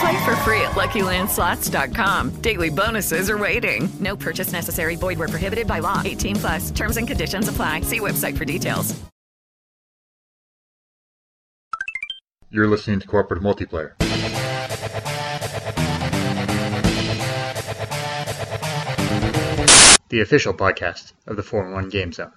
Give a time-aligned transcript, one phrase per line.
[0.00, 2.30] Play for free at LuckyLandSlots.com.
[2.40, 3.88] Daily bonuses are waiting.
[4.00, 4.96] No purchase necessary.
[4.96, 6.02] Void where prohibited by law.
[6.04, 6.70] 18 plus.
[6.70, 7.82] Terms and conditions apply.
[7.82, 8.94] See website for details.
[12.50, 13.98] You're listening to Cooperative Multiplayer.
[20.10, 22.30] The official podcast of the 4-1 Game Zone.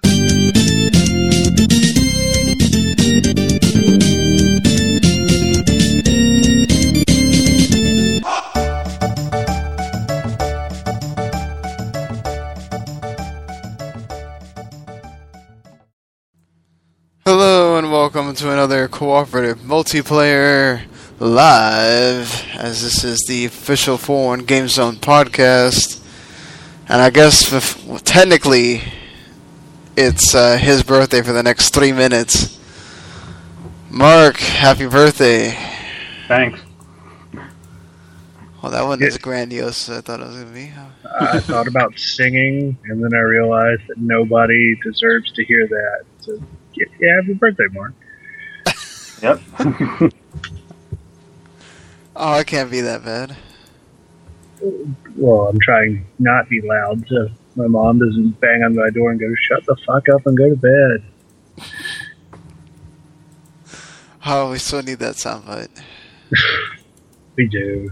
[18.37, 20.83] To another cooperative multiplayer
[21.19, 25.99] live, as this is the official 4 1 Game Zone podcast.
[26.87, 28.83] And I guess f- technically
[29.95, 32.59] it's uh, his birthday for the next three minutes.
[33.89, 35.57] Marc, happy birthday.
[36.27, 36.59] Thanks.
[38.61, 40.71] Well, that wasn't as grandiose I thought it was going to be.
[41.19, 46.05] I thought about singing, and then I realized that nobody deserves to hear that.
[46.19, 46.39] So,
[46.75, 47.93] yeah, happy birthday, Marc.
[49.21, 49.39] Yep.
[52.19, 53.37] Oh, it can't be that bad.
[55.15, 59.11] well, I'm trying not to be loud, so my mom doesn't bang on my door
[59.11, 61.03] and go, "Shut the fuck up and go to bed."
[64.29, 65.69] Oh, we still need that soundbite.
[67.37, 67.91] We do.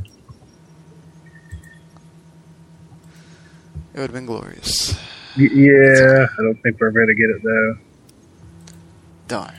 [3.94, 4.98] It would have been glorious.
[5.38, 7.78] Y- yeah, I don't think we're going to get it though.
[9.28, 9.54] Darn.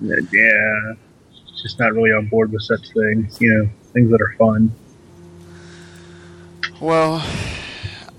[0.00, 0.94] Yeah,
[1.60, 3.40] just not really on board with such things.
[3.40, 4.72] You know, things that are fun.
[6.80, 7.26] Well,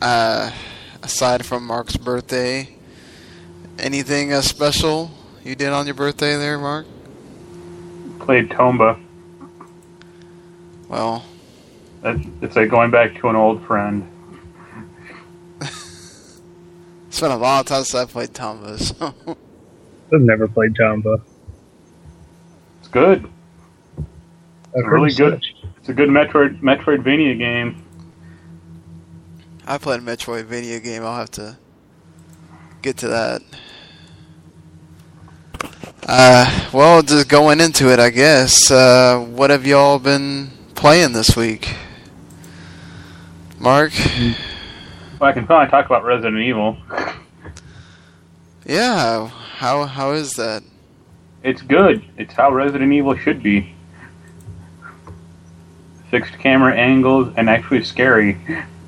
[0.02, 0.52] uh,
[1.02, 2.76] aside from Marc's birthday,
[3.78, 5.12] anything uh, special
[5.44, 6.86] you did on your birthday there, Marc?
[8.20, 9.00] Played Tomba.
[10.90, 11.24] Well,
[12.04, 14.06] It's, it's like going back to an old friend.
[15.62, 19.14] it's been a long time since I played Tomba, so
[20.14, 21.22] I've never played Tomba.
[22.90, 23.30] It's good.
[24.74, 25.46] It's really good.
[25.78, 27.86] It's a good Metroid Metroidvania game.
[29.68, 31.04] I played a Metroidvania game.
[31.04, 31.60] I'll have to
[32.82, 33.44] get to that.
[36.08, 38.72] Uh, well, just going into it, I guess.
[38.72, 41.76] Uh, what have y'all been playing this week?
[43.60, 43.94] Marc?
[45.20, 46.76] Well, I can finally talk about Resident Evil.
[48.66, 50.62] Yeah, how how is that?
[51.44, 52.04] It's good.
[52.18, 53.74] It's how Resident Evil should be.
[56.12, 58.38] Fixed camera angles and actually scary,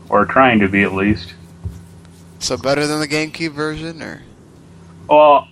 [0.09, 1.33] or trying to be at least.
[2.39, 4.21] So better than the GameCube version, or
[5.07, 5.47] Well,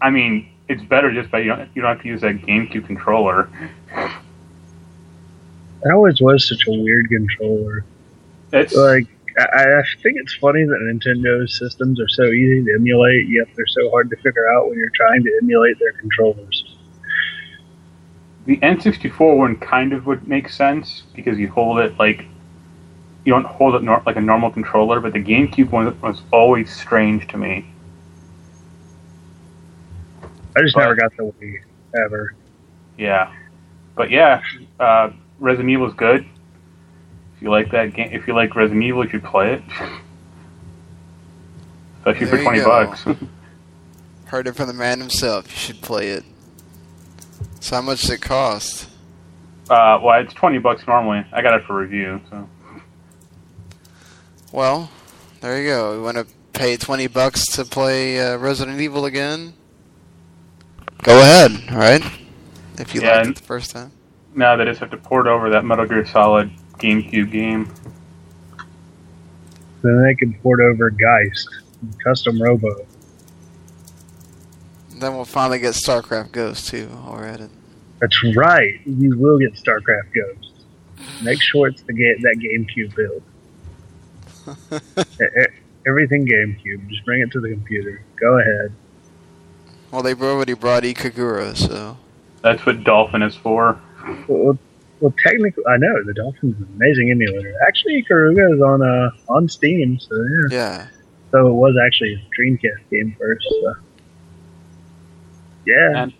[0.00, 2.86] I mean, it's better just by you don't, you don't have to use that GameCube
[2.86, 3.48] controller.
[5.82, 7.84] It always was such a weird controller.
[8.52, 9.06] It's Like,
[9.38, 9.42] I,
[9.78, 13.90] I think it's funny that Nintendo's systems are so easy to emulate, yet they're so
[13.90, 16.76] hard to figure out when you're trying to emulate their controllers.
[18.46, 22.24] the N64 one kind of would make sense because you hold it like
[23.24, 26.74] you don't hold it nor- like a normal controller, but the GameCube one was always
[26.74, 27.66] strange to me.
[30.56, 31.56] I just But- never got the Wii
[32.04, 32.34] ever.
[32.98, 33.32] Yeah,
[33.94, 34.42] but yeah,
[34.80, 36.24] uh, Resident Evil is good.
[37.40, 39.62] If you like that game, if you like Resident Evil, you should play it.
[41.98, 43.06] Especially There for twenty bucks.
[44.26, 45.46] heard it from the man himself.
[45.50, 46.22] You should play it.
[47.60, 48.88] So how much does it cost?
[49.70, 51.24] uh, well, it's twenty bucks normally.
[51.32, 52.46] I got it for review, so
[54.52, 54.90] Well,
[55.40, 55.94] there you go.
[55.94, 59.54] You want to pay twenty bucks to play uh, Resident Evil again?
[61.02, 62.02] Go ahead, all right?
[62.78, 63.92] If you Yeah, liked it the first time.
[64.34, 67.70] now they just have to port over that Metal Gear Solid GameCube game.
[69.82, 71.48] Then they can port over Geist,
[72.04, 72.86] Custom Robo.
[74.98, 76.88] Then we'll finally get StarCraft Ghost too.
[77.06, 77.48] Already.
[78.00, 78.80] That's right.
[78.84, 80.52] You will get StarCraft Ghost.
[81.22, 83.22] Make sure it's the ga- that GameCube build.
[85.86, 86.88] Everything GameCube.
[86.90, 88.02] Just bring it to the computer.
[88.16, 88.72] Go ahead.
[89.90, 91.96] Well, they've already brought Ikaruga, so
[92.42, 93.80] That's what Dolphin is for.
[94.28, 94.58] Well,
[95.00, 97.54] well, technically, I know the Dolphin's an amazing emulator.
[97.66, 100.14] Actually, Ikaruga is on uh, on Steam, so
[100.50, 100.56] yeah.
[100.56, 100.86] yeah.
[101.30, 103.46] So it was actually a Dreamcast game first.
[103.48, 103.74] So.
[105.66, 106.12] Yeah, And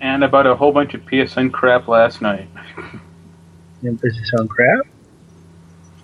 [0.00, 2.48] and I bought a whole bunch of PSN crap last night.
[3.82, 4.86] and does it sound crap?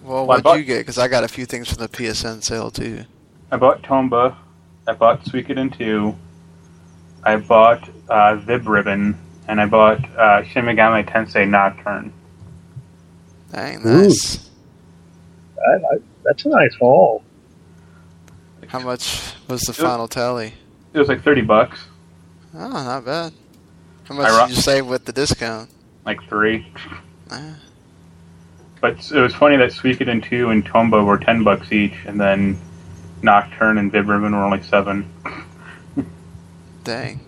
[0.03, 0.79] Well, Well, what'd bought- you get?
[0.79, 3.05] Because I got a few things from the PSN sale too.
[3.51, 4.35] I bought Tomba.
[4.89, 6.17] I bought Suikoden 2.
[7.23, 9.17] I bought uh, Vib Ribbon.
[9.49, 12.13] And I bought uh, Shin Megami Tensei Nocturne.
[13.53, 14.03] Dang, Ooh.
[14.03, 14.51] nice.
[15.59, 17.23] I, I, that's a nice haul.
[18.69, 20.55] How much was the final tally?
[20.95, 21.85] It was like 30 bucks.
[22.55, 23.33] Oh, not bad.
[24.05, 25.71] How much I did you save with the discount?
[26.05, 26.67] Like three.
[27.31, 27.57] Ah,
[28.81, 31.95] But it was funny that Suikoden 2 and Tomba were 10 bucks each.
[32.07, 32.59] And then
[33.23, 35.09] Nocturne and Vib Ribbon were only 7.
[36.85, 37.21] dang.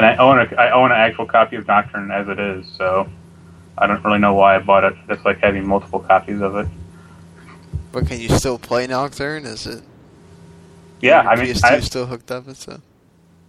[0.00, 3.06] And I own a I own an actual copy of Nocturne as it is, so
[3.76, 4.94] I don't really know why I bought it.
[5.10, 6.66] It's like having multiple copies of it.
[7.92, 9.44] But can you still play Nocturne?
[9.44, 9.82] Is it?
[11.02, 12.80] Yeah, I mean, PS2 I, still hooked up and stuff.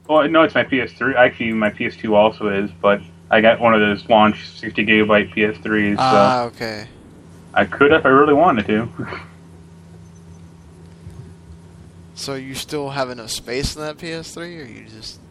[0.09, 1.15] well, no, it's my PS3.
[1.15, 2.99] Actually, my PS2 also is, but
[3.29, 6.89] I got one of those launch 60 gigabyte PS3s, so Ah, okay.
[7.53, 8.89] I could if I really wanted to.
[12.13, 15.21] So you still have enough space in that PS3, or you just?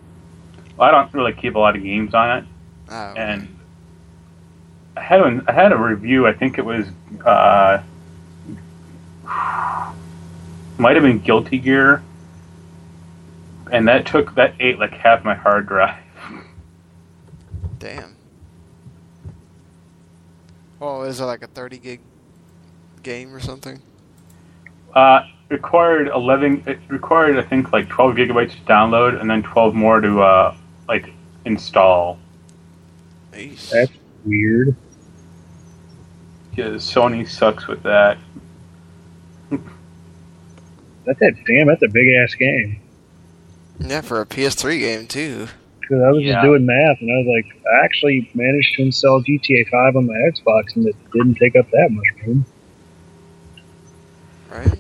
[0.81, 2.45] Well, I don't really keep a lot of games on it,
[2.89, 3.47] Oh, and
[4.97, 6.27] I had an, I had a review.
[6.27, 6.87] I think it was
[7.25, 7.83] uh,
[10.79, 12.03] might have been Guilty Gear,
[13.71, 16.03] and that took that ate like half my hard drive.
[17.79, 18.17] damn.
[20.79, 22.01] Well, is it like a 30 gig
[23.03, 23.83] game or something?
[24.95, 26.63] Uh, required eleven.
[26.67, 30.57] It required I think like twelve gigabytes to download, and then twelve more to uh,
[30.91, 31.13] like
[31.45, 32.19] install.
[33.33, 33.71] Jeez.
[33.71, 33.93] That's
[34.25, 34.75] weird.
[36.51, 38.19] Because Sony sucks with that.
[41.07, 41.69] That's a damn.
[41.69, 42.81] That's a big ass game.
[43.79, 45.47] Yeah, for a PS3 game too.
[45.81, 46.33] Because I was Yeah.
[46.35, 50.07] just doing math, and I was like, I actually managed to install GTA 5 on
[50.07, 52.45] my Xbox, and it didn't take up that much room.
[54.51, 54.79] Right?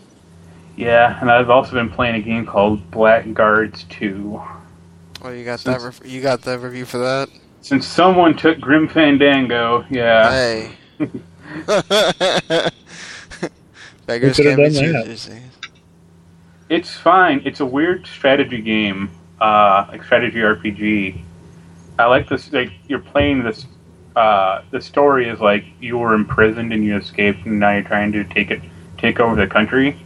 [0.76, 4.40] Yeah, and I've also been playing a game called Blackguards 2.
[5.22, 5.80] Oh, you got that?
[5.80, 7.28] Since- Re- you got that review for that?
[7.62, 10.30] Since someone took Grim Fandango, yeah.
[10.30, 10.70] Hey.
[14.06, 15.30] Beggars can't be done choosers.
[16.70, 17.42] It's fine.
[17.44, 21.20] It's a weird strategy game, uh, like strategy RPG.
[21.98, 22.52] I like this.
[22.52, 23.66] Like you're playing this.
[24.16, 28.12] Uh, the story is like you were imprisoned and you escaped, and now you're trying
[28.12, 28.62] to take it,
[28.96, 29.96] take over the country.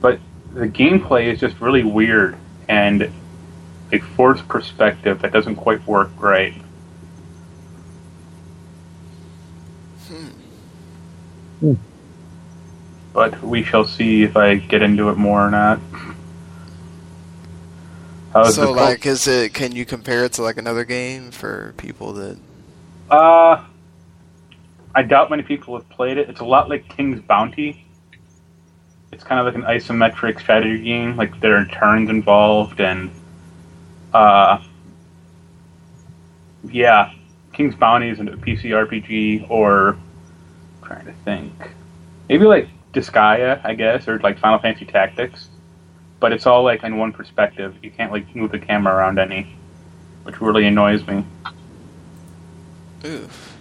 [0.00, 0.20] But
[0.54, 2.36] the gameplay is just really weird
[2.68, 3.10] and
[3.92, 6.54] a forced perspective that doesn't quite work right.
[11.60, 11.74] Hmm.
[13.12, 15.80] But we shall see if I get into it more or not.
[18.32, 19.52] How's so, the like, is it?
[19.54, 22.38] Can you compare it to like another game for people that?
[23.10, 23.64] Uh,
[24.94, 26.30] I doubt many people have played it.
[26.30, 27.84] It's a lot like King's Bounty.
[29.10, 31.16] It's kind of like an isometric strategy game.
[31.16, 33.10] Like there are turns involved, and
[34.12, 34.62] uh,
[36.64, 37.12] yeah,
[37.52, 41.52] King's Bounty is a PC RPG, or I'm trying to think,
[42.28, 45.48] maybe like Disgaea, I guess, or like Final Fantasy Tactics.
[46.18, 47.76] But it's all like in one perspective.
[47.82, 49.56] You can't like move the camera around any,
[50.24, 51.24] which really annoys me.
[53.04, 53.58] Oof.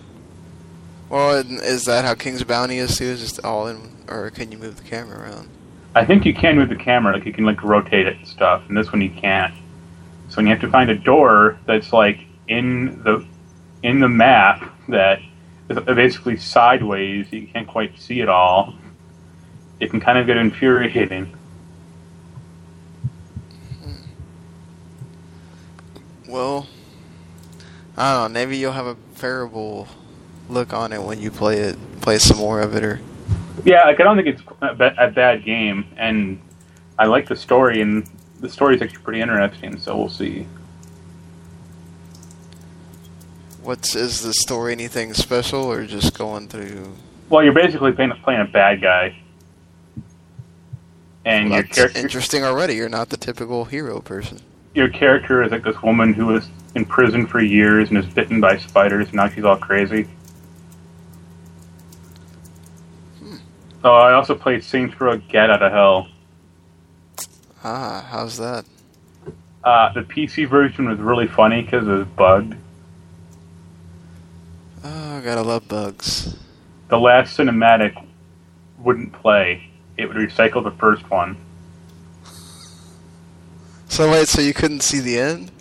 [1.09, 3.05] Well, is that how King's Bounty is too?
[3.05, 5.49] Is just all in, or can you move the camera around?
[5.95, 8.61] I think you can move the camera, like you can like rotate it and stuff,
[8.67, 9.53] and this one you can't.
[10.29, 13.25] So when you have to find a door that's like in the
[13.83, 15.19] in the map that
[15.69, 18.75] is basically sideways, you can't quite see it all.
[19.79, 21.35] It can kind of get infuriating.
[26.27, 26.67] Well,
[27.97, 28.39] I don't know.
[28.39, 29.87] Maybe you'll have a favorable
[30.47, 32.99] look on it when you play it, play some more of it, or
[33.65, 36.39] Yeah, like I don't think it's a, a bad game, and
[36.99, 38.07] I like the story, and
[38.39, 39.77] the story is actually pretty interesting.
[39.79, 40.45] So we'll see.
[43.61, 46.93] what's is the story anything special, or just going through?
[47.29, 49.15] Well, you're basically playing playing a bad guy,
[51.25, 51.99] and Well, your character.
[51.99, 52.75] interesting already.
[52.75, 54.39] You're not the typical hero person.
[54.75, 58.39] your character is like this woman who was in prison for years and is bitten
[58.39, 60.07] by spiders, and now she's all crazy.
[63.19, 63.35] Hmm.
[63.83, 66.07] Oh, I also played Saints Row Get Out of Hell.
[67.63, 68.65] Ah, how's that?
[69.63, 72.55] Uh, the PC version was really funny because it was bugged.
[74.83, 76.37] Oh, I gotta love bugs.
[76.87, 78.01] The last cinematic
[78.79, 79.69] wouldn't play.
[79.97, 81.35] It would recycle the first one.
[83.89, 85.51] So wait, so you couldn't see the end?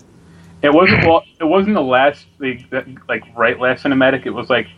[0.63, 1.25] It wasn't well.
[1.41, 4.27] It wasn't the last, the, the, like right last cinematic.
[4.27, 4.69] It was like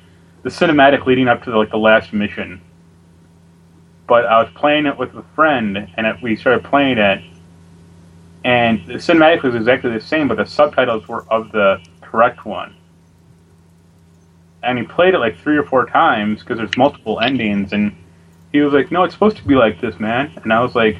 [0.42, 2.60] the cinematic leading up to the, like the last mission.
[4.10, 7.22] But I was playing it with a friend, and it, we started playing it,
[8.42, 12.74] and the cinematic was exactly the same, but the subtitles were of the correct one.
[14.64, 17.94] And he played it like three or four times because there's multiple endings, and
[18.50, 20.98] he was like, "No, it's supposed to be like this, man." And I was like,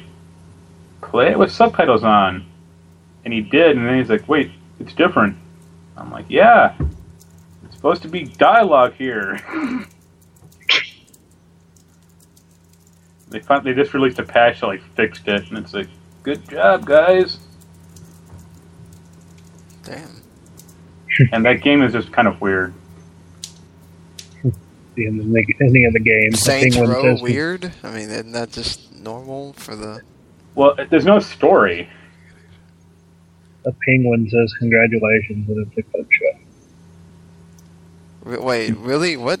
[1.01, 2.45] "Play it with subtitles on."
[3.25, 5.35] And he did, and then he's like, "Wait, it's different."
[5.97, 6.75] I'm like, "Yeah,
[7.65, 9.41] it's supposed to be dialogue here."
[13.31, 15.87] they found, they just released a patch that like fixed it, and it's like,
[16.21, 17.39] "Good job, guys."
[19.83, 20.21] Damn.
[21.31, 22.73] and that game is just kind of weird.
[24.93, 26.33] The end of the, ending of the game.
[26.33, 27.71] Saints the Row weird?
[27.81, 30.01] I mean, isn't that just normal for the...
[30.53, 31.89] Well, there's no story.
[33.65, 36.33] A penguin says congratulations, and it's a clip show.
[38.43, 39.15] Wait, really?
[39.15, 39.39] What?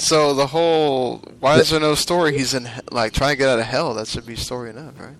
[0.00, 1.18] So the whole...
[1.40, 2.36] Why is there no story?
[2.36, 3.92] He's in, like, trying to get out of hell.
[3.94, 5.16] That should be story enough, right?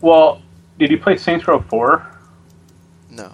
[0.00, 0.42] Well,
[0.78, 2.04] did you play Saints Row 4?
[3.10, 3.32] No.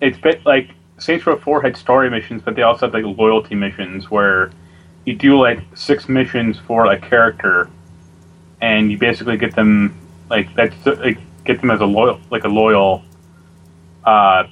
[0.00, 3.56] It's bit like Saints Row 4 had story missions, but they also had like loyalty
[3.56, 4.52] missions where
[5.06, 7.68] you do like six missions for a character,
[8.60, 12.48] and you basically get them like that's like get them as a loyal like a
[12.48, 13.02] loyal
[14.04, 14.44] uh,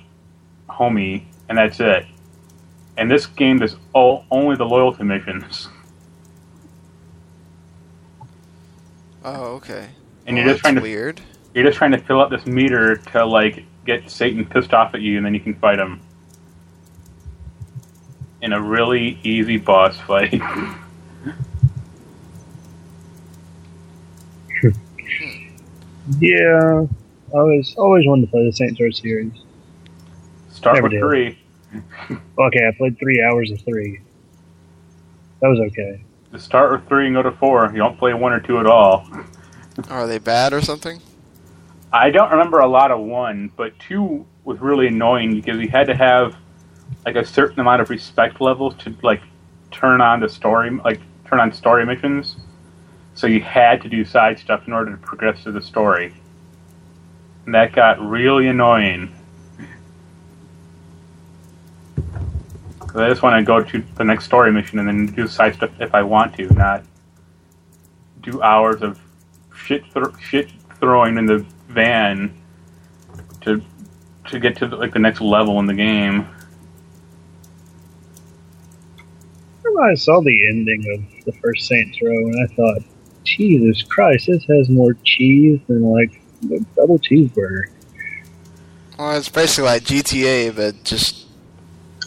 [0.69, 2.07] homie, and that's it.
[2.99, 5.69] And this game is all only the loyalty missions,
[9.25, 9.89] Oh, okay.
[10.27, 11.21] and Well, you're just trying to weird.
[11.55, 15.01] you're just trying to fill up this meter to like get Satan pissed off at
[15.01, 16.01] you, and then you can fight him
[18.43, 20.41] in a really easy boss fight.
[26.21, 26.87] Yeah,
[27.35, 29.33] I always always wanted to play the Saints Row series.
[30.51, 31.01] Start Never with did.
[31.01, 31.39] three.
[32.39, 34.01] Okay, I played three hours of three.
[35.41, 36.03] That was okay.
[36.33, 37.71] Just start with three and go to four.
[37.73, 39.09] You don't play one or two at all.
[39.91, 41.01] Are they bad or something?
[41.93, 45.87] I don't remember a lot of one, but two was really annoying because you had
[45.87, 46.37] to have
[47.07, 49.23] like a certain amount of respect levels to like
[49.71, 52.37] turn on the story, like turn on story missions.
[53.15, 56.15] So you had to do side stuff in order to progress through the story,
[57.47, 59.15] and that got really annoying.
[63.05, 65.71] I just want to go to the next story mission and then do side stuff
[65.81, 66.85] if I want to, not
[68.23, 68.99] do hours of
[69.55, 70.51] shit thro- shit
[70.81, 72.35] throwing in the van
[73.43, 73.63] to
[74.29, 76.29] to get to like the next level in the game.
[79.81, 82.83] I saw the ending of the first Saints Row, and I thought,
[83.25, 87.65] Jesus Christ, this has more cheese than like the double cheeseburger.
[88.99, 91.28] Well, it's basically like GTA, but just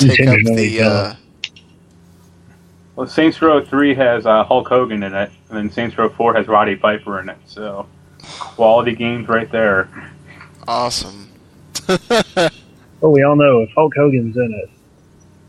[0.10, 0.82] take up the...
[0.82, 1.16] Uh,
[2.96, 6.34] Well, Saints Row Three has uh, Hulk Hogan in it, and then Saints Row Four
[6.34, 7.38] has Roddy Piper in it.
[7.46, 7.88] So
[8.22, 9.90] quality games right there.
[10.68, 11.32] awesome.
[11.88, 12.52] But
[13.02, 14.70] we all know if Hulk Hogan's in it,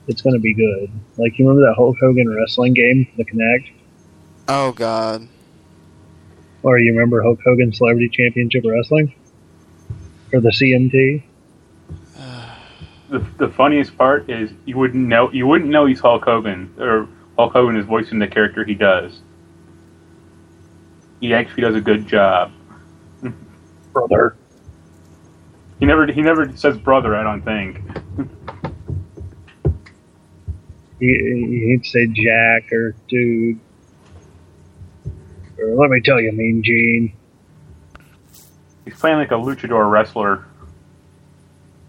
[0.09, 0.90] it's going to be good.
[1.16, 3.71] Like, you remember that Hulk Hogan wrestling game, the Kinect?
[4.49, 5.28] oh, God.
[6.62, 9.14] Or you remember Hulk Hogan Celebrity Championship Wrestling?
[10.30, 11.23] For the CMT?
[13.12, 17.07] The, the funniest part is you wouldn't know you wouldn't know he's Hulk Hogan or
[17.37, 19.21] Hulk Hogan is voicing the character he does.
[21.21, 22.52] He actually does a good job.
[23.92, 24.38] Brother.
[25.78, 27.14] He never he never says brother.
[27.14, 27.83] I don't think.
[30.99, 33.61] He, he'd say Jack or dude.
[35.59, 37.12] Or let me tell you, Mean Gene.
[38.87, 40.47] He's playing like a luchador wrestler.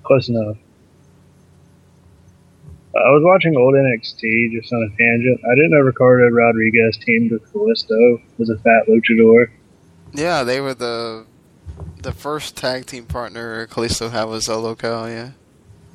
[0.03, 0.57] Close enough.
[2.95, 5.41] I was watching old NXT just on a tangent.
[5.51, 9.49] I didn't know Ricardo Rodriguez teamed with Kalisto as a fat luchador.
[10.13, 11.25] Yeah, they were the
[12.03, 15.31] the first tag team partner Kalisto had was El Local, yeah.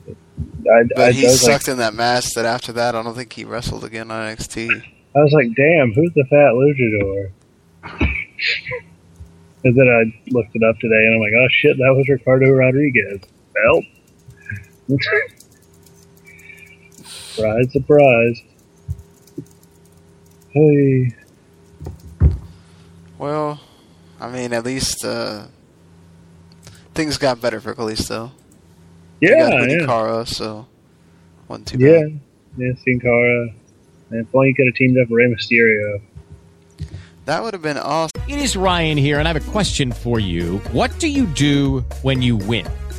[0.08, 3.14] I, But I, he was like, sucked in that match that after that, I don't
[3.14, 4.82] think he wrestled again on NXT.
[5.14, 7.30] I was like, damn, who's the fat luchador?
[9.64, 12.50] And then I looked it up today, and I'm like, oh shit, that was Ricardo
[12.52, 13.20] Rodriguez.
[13.54, 13.82] Well,
[17.38, 18.42] surprise, surprise.
[20.50, 21.14] Hey,
[23.18, 23.60] Well,
[24.20, 25.46] I mean, at least uh,
[26.94, 28.30] things got better for Kalisto.
[29.20, 30.66] He yeah, got yeah, Cara, so
[31.48, 32.20] wasn't too yeah, bad.
[32.56, 32.72] yeah.
[32.84, 33.48] Sin Cara,
[34.10, 36.00] and if only you could have teamed up with Rey Mysterio.
[37.24, 38.20] That would have been awesome.
[38.28, 40.58] It is Ryan here, and I have a question for you.
[40.72, 42.66] What do you do when you win?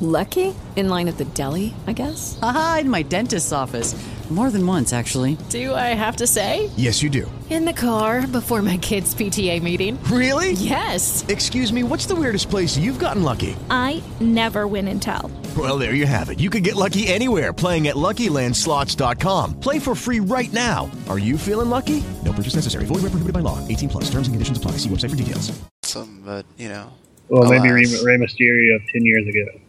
[0.00, 0.54] Lucky?
[0.76, 2.38] In line at the deli, I guess?
[2.42, 3.94] Aha, in my dentist's office.
[4.30, 5.36] More than once, actually.
[5.48, 6.70] Do I have to say?
[6.76, 7.28] Yes, you do.
[7.50, 9.98] In the car before my kids' PTA meeting.
[10.04, 10.52] Really?
[10.52, 11.24] Yes.
[11.26, 13.56] Excuse me, what's the weirdest place you've gotten lucky?
[13.70, 15.32] I never win and tell.
[15.58, 16.38] Well, there you have it.
[16.38, 19.58] You can get lucky anywhere playing at LuckyLandSlots.com.
[19.58, 20.88] Play for free right now.
[21.08, 22.04] Are you feeling lucky?
[22.24, 22.84] No purchase necessary.
[22.84, 23.58] Void where prohibited by law.
[23.66, 24.04] 18 plus.
[24.04, 24.72] Terms and conditions apply.
[24.78, 25.50] See website for details.
[25.82, 26.92] Some, but you know.
[27.28, 28.04] Well, maybe Rey, alas.
[28.04, 29.60] Rey Mysterio of ten years ago.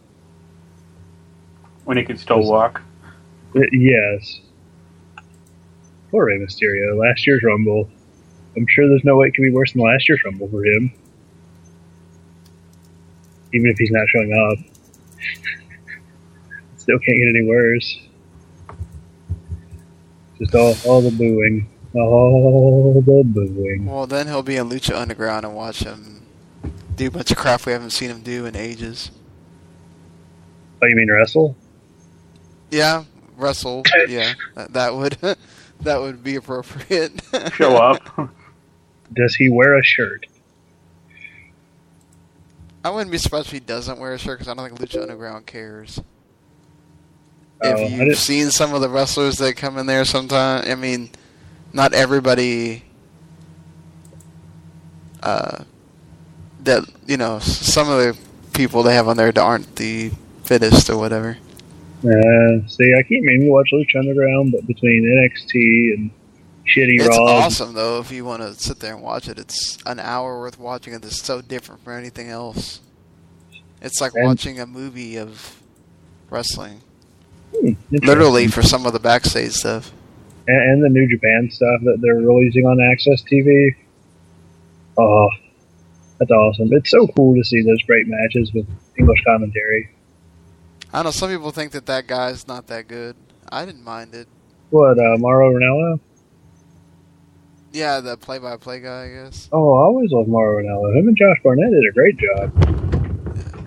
[1.84, 2.80] When he could still walk.
[3.54, 4.40] Uh, yes.
[6.10, 6.96] Poor Rey Mysterio.
[6.98, 7.88] Last year's Rumble.
[8.56, 10.92] I'm sure there's no way it could be worse than last year's Rumble for him.
[13.52, 14.58] Even if he's not showing up.
[16.76, 18.00] Still can't get any worse.
[20.38, 21.68] Just all, all the booing.
[21.94, 23.86] All the booing.
[23.86, 26.22] Well, then he'll be in Lucha Underground and watch him
[26.96, 29.10] do a bunch of crap we haven't seen him do in ages.
[30.80, 31.56] Oh, you mean wrestle?
[32.72, 33.04] Yeah,
[33.36, 33.82] wrestle.
[34.08, 35.18] yeah, that, that would
[35.82, 37.12] that would be appropriate.
[37.52, 38.30] Show up.
[39.12, 40.26] Does he wear a shirt?
[42.82, 45.02] I wouldn't be surprised if he doesn't wear a shirt because I don't think Lucha
[45.02, 46.00] Underground cares.
[47.62, 51.10] Oh, if you've seen some of the wrestlers that come in there sometime, I mean,
[51.72, 52.84] not everybody.
[55.22, 55.62] Uh,
[56.64, 58.18] that you know, some of the
[58.54, 60.10] people they have on there that aren't the
[60.44, 61.36] fittest or whatever.
[62.04, 66.10] Uh, see, I keep meaning to watch Lucha Underground, but between NXT and
[66.66, 69.38] shitty It's Raw, awesome though if you want to sit there and watch it.
[69.38, 71.04] It's an hour worth watching it.
[71.04, 72.80] It's so different from anything else.
[73.80, 75.60] It's like And- watching a movie of
[76.30, 76.80] wrestling.
[77.56, 77.72] Hmm.
[77.90, 79.92] Literally for some of the backstage stuff.
[80.48, 83.74] and, and the New Japan stuff that they're releasing on AXS TV.
[84.98, 85.28] Oh,
[86.18, 86.68] that's awesome!
[86.72, 88.66] It's so cool to see those great matches with
[88.98, 89.90] English commentary.
[90.92, 93.16] I know some people think that that guy's not that good.
[93.50, 94.28] I didn't mind it.
[94.70, 95.98] What, uh, Mauro?
[97.72, 99.48] Yeah, the play-by-play guy, I guess.
[99.52, 100.94] Oh, I always loved Mauro Ranallo.
[100.94, 102.52] Him and Josh Barnett did a great job.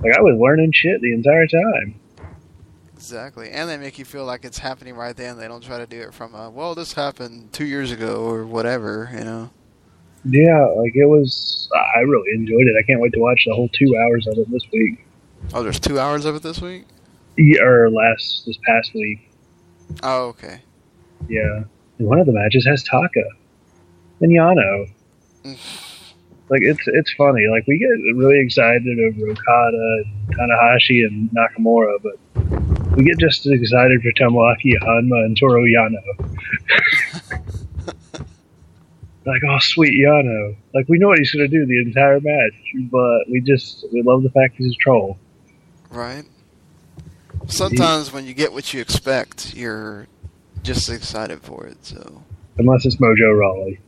[0.03, 1.99] Like I was learning shit the entire time.
[2.93, 5.37] Exactly, and they make you feel like it's happening right then.
[5.37, 8.45] They don't try to do it from a well, this happened two years ago or
[8.45, 9.09] whatever.
[9.11, 9.49] You know.
[10.23, 11.67] Yeah, like it was.
[11.95, 12.75] I really enjoyed it.
[12.79, 15.05] I can't wait to watch the whole two hours of it this week.
[15.53, 16.85] Oh, there's two hours of it this week.
[17.61, 19.29] Or last this past week.
[20.03, 20.61] Oh, okay.
[21.27, 21.63] Yeah,
[21.97, 23.23] and one of the matches has Taka
[24.21, 24.89] and Yano.
[26.49, 27.47] like it's it's funny.
[27.51, 32.17] Like we get really excited over Okada, and Tanahashi, and Nakamura, but
[32.95, 36.01] we get just as excited for Tomoaki Honma and Toru Yano.
[39.25, 40.55] like, oh sweet Yano.
[40.73, 42.53] Like we know what he's gonna do the entire match,
[42.91, 45.17] but we just we love the fact he's a troll.
[45.89, 46.25] Right.
[47.47, 50.07] Sometimes when you get what you expect, you're
[50.63, 51.77] just excited for it.
[51.85, 52.23] So,
[52.57, 53.79] Unless it's Mojo Rawley.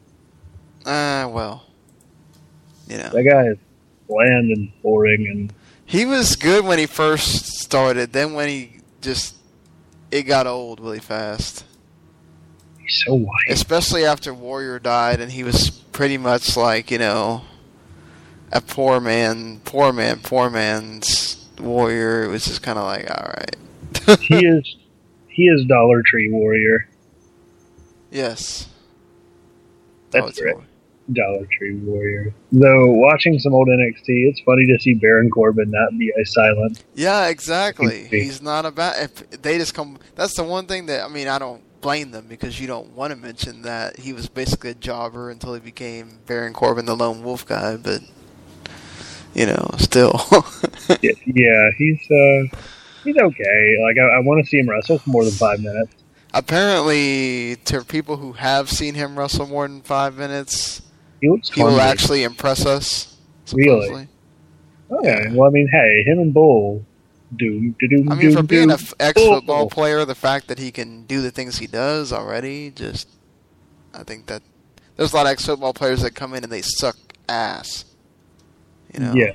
[0.86, 1.66] ah, well,
[2.88, 3.58] you know, That guy is
[4.08, 5.54] bland and boring and
[5.86, 8.14] he was good when he first started.
[8.14, 9.36] Then when he just
[10.12, 11.66] it got old really fast.
[12.80, 13.50] he's so white.
[13.50, 17.42] especially after Warrior died, and he was pretty much like you know
[18.52, 22.24] a poor man, poor man, poor man's Warrior.
[22.24, 24.76] It was just kind of like, all right, he is
[25.28, 26.88] he is Dollar Tree Warrior.
[28.12, 28.68] yes,
[30.12, 30.56] That's right.
[31.14, 32.34] Dollar Tree Warrior.
[32.52, 36.84] Though watching some old NXT, it's funny to see Baron Corbin not be a silent.
[36.96, 38.08] yeah, exactly.
[38.08, 38.98] He's not about.
[39.00, 41.28] If they just come, that's the one thing that I mean.
[41.28, 44.74] I don't blame them because you don't want to mention that he was basically a
[44.74, 47.78] jobber until he became Baron Corbin, the lone wolf guy.
[47.78, 48.02] But
[49.34, 50.20] you know, still.
[51.02, 52.58] yeah, yeah, he's uh,
[53.04, 53.78] he's okay.
[53.84, 55.94] Like I, I want to see him wrestle for more than five minutes.
[56.34, 60.82] Apparently, to people who have seen him wrestle more than five minutes,
[61.22, 63.18] he, looks he will actually impress us.
[63.54, 63.86] Really?
[63.86, 64.08] supposedly.
[64.90, 65.26] Okay.
[65.32, 66.86] Well, I mean, hey, him and Bull,
[67.36, 68.08] do do do.
[68.10, 69.70] I mean, for being an ex-football Bull.
[69.70, 73.10] player, the fact that he can do the things he does already, just
[73.94, 74.42] I think that
[74.96, 76.96] there's a lot of ex-football players that come in and they suck
[77.28, 77.86] ass.
[78.94, 79.32] You know, Yeah.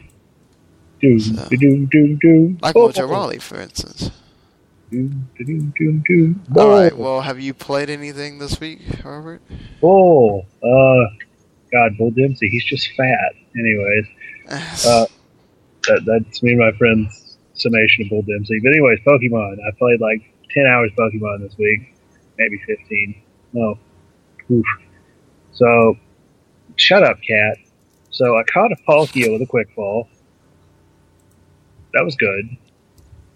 [1.00, 2.56] Do do do do do.
[2.62, 2.88] like Bull.
[2.90, 4.10] Mojo for instance.
[4.90, 6.34] Do do do do do.
[6.56, 6.96] All right.
[6.96, 9.42] Well, have you played anything this week, Robert?
[9.80, 10.46] Bull.
[10.62, 11.26] Uh,
[11.72, 12.48] God, Bull Dempsey.
[12.50, 13.32] He's just fat.
[13.58, 14.06] Anyways,
[14.86, 15.06] uh,
[15.88, 18.60] that, that's me and my friend's summation of Bull Dempsey.
[18.62, 19.56] But anyways, Pokemon.
[19.66, 20.22] I played like
[20.54, 21.94] ten hours Pokemon this week,
[22.38, 23.22] maybe fifteen.
[23.52, 23.78] No,
[24.50, 24.64] oof.
[25.52, 25.96] So,
[26.76, 27.56] shut up, cat.
[28.12, 30.08] So I caught a Palkia with a Quick Ball.
[31.94, 32.56] That was good.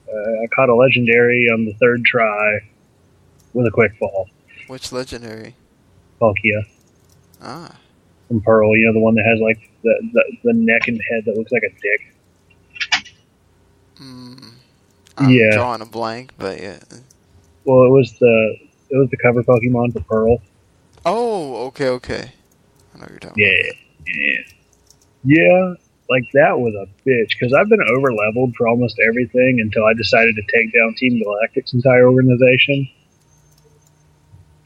[0.09, 2.61] Uh, I caught a legendary on the third try
[3.53, 4.29] with a Quick Ball.
[4.69, 5.55] Which legendary?
[6.21, 6.67] Palkia
[7.43, 7.77] Ah,
[8.29, 8.75] from Pearl.
[8.77, 11.53] You know the one that has like the, the the neck and head that looks
[11.53, 12.17] like a dick.
[15.19, 15.53] I'm yeah.
[15.53, 16.79] drawing a blank, but yeah.
[17.65, 18.57] Well, it was the
[18.91, 20.39] it was the cover Pokemon for Pearl.
[21.05, 22.33] Oh, okay, okay.
[22.95, 23.45] I know what you're talking.
[23.45, 23.73] Yeah,
[24.07, 24.43] yeah,
[25.27, 25.75] yeah.
[26.09, 29.93] Like that was a bitch because I've been over leveled for almost everything until I
[29.95, 32.89] decided to take down Team Galactic's entire organization,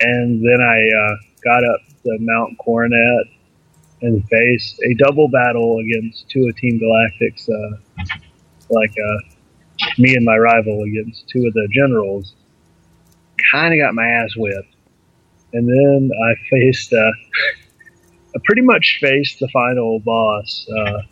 [0.01, 3.27] and then I uh, got up to Mount Coronet
[4.03, 8.05] and faced a double battle against two of Team Galactic's, uh,
[8.69, 12.35] like uh, me and my rival against two of the generals.
[13.51, 14.75] Kind of got my ass whipped,
[15.55, 16.93] and then I faced.
[18.35, 20.67] I pretty much faced the final boss.
[20.77, 21.03] Uh,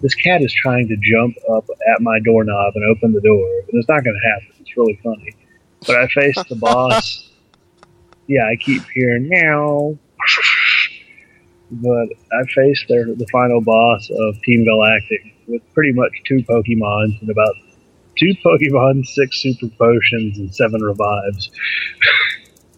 [0.00, 3.74] this cat is trying to jump up at my doorknob and open the door, but
[3.78, 4.48] it's not going to happen.
[4.60, 5.34] It's really funny.
[5.86, 7.22] But I faced the boss.
[8.28, 9.96] Yeah, I keep hearing meow.
[11.70, 17.20] but I faced their, the final boss of Team Galactic with pretty much two Pokemons
[17.20, 17.54] and about
[18.16, 21.52] two Pokemon, six Super Potions, and seven revives.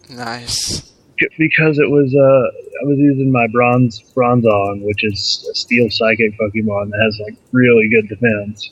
[0.09, 0.93] Nice.
[1.37, 6.37] Because it was uh I was using my bronze Bronzong, which is a steel psychic
[6.39, 8.71] Pokemon that has like really good defense,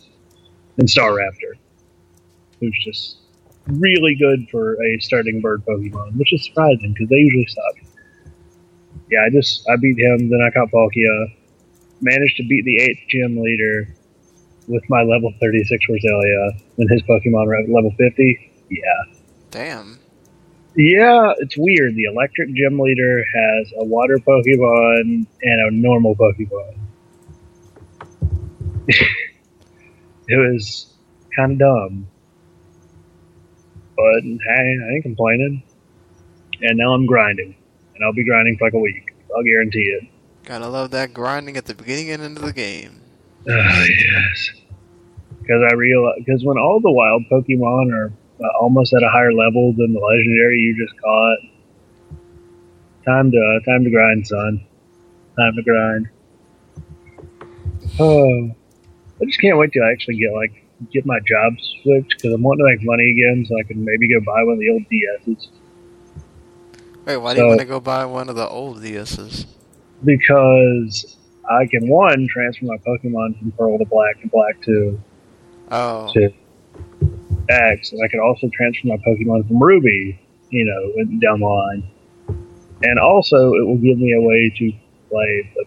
[0.78, 1.54] and Star Staraptor,
[2.60, 3.18] who's just
[3.68, 7.92] really good for a starting bird Pokemon, which is surprising because they usually suck.
[9.10, 11.34] Yeah, I just I beat him, then I caught Palkia,
[12.02, 13.94] managed to beat the eighth gym leader
[14.68, 18.52] with my level thirty six Roselia, and his Pokemon level fifty.
[18.70, 19.14] Yeah.
[19.52, 20.00] Damn.
[20.78, 21.96] Yeah, it's weird.
[21.96, 26.78] The electric gym leader has a water Pokemon and a normal Pokemon.
[28.88, 30.94] it was
[31.36, 32.08] kind of dumb.
[33.96, 35.64] But hey, I ain't complaining.
[36.62, 37.56] And now I'm grinding.
[37.96, 39.16] And I'll be grinding for like a week.
[39.36, 40.08] I'll guarantee it.
[40.46, 43.02] Gotta love that grinding at the beginning and end of the game.
[43.50, 44.52] Oh, yes.
[45.42, 48.14] Because I realize, because when all the wild Pokemon are
[48.60, 51.38] almost at a higher level than the legendary you just caught,
[53.06, 54.66] time to uh, time to grind, son.
[55.38, 56.10] Time to grind.
[58.00, 58.52] Oh,
[59.22, 62.44] I just can't wait till I actually get like get my job switched because I'm
[62.44, 64.84] wanting to make money again, so I can maybe go buy one of the old
[64.92, 65.48] DSs.
[67.06, 69.46] Wait, why do you want to go buy one of the old DSs?
[70.04, 71.18] because
[71.50, 75.00] I can one transfer my Pokemon from Pearl to Black to Black to
[75.70, 76.32] Oh, to
[77.50, 81.90] X, and I can also transfer my Pokemon from Ruby, you know, down the line.
[82.84, 84.72] And also, it will give me a way to
[85.10, 85.66] play the,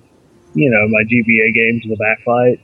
[0.55, 2.61] you know, my GBA games with the backlight.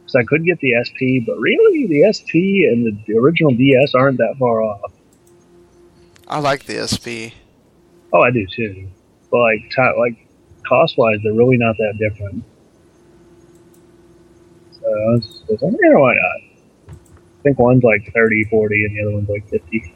[0.00, 3.94] Because I could get the SP, but really, the SP and the, the original DS
[3.94, 4.92] aren't that far off.
[6.28, 7.32] I like the SP.
[8.12, 8.88] Oh, I do too.
[9.30, 10.28] But like, ti like
[10.66, 12.44] cost wise, they're really not that different.
[14.72, 16.45] So I was, I was like, yeah, why not?
[17.46, 19.94] I think one's like 30, 40, and the other one's like 50.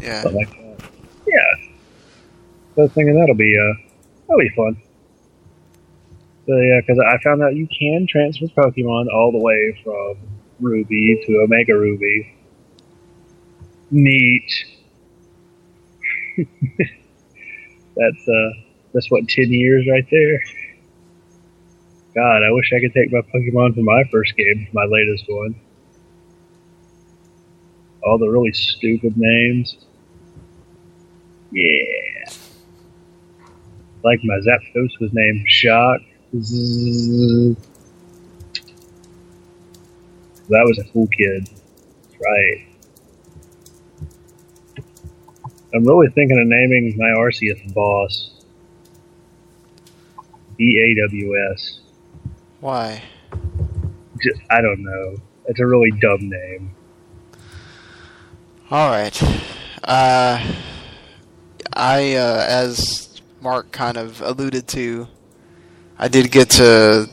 [0.00, 0.22] Yeah.
[0.22, 0.90] Something like that.
[1.26, 1.54] Yeah.
[2.74, 3.74] So I was thinking that'll be, uh,
[4.26, 4.80] that'll be fun.
[6.46, 10.16] So yeah, because I found out you can transfer Pokemon all the way from
[10.58, 12.34] Ruby to Omega Ruby.
[13.90, 14.50] Neat.
[17.94, 18.50] that's uh,
[18.94, 20.42] that's what ten years right there.
[22.14, 25.24] God, I wish I could take my Pokemon from my first game to my latest
[25.28, 25.54] one.
[28.02, 29.76] All the really stupid names.
[31.50, 32.30] Yeah.
[34.02, 36.00] Like my Zapdos was named Shock.
[36.32, 37.56] That
[40.48, 41.48] was a cool kid.
[42.20, 42.66] Right.
[45.74, 48.30] I'm really thinking of naming my Arceus boss.
[50.56, 51.80] B A W S.
[52.60, 53.02] Why?
[54.20, 55.16] Just, I don't know.
[55.46, 56.74] It's a really dumb name.
[58.70, 59.22] All right.
[59.84, 60.44] Uh,
[61.72, 65.08] I, uh, as Marc kind of alluded to,
[65.98, 67.08] I did get to.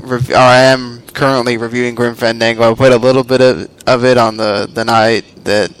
[0.00, 2.70] Rev- or I am currently reviewing Grim Fandango.
[2.70, 5.72] I played a little bit of, of it on the, the night that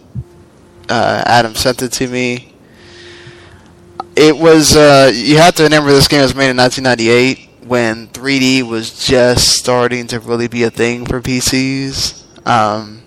[0.88, 2.52] uh, Adam sent it to me.
[4.16, 4.76] It was.
[4.76, 9.52] Uh, you have to remember this game was made in 1998 when 3D was just
[9.52, 12.22] starting to really be a thing for PCs.
[12.46, 13.02] Um,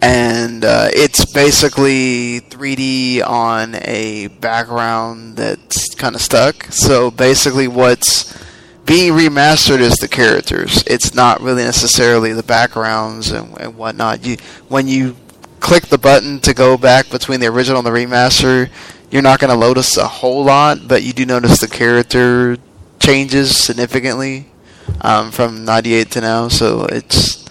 [0.00, 6.64] and uh, it's basically 3D on a background that's kind of stuck.
[6.70, 8.38] So basically, what's
[8.84, 10.84] being remastered is the characters.
[10.86, 14.24] It's not really necessarily the backgrounds and, and whatnot.
[14.24, 14.36] You
[14.68, 15.16] when you
[15.60, 18.70] click the button to go back between the original and the remaster,
[19.10, 22.56] you're not going to notice a whole lot, but you do notice the character
[23.00, 24.46] changes significantly
[25.00, 26.48] um, from '98 to now.
[26.48, 27.46] So it's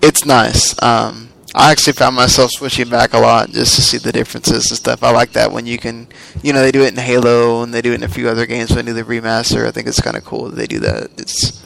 [0.00, 0.80] it's nice.
[0.82, 4.78] Um, I actually found myself switching back a lot just to see the differences and
[4.78, 5.02] stuff.
[5.02, 6.06] I like that when you can,
[6.42, 8.46] you know, they do it in Halo and they do it in a few other
[8.46, 9.66] games when they do the remaster.
[9.66, 11.10] I think it's kind of cool that they do that.
[11.18, 11.64] It's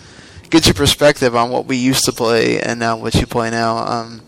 [0.52, 3.78] gives you perspective on what we used to play and now what you play now.
[3.78, 4.20] Um,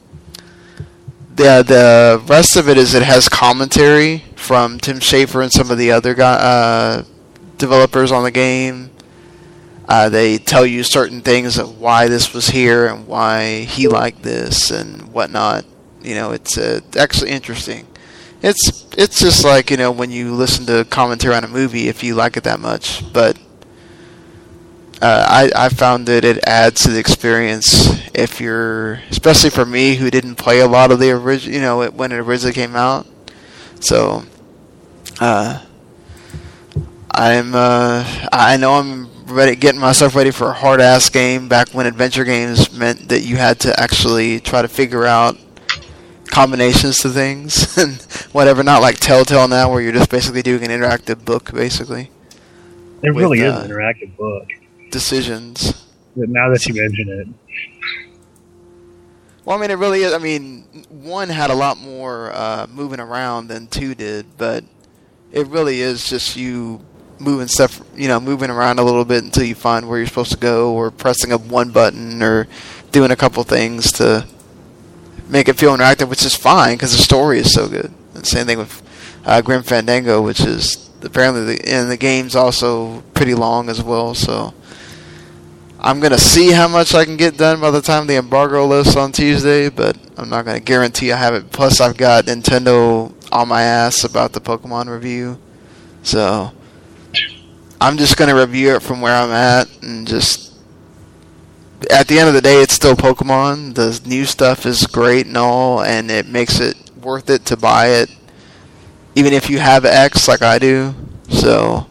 [1.35, 5.79] the the rest of it is it has commentary from Tim Schafer and some of
[5.79, 7.05] the other guy, uh,
[7.59, 8.90] developers on the game.
[9.88, 14.23] Uh, they tell you certain things of why this was here and why he liked
[14.23, 15.64] this and whatnot.
[16.03, 17.87] You know, it's uh, actually interesting.
[18.42, 22.03] It's it's just like you know when you listen to commentary on a movie if
[22.03, 23.03] you like it that much.
[23.12, 23.38] But
[25.02, 29.96] uh, I I found that it adds to the experience if you're especially for me
[29.96, 32.76] who didn't play a lot of the original you know it, when it originally came
[32.76, 33.07] out.
[33.80, 34.24] So
[35.20, 35.62] uh,
[37.11, 41.70] I'm uh, I know I'm ready, getting myself ready for a hard ass game back
[41.70, 45.37] when adventure games meant that you had to actually try to figure out
[46.26, 48.00] combinations to things and
[48.33, 48.62] whatever.
[48.62, 52.11] Not like Telltale now, where you're just basically doing an interactive book, basically.
[53.02, 54.48] It with, really is uh, an interactive book.
[54.94, 55.85] Decisions.
[56.16, 57.26] But now that you mention it,
[59.44, 60.14] Well, I mean, it really is.
[60.14, 64.62] I mean, one had a lot more uh, moving around than two did, but
[65.33, 66.80] it really is just you
[67.18, 70.30] moving stuff, you know, moving around a little bit until you find where you're supposed
[70.30, 72.46] to go, or pressing up one button, or
[72.92, 74.24] doing a couple things to
[75.28, 77.92] make it feel interactive, which is fine because the story is so good.
[78.14, 78.80] And same thing with
[79.24, 84.14] uh, Grim Fandango, which is apparently the, and the game's also pretty long as well.
[84.14, 84.54] So
[85.85, 88.97] I'm gonna see how much I can get done by the time the embargo lifts
[88.97, 91.53] on Tuesday, but I'm not gonna guarantee I have it.
[91.53, 95.38] Plus, I've got Nintendo on my ass about the Pokemon review,
[96.03, 96.53] so
[97.83, 100.55] I'm just gonna review it from where I'm at and just.
[101.90, 103.75] At the end of the day, it's still Pokemon.
[103.75, 107.88] The new stuff is great and all, and it makes it worth it to buy
[107.88, 108.11] it,
[109.14, 110.94] even if you have X like I do.
[111.29, 111.87] So,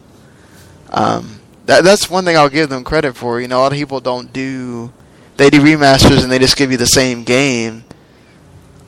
[0.90, 3.40] um, that that's one thing I'll give them credit for.
[3.40, 4.92] You know, a lot of people don't do
[5.36, 7.84] they do remasters and they just give you the same game.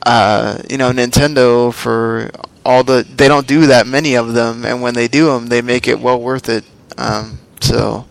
[0.05, 2.31] Uh, you know, Nintendo for
[2.65, 5.61] all the they don't do that many of them, and when they do them, they
[5.61, 6.63] make it well worth it.
[6.97, 8.05] Um, so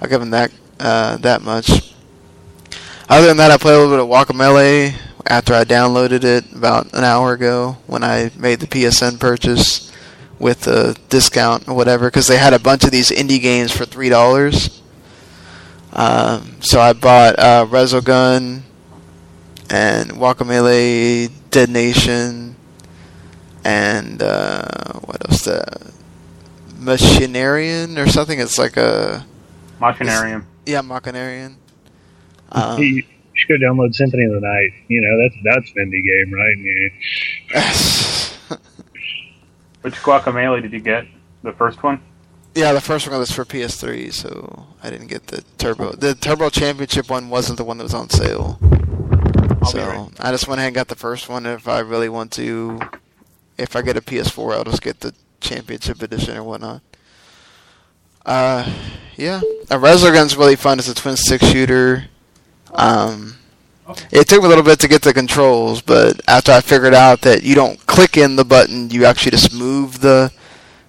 [0.00, 1.94] I'll give them that uh, that much.
[3.08, 4.94] Other than that, I played a little bit of Guacamelee
[5.26, 9.90] after I downloaded it about an hour ago when I made the PSN purchase
[10.40, 13.84] with a discount or whatever because they had a bunch of these indie games for
[13.84, 14.80] three dollars.
[15.92, 18.62] Um, so I bought uh, Resogun
[19.68, 22.56] and Guacamelee, Dead Nation,
[23.64, 25.44] and uh, what else?
[25.44, 25.92] The
[26.78, 28.40] Machinarian or something.
[28.40, 29.26] It's like a
[29.78, 30.44] Machinarium.
[30.64, 31.56] yeah, Machinarian.
[32.52, 33.02] Um, you
[33.34, 34.72] should go download Symphony of the Night.
[34.88, 36.56] You know that's that's an indie game, right?
[37.52, 37.72] Yeah.
[39.82, 41.06] Which Guacamole did you get?
[41.42, 42.00] The first one?
[42.54, 45.92] Yeah, the first one was for PS3, so I didn't get the Turbo.
[45.92, 48.58] The Turbo Championship one wasn't the one that was on sale.
[49.70, 51.46] so I just went ahead and got the first one.
[51.46, 52.80] If I really want to,
[53.56, 56.82] if I get a PS4, I'll just get the Championship Edition or whatnot.
[58.26, 58.70] Uh,
[59.16, 59.40] yeah.
[59.70, 60.78] A Resogun's really fun.
[60.78, 62.06] It's a twin stick shooter.
[62.72, 63.36] Um,
[64.10, 67.22] it took me a little bit to get the controls, but after I figured out
[67.22, 70.32] that you don't click in the button, you actually just move the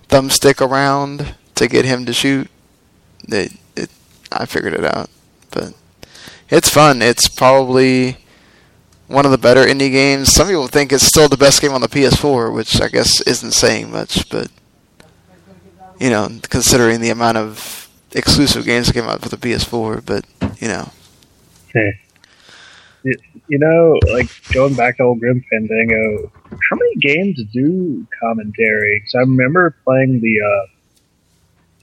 [0.10, 2.50] thumbstick around to get him to shoot.
[3.28, 3.90] it, it
[4.32, 5.10] I figured it out.
[5.52, 5.74] But
[6.50, 7.02] it's fun.
[7.02, 8.18] It's probably
[9.08, 10.32] one of the better indie games.
[10.32, 13.52] Some people think it's still the best game on the PS4, which I guess isn't
[13.52, 14.50] saying much, but
[16.00, 20.26] you know, considering the amount of exclusive games that came out for the PS4, but
[20.60, 20.90] you know.
[23.04, 23.14] You,
[23.48, 29.00] you know, like going back to old Grim Fandango, how many games do commentary?
[29.00, 30.68] Because I remember playing the uh,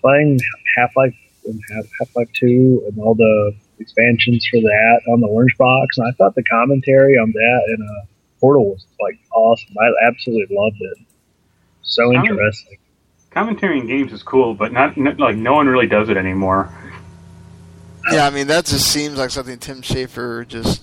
[0.00, 0.38] playing
[0.76, 1.60] Half Life and
[1.98, 6.12] Half Life Two and all the expansions for that on the Orange Box, and I
[6.12, 8.06] thought the commentary on that and uh,
[8.40, 9.74] Portal was like awesome.
[9.80, 10.98] I absolutely loved it.
[11.82, 12.78] So Comment- interesting.
[13.30, 16.72] Commentary in games is cool, but not, not like no one really does it anymore.
[18.10, 20.82] Yeah, I mean that just seems like something Tim Schafer just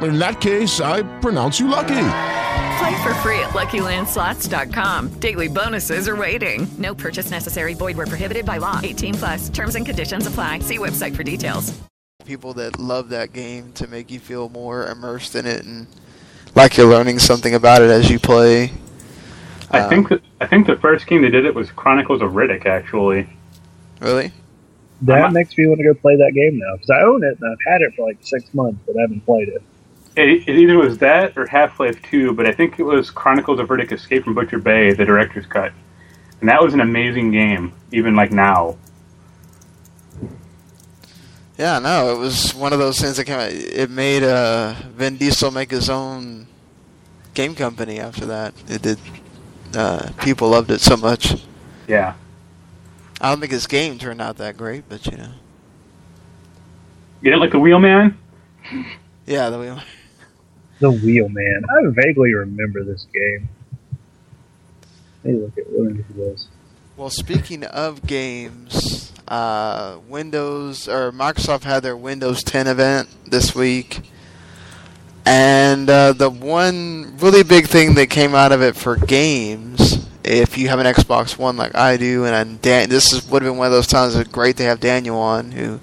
[0.00, 1.88] In that case, I pronounce you lucky.
[2.78, 5.08] Play for free at LuckyLandSlots.com.
[5.18, 6.68] Daily bonuses are waiting.
[6.78, 7.74] No purchase necessary.
[7.74, 8.80] Void where prohibited by law.
[8.82, 9.48] 18 plus.
[9.48, 10.60] Terms and conditions apply.
[10.60, 11.76] See website for details.
[12.24, 15.86] people that love that game to make you feel more immersed in it and
[16.54, 18.70] like you're learning something about it as you play.
[19.70, 22.32] I Um, think that, I think the first game they did it was Chronicles of
[22.32, 22.66] Riddick.
[22.66, 23.28] Actually,
[24.00, 24.30] Really?
[25.02, 27.50] That makes me want to go play that game now because I own it and
[27.50, 29.62] I've had it for like six months, but I haven't played it.
[30.18, 33.60] It, it either was that or Half Life Two, but I think it was Chronicles
[33.60, 35.72] of Riddick: Escape from Butcher Bay, the director's cut,
[36.40, 37.72] and that was an amazing game.
[37.92, 38.76] Even like now,
[41.56, 45.16] Yeah, no, it was one of those things that kind of It made uh, Vin
[45.16, 46.46] Diesel make his own
[47.34, 48.54] game company after that.
[48.68, 48.98] It did.
[49.74, 51.34] Uh, people loved it so much.
[51.86, 52.14] yeah.
[53.20, 55.32] I don't think his game turned out that great, but you know.
[57.20, 58.16] You didn't like the Wheelman?
[59.26, 59.78] Yeah, the wheel.
[60.80, 61.64] The Wheelman.
[61.68, 63.48] I vaguely remember this game.
[65.24, 66.38] Me look at me look.
[66.96, 74.00] Well, speaking of games, uh, Windows or Microsoft had their Windows 10 event this week,
[75.26, 80.56] and uh, the one really big thing that came out of it for games, if
[80.56, 83.50] you have an Xbox One like I do, and I'm Dan- this is, would have
[83.50, 85.80] been one of those times it's great to have Daniel on, who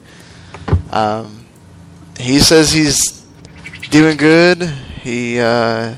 [0.92, 1.46] um,
[2.18, 3.25] he says he's
[3.96, 4.62] doing good.
[4.62, 5.96] He uh,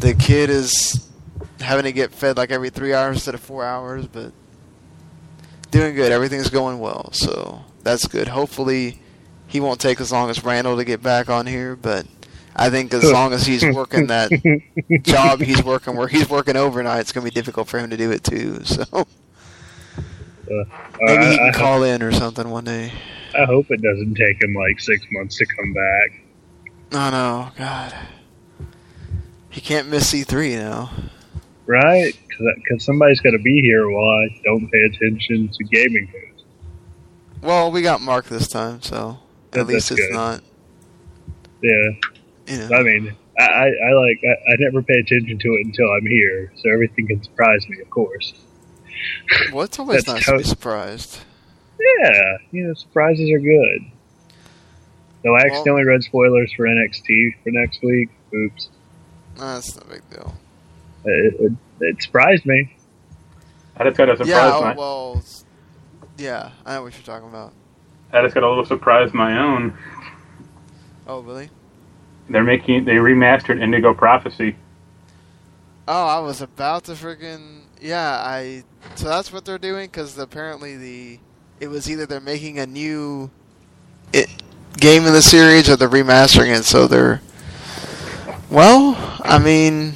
[0.00, 1.08] the kid is
[1.60, 4.32] having to get fed like every three hours instead of four hours, but
[5.70, 6.10] doing good.
[6.10, 8.26] Everything's going well, so that's good.
[8.26, 9.00] Hopefully,
[9.46, 12.08] he won't take as long as Randall to get back on here, but
[12.56, 14.32] I think as long as he's working that
[15.02, 18.10] job he's working where he's working overnight, it's gonna be difficult for him to do
[18.10, 18.64] it too.
[18.64, 18.82] So
[20.50, 20.64] Uh,
[21.02, 22.90] maybe he can I, call in or something one day.
[23.38, 26.22] I hope it doesn't take him like six months to come back.
[26.92, 27.94] Oh no, God,
[29.48, 30.90] he can't miss E3 now.
[31.66, 32.18] Right?
[32.28, 36.42] Because somebody's got to be here while I don't pay attention to gaming news.
[37.42, 39.18] Well, we got Mark this time, so
[39.52, 40.12] at That- least it's good.
[40.12, 40.42] not.
[41.62, 41.90] Yeah.
[42.48, 42.76] You know.
[42.76, 46.06] I mean, I, I, I like I, I never pay attention to it until I'm
[46.06, 48.32] here, so everything can surprise me, of course.
[49.52, 51.18] Well, it's always nice to be surprised.
[51.78, 53.80] Yeah, you know, surprises are good.
[55.22, 58.08] Though I accidentally read spoilers for NXT for next week.
[58.34, 58.68] Oops.
[59.36, 60.34] Nah, That's no big deal.
[61.04, 62.74] It, it, it surprised me.
[63.76, 64.28] I just got a surprise.
[64.28, 65.22] Yeah, my, well,
[66.18, 67.52] yeah, I know what you're talking about.
[68.12, 69.76] I just got a little surprise of my own.
[71.06, 71.50] Oh, really?
[72.28, 74.56] They're making they remastered Indigo Prophecy.
[75.88, 78.22] Oh, I was about to freaking yeah.
[78.24, 78.62] I
[78.94, 81.18] so that's what they're doing because apparently the
[81.58, 83.30] it was either they're making a new
[84.12, 84.28] it,
[84.78, 86.64] game in the series or they're remastering it.
[86.64, 87.20] So they're
[88.50, 89.94] well, I mean,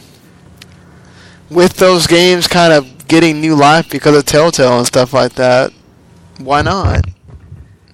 [1.50, 5.72] with those games kind of getting new life because of Telltale and stuff like that,
[6.38, 7.04] why not?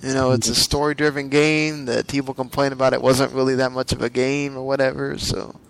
[0.02, 2.92] You know, it's a story-driven game that people complain about.
[2.92, 5.18] It wasn't really that much of a game or whatever.
[5.18, 5.60] So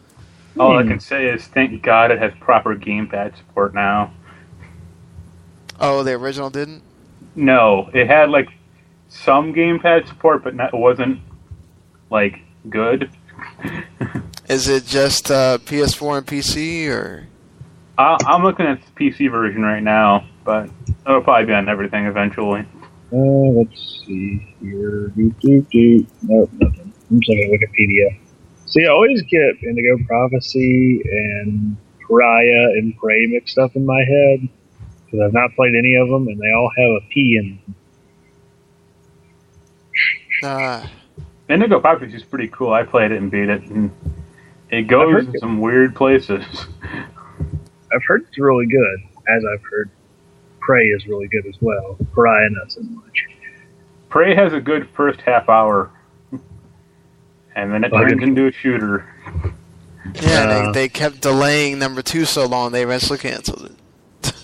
[0.58, 0.84] All I Hmm.
[0.84, 4.12] can say is thank God it has proper gamepad support now.
[5.80, 6.82] Oh, the original didn't.
[7.34, 8.48] No, it had like
[9.10, 11.20] some gamepad support, but not, it wasn't
[12.10, 12.40] like
[12.70, 13.10] good.
[14.48, 17.26] Is it just uh, PS4 and PC or?
[17.98, 20.70] I, I'm looking at the PC version right now, but
[21.06, 22.64] it'll probably be on everything eventually.
[23.12, 25.08] Uh, let's see here.
[25.08, 26.06] Do, do, do.
[26.22, 26.92] Nope, nothing.
[27.10, 28.18] I'm just looking at Wikipedia.
[28.66, 34.48] See, I always get Indigo Prophecy and Pariah and Prey mixed up in my head
[35.04, 37.74] because I've not played any of them, and they all have a P in them.
[40.42, 40.86] Uh,
[41.48, 42.72] Indigo Prophecy is pretty cool.
[42.72, 43.90] I played it and beat it, and
[44.70, 45.40] it goes heard in it.
[45.40, 46.44] some weird places.
[47.92, 49.90] I've heard it's really good, as I've heard
[50.60, 51.96] Prey is really good as well.
[52.14, 53.26] Pariah, not so much.
[54.08, 55.90] Prey has a good first half hour,
[57.56, 59.12] and then it turns into a shooter.
[60.22, 64.32] yeah, Uh, they, they kept delaying number two so long they eventually canceled it.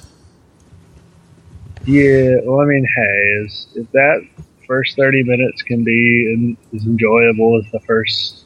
[1.85, 4.27] Yeah, well, I mean, hey, is if that
[4.67, 5.93] first thirty minutes can be
[6.33, 8.45] in, as enjoyable as the first,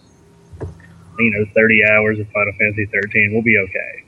[1.19, 4.05] you know, thirty hours of Final Fantasy thirteen, we'll be okay.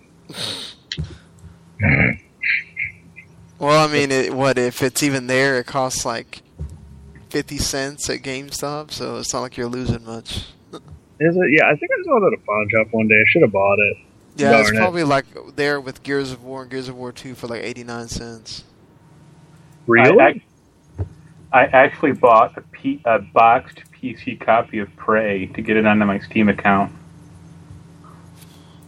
[3.58, 5.58] Well, I mean, it, what if it's even there?
[5.58, 6.42] It costs like
[7.30, 10.48] fifty cents at GameStop, so it's not like you're losing much.
[11.20, 11.50] Is it?
[11.50, 13.14] Yeah, I think I saw it at a pawn shop one day.
[13.14, 13.96] I should have bought it.
[14.36, 14.78] Yeah, it's Darn it.
[14.80, 17.84] probably like there with Gears of War and Gears of War Two for like eighty
[17.84, 18.64] nine cents.
[19.86, 20.20] Really?
[20.20, 20.42] I, I,
[21.52, 26.04] I actually bought a, P, a boxed PC copy of Prey to get it onto
[26.04, 26.92] my Steam account.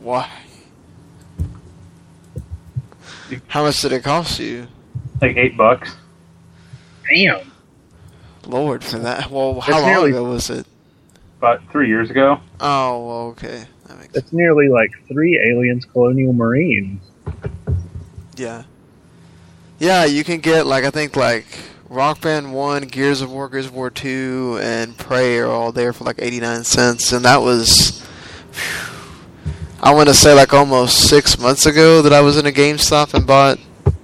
[0.00, 0.30] Why?
[3.48, 4.68] How much did it cost you?
[5.20, 5.94] Like eight bucks.
[7.08, 7.50] Damn.
[8.46, 9.30] Lord, for that.
[9.30, 10.66] Well, That's how long nearly- ago was it?
[11.38, 12.40] About three years ago.
[12.60, 13.66] Oh, okay.
[13.86, 17.02] That makes That's nearly like three aliens, colonial marines.
[18.36, 18.62] Yeah.
[19.78, 21.44] Yeah, you can get like I think like
[21.94, 25.92] Rock Band One, Gears of War, Gears of War Two, and Prey are all there
[25.92, 28.04] for like eighty nine cents, and that was
[29.82, 33.14] I want to say like almost six months ago that I was in a GameStop
[33.14, 33.58] and bought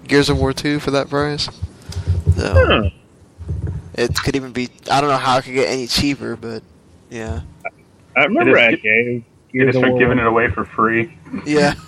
[0.07, 1.49] Gears of War Two for that price.
[2.36, 2.91] So Huh.
[3.95, 6.62] it could even be I don't know how it could get any cheaper, but
[7.11, 7.41] yeah,
[8.16, 9.99] I remember It I gave You Gears just of start War.
[10.01, 11.16] giving it away for free.
[11.45, 11.74] yeah.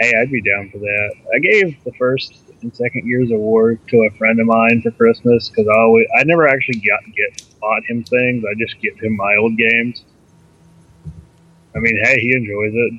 [0.00, 1.14] Hey, I'd be down for that.
[1.34, 2.32] I gave the first
[2.62, 6.06] and second Gears of War to a friend of mine for Christmas because I always
[6.18, 8.44] I never actually got get bought him things.
[8.44, 10.04] I just give him my old games.
[11.76, 12.92] I mean, hey, he enjoys it.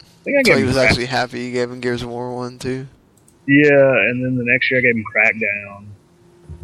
[0.00, 2.34] I think I So he was Crack- actually happy you gave him Gears of War
[2.34, 2.86] One too.
[3.46, 3.68] yeah,
[4.08, 5.86] and then the next year I gave him Crackdown,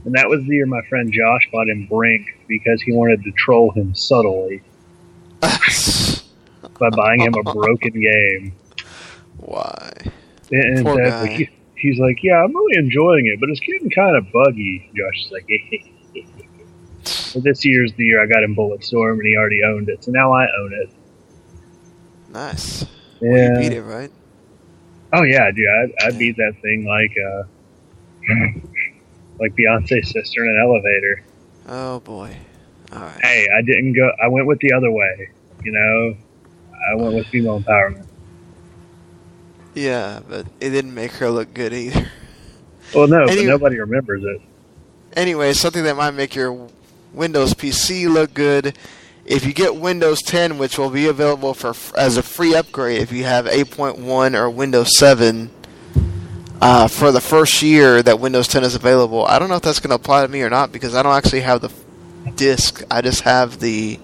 [0.07, 3.33] and that was the year my friend Josh bought him Brink because he wanted to
[3.33, 4.63] troll him subtly
[5.41, 8.55] by buying him a broken game.
[9.37, 9.93] Why?
[10.51, 11.21] And, Poor guy.
[11.23, 14.91] like, he- he's like, yeah, I'm really enjoying it, but it's getting kind of buggy.
[14.95, 15.49] Josh is like,
[17.35, 20.11] but this year's the year I got him Bulletstorm, and he already owned it, so
[20.11, 20.91] now I own it.
[22.33, 22.85] Nice.
[23.21, 23.31] Yeah.
[23.31, 24.11] Well, you beat it, right?
[25.13, 27.43] Oh yeah, dude, I, I beat that thing like uh,
[29.41, 31.23] like Beyonce's sister in an elevator.
[31.69, 32.37] Oh boy.
[32.93, 33.19] All right.
[33.21, 34.11] Hey, I didn't go.
[34.23, 35.31] I went with the other way.
[35.65, 36.17] You know,
[36.93, 38.07] I went with female empowerment.
[39.75, 42.11] Yeah, but it didn't make her look good either.
[42.95, 44.41] Well, no, Anyway- nobody remembers it.
[45.15, 46.69] Anyway, something that might make your
[47.13, 48.77] Windows PC look good.
[49.25, 53.13] If you get Windows 10, which will be available for as a free upgrade if
[53.13, 55.51] you have 8.1 or Windows 7,
[56.61, 59.25] uh, for the first year that Windows 10 is available.
[59.27, 61.15] I don't know if that's going to apply to me or not because I don't
[61.15, 61.71] actually have the
[62.37, 62.83] disc.
[62.91, 63.99] I just have the.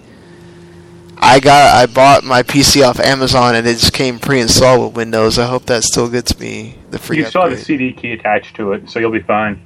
[1.19, 5.39] I got I bought my PC off Amazon and it just came pre-installed with Windows.
[5.39, 7.29] I hope that still gets me the free you upgrade.
[7.29, 9.65] still have the CD key attached to it, so you'll be fine.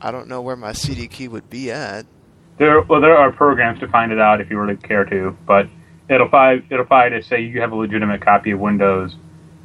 [0.00, 2.06] I don't know where my CD key would be at.
[2.56, 5.68] There, well, there are programs to find it out if you really care to, but
[6.08, 7.24] it'll find it'll find it.
[7.24, 9.16] say you have a legitimate copy of Windows.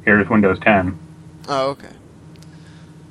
[0.04, 0.98] Here's Windows 10.
[1.48, 1.88] Oh, okay.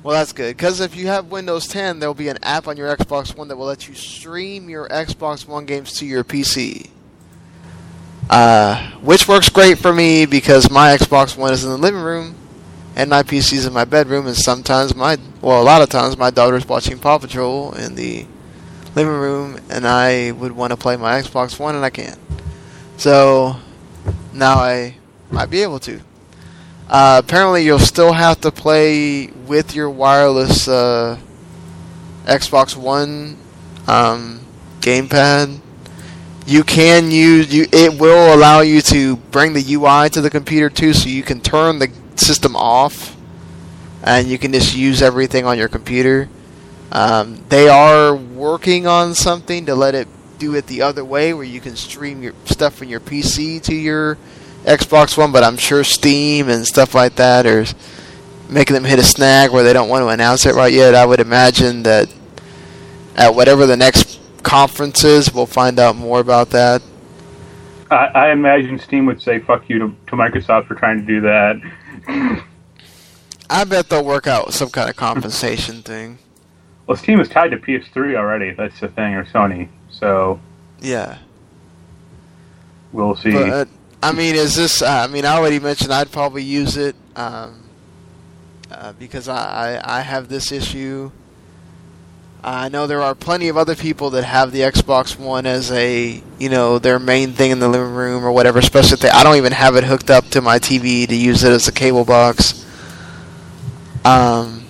[0.02, 2.94] Well, that's good because if you have Windows 10, there'll be an app on your
[2.96, 6.90] Xbox One that will let you stream your Xbox One games to your PC.
[8.28, 12.34] Uh, which works great for me because my Xbox One is in the living room
[12.96, 16.16] and my PC is in my bedroom, and sometimes my, well, a lot of times
[16.16, 18.26] my daughter's watching Paw Patrol in the
[18.94, 22.18] living room, and I would want to play my Xbox One, and I can't.
[22.96, 23.56] So
[24.32, 24.96] now I
[25.30, 26.00] might be able to.
[26.88, 31.18] Uh, apparently, you'll still have to play with your wireless uh,
[32.24, 33.36] Xbox One
[33.86, 34.40] um,
[34.80, 35.60] gamepad
[36.46, 37.66] you can use you.
[37.72, 41.40] It will allow you to bring the UI to the computer too, so you can
[41.40, 43.16] turn the system off,
[44.02, 46.28] and you can just use everything on your computer.
[46.92, 50.06] Um, they are working on something to let it
[50.38, 53.74] do it the other way, where you can stream your stuff from your PC to
[53.74, 54.16] your
[54.64, 55.32] Xbox One.
[55.32, 57.66] But I'm sure Steam and stuff like that are
[58.48, 60.94] making them hit a snag where they don't want to announce it right yet.
[60.94, 62.08] I would imagine that
[63.16, 66.80] at whatever the next conference is, we'll find out more about that.
[67.90, 71.20] I, I imagine Steam would say "fuck you" to, to Microsoft for trying to do
[71.22, 71.60] that.
[73.50, 76.18] I bet they'll work out some kind of compensation thing.
[76.86, 78.52] Well, Steam is tied to PS3 already.
[78.52, 79.68] That's the thing, or Sony.
[79.90, 80.40] So
[80.80, 81.18] Yeah.
[82.92, 83.32] we'll see.
[83.32, 83.64] But uh,
[84.02, 84.82] I mean, is this?
[84.82, 87.62] Uh, I mean, I already mentioned I'd probably use it um,
[88.70, 91.10] uh, because I, I I have this issue.
[92.48, 96.22] I know there are plenty of other people that have the Xbox One as a
[96.38, 98.60] you know their main thing in the living room or whatever.
[98.60, 101.42] Especially if they, I don't even have it hooked up to my TV to use
[101.42, 102.64] it as a cable box.
[104.04, 104.64] Um,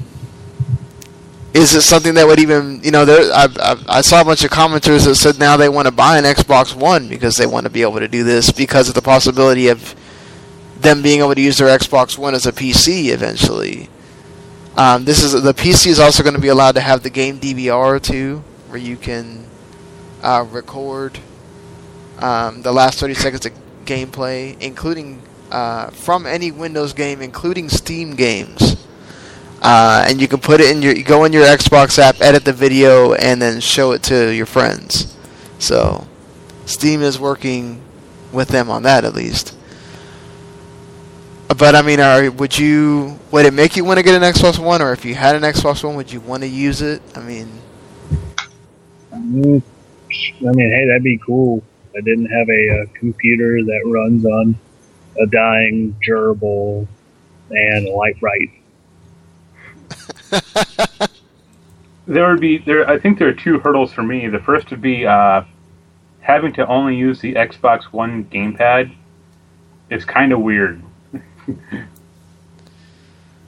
[1.53, 4.43] is it something that would even you know there I, I, I saw a bunch
[4.43, 7.65] of commenters that said now they want to buy an Xbox One because they want
[7.65, 9.95] to be able to do this because of the possibility of
[10.79, 13.91] them being able to use their Xbox One as a PC eventually.
[14.77, 17.39] Um, this is the PC is also going to be allowed to have the game
[17.41, 19.47] DVR too, where you can
[20.23, 21.19] uh, record
[22.19, 23.53] um, the last 30 seconds of
[23.87, 28.77] gameplay, including uh, from any Windows game, including Steam games.
[29.63, 32.45] Uh, and you can put it in your you go in your Xbox app, edit
[32.45, 35.17] the video, and then show it to your friends.
[35.59, 36.07] So,
[36.67, 37.81] Steam is working
[38.31, 39.56] with them on that at least.
[41.49, 44.59] But I mean, are, would you would it make you want to get an Xbox
[44.59, 47.01] One, or if you had an Xbox One, would you want to use it?
[47.15, 47.49] I mean,
[49.27, 49.63] Mm,
[50.41, 51.63] I mean, hey, that'd be cool.
[51.97, 54.57] I didn't have a, uh computer that runs on
[55.21, 56.87] a dying gerbil
[57.51, 58.51] and a light bright.
[62.07, 62.89] there would be there.
[62.89, 64.29] I think there are two hurdles for me.
[64.29, 65.43] The first would be uh,
[66.21, 68.95] having to only use the Xbox One gamepad.
[69.89, 70.83] Is kind of weird.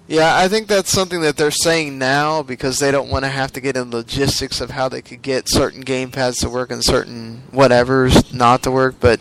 [0.08, 3.52] Yeah, I think that's something that they're saying now because they don't want to have
[3.52, 6.82] to get in logistics of how they could get certain game pads to work and
[6.82, 8.96] certain whatevers not to work.
[9.00, 9.20] But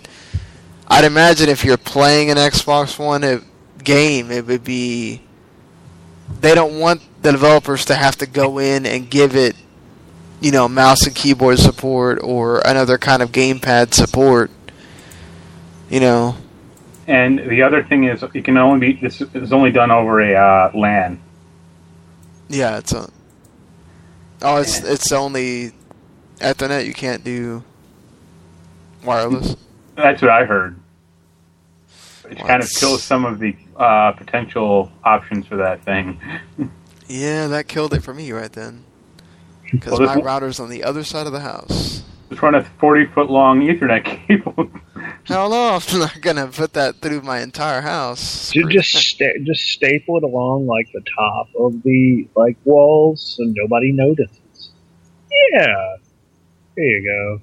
[0.88, 3.44] I'd imagine if you're playing an Xbox One it,
[3.84, 5.22] game, it would be
[6.40, 9.56] they don't want the developers to have to go in and give it,
[10.40, 14.52] you know, mouse and keyboard support or another kind of gamepad support.
[15.90, 16.38] You know,
[17.08, 20.36] And the other thing is, it can only be this is only done over a
[20.36, 21.20] uh, LAN.
[22.49, 23.10] yeah, it's a.
[24.41, 25.72] Oh, it's it's only
[26.39, 26.86] Ethernet.
[26.86, 27.64] You can't do
[29.03, 29.55] wireless.
[29.95, 30.78] That's what I heard.
[32.28, 36.20] Which kind of kills some of the uh, potential options for that thing.
[37.10, 38.84] Yeah, that killed it for me right then.
[39.72, 42.03] Because Well, my router's on the other side of the house.
[42.30, 44.70] Just run a forty foot long Ethernet cable.
[45.26, 48.52] Hell no, I'm not gonna put that through my entire house.
[48.52, 53.43] Ju- just sta- just staple it along like the top of the like walls so
[53.45, 54.72] nobody notices.
[55.52, 55.98] Yeah,
[56.76, 57.41] there you go.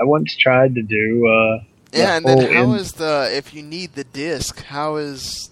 [0.00, 1.26] I once tried to do.
[1.26, 4.62] uh Yeah, and then how in- is the if you need the disc?
[4.64, 5.50] How is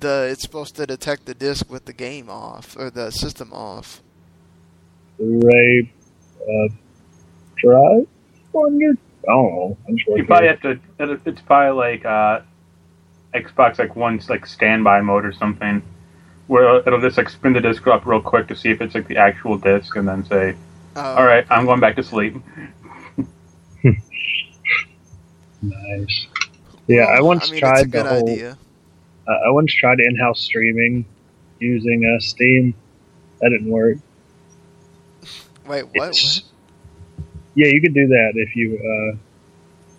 [0.00, 4.02] the it's supposed to detect the disc with the game off or the system off?
[5.18, 5.90] Ray
[6.42, 6.68] uh,
[7.56, 8.06] drive
[8.52, 8.94] on your.
[9.28, 9.76] I don't know.
[9.88, 10.26] I'm just you looking.
[10.26, 10.80] probably have to.
[11.26, 12.40] It's probably like uh,
[13.34, 15.82] Xbox like one's like standby mode or something,
[16.46, 19.08] where it'll just like spin the disc up real quick to see if it's like
[19.08, 20.54] the actual disc, and then say,
[20.96, 21.00] Oh.
[21.16, 22.36] "All right, I'm going back to sleep."
[25.62, 26.26] Nice.
[26.86, 28.28] Yeah, I once I mean, tried it's a the good whole.
[28.30, 28.58] idea.
[29.26, 31.06] Uh, I once tried in-house streaming
[31.58, 32.74] using uh, Steam.
[33.40, 33.96] That didn't work.
[35.66, 36.10] Wait, what?
[36.10, 36.42] It's-
[37.54, 39.16] Yeah, you could do that if you uh,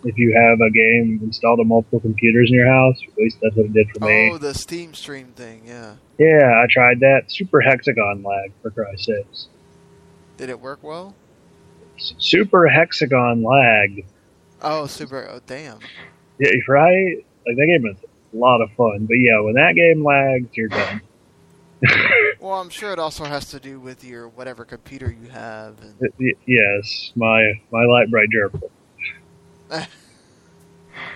[0.04, 2.98] if you have a game installed on multiple computers in your house.
[3.06, 4.30] At least that's what it did for me.
[4.32, 5.62] Oh, the Steam Stream thing.
[5.66, 5.96] Yeah.
[6.18, 7.30] Yeah, I tried that.
[7.30, 9.48] Super hexagon lag, for Christ's sakes.
[10.36, 11.14] Did it work well?
[11.96, 14.04] Super hexagon lag.
[14.62, 15.28] Oh, super.
[15.30, 15.78] Oh, damn.
[16.38, 17.24] Yeah, right?
[17.46, 17.96] Like, that game is
[18.32, 19.06] a lot of fun.
[19.06, 21.00] But yeah, when that game lags, you're done.
[22.40, 25.76] Well, I'm sure it also has to do with your whatever computer you have.
[25.80, 28.70] And yes, my my light bright gerbil.
[29.70, 29.86] I'm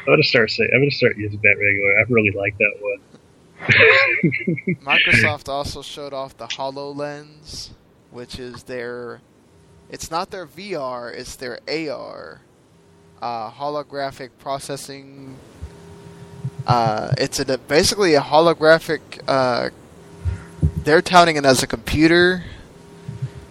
[0.07, 0.71] gonna start saying.
[0.73, 1.99] I'm gonna start using that regular.
[1.99, 3.01] I really like that one.
[4.83, 7.71] Microsoft also showed off the HoloLens,
[8.11, 9.21] which is their.
[9.89, 12.41] It's not their VR, it's their AR
[13.23, 15.37] uh, holographic processing.
[16.67, 19.01] Uh, it's a, basically a holographic.
[19.27, 19.71] Uh,
[20.85, 22.45] they're touting it as a computer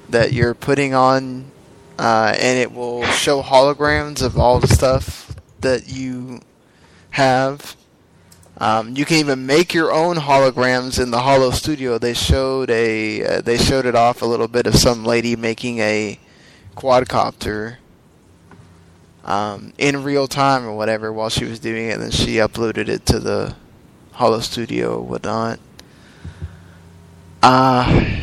[0.10, 1.52] that you're putting on,
[1.98, 6.42] uh, and it will show holograms of all the stuff that you
[7.12, 7.76] have.
[8.58, 12.00] Um, you can even make your own holograms in the HoloStudio.
[12.00, 15.80] They showed a uh, they showed it off a little bit of some lady making
[15.80, 16.20] a
[16.76, 17.78] quadcopter
[19.24, 21.94] um, in real time or whatever while she was doing it.
[21.94, 23.56] And then she uploaded it to the
[24.16, 25.60] HoloStudio or whatnot.
[27.42, 28.22] Uh,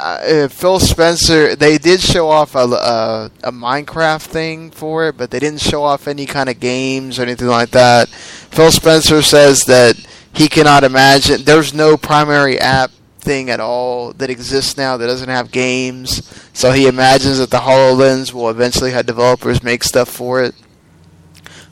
[0.00, 5.30] uh, Phil Spencer, they did show off a, a, a Minecraft thing for it, but
[5.30, 8.08] they didn't show off any kind of games or anything like that.
[8.08, 9.96] Phil Spencer says that
[10.32, 15.28] he cannot imagine there's no primary app thing at all that exists now that doesn't
[15.28, 16.22] have games.
[16.52, 20.54] So he imagines that the HoloLens will eventually have developers make stuff for it.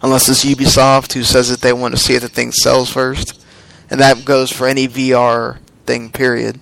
[0.03, 3.43] Unless it's Ubisoft who says that they want to see if the thing sells first.
[3.91, 6.61] And that goes for any VR thing, period.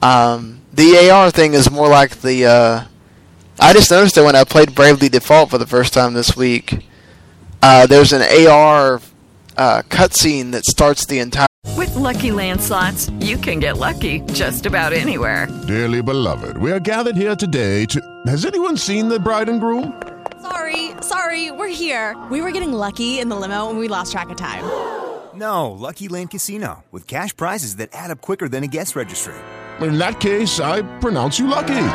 [0.00, 2.46] Um, the AR thing is more like the.
[2.46, 2.84] Uh,
[3.60, 6.86] I just noticed it when I played Bravely Default for the first time this week.
[7.62, 9.00] Uh, there's an AR
[9.56, 11.46] uh, cutscene that starts the entire.
[11.76, 15.46] With Lucky Land slots, you can get lucky just about anywhere.
[15.68, 18.00] Dearly beloved, we are gathered here today to.
[18.26, 20.02] Has anyone seen the bride and groom?
[20.40, 22.16] Sorry, sorry, we're here.
[22.30, 24.64] We were getting lucky in the limo and we lost track of time.
[25.42, 29.34] No, Lucky Land Casino, with cash prizes that add up quicker than a guest registry.
[29.80, 31.88] In that case, I pronounce you lucky.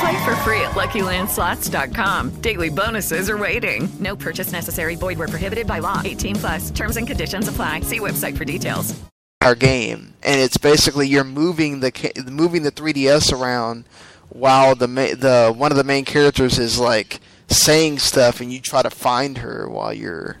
[0.00, 2.42] Play for free at LuckyLandSlots.com.
[2.42, 3.88] Daily bonuses are waiting.
[4.00, 4.96] No purchase necessary.
[4.96, 6.02] Void where prohibited by law.
[6.04, 6.70] 18 plus.
[6.72, 7.80] Terms and conditions apply.
[7.80, 8.94] See website for details.
[9.40, 11.90] Our game, and it's basically you're moving the
[12.30, 13.84] moving the 3ds around
[14.28, 18.82] while the the one of the main characters is like saying stuff, and you try
[18.82, 20.36] to find her while you're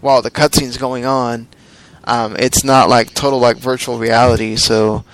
[0.00, 1.48] while the cutscene's going on.
[2.06, 5.04] Um, it's not like total like virtual reality, so.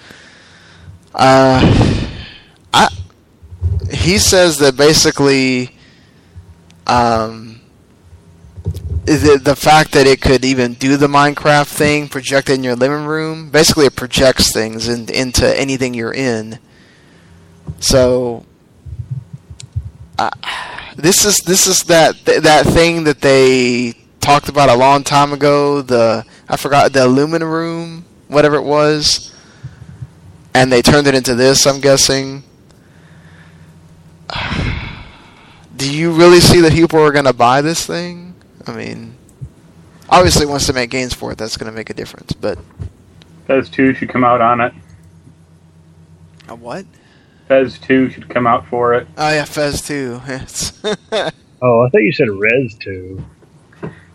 [1.14, 2.09] Uh,
[2.72, 2.88] I
[3.93, 5.76] he says that basically,
[6.86, 7.61] um,
[9.05, 12.76] the the fact that it could even do the Minecraft thing, project it in your
[12.76, 16.59] living room, basically it projects things in, into anything you're in.
[17.80, 18.45] So,
[20.18, 20.30] uh,
[20.97, 25.82] this is this is that that thing that they talked about a long time ago.
[25.82, 29.31] The I forgot the Illumina room, whatever it was
[30.55, 31.67] and they turned it into this.
[31.67, 32.43] I'm guessing.
[35.77, 38.35] Do you really see that people are going to buy this thing?
[38.67, 39.17] I mean,
[40.09, 41.39] obviously, wants to make gains for it.
[41.39, 42.33] That's going to make a difference.
[42.33, 42.59] But
[43.47, 44.75] Fez 2 should come out on it.
[46.49, 46.85] a what?
[47.49, 49.09] Fez 2 should come out for it.
[49.17, 50.21] Oh yeah, Fez two.
[51.63, 53.23] Oh, I thought you said Res 2.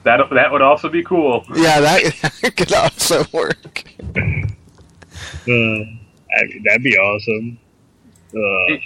[0.06, 1.44] That that would also be cool.
[1.56, 3.84] yeah, that could also work.
[4.16, 7.58] Uh, I mean, that'd be awesome.
[8.34, 8.82] Uh, It,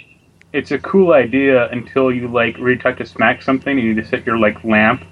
[0.52, 4.10] it's a cool idea until you like really try to smack something and you just
[4.10, 5.04] hit your like lamp.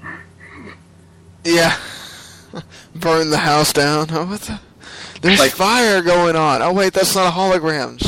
[1.45, 1.77] Yeah.
[2.95, 4.09] Burn the house down.
[4.11, 4.61] Oh, what the?
[5.21, 6.63] There's Like- fire going on.
[6.63, 7.99] Oh wait, that's not a hologram.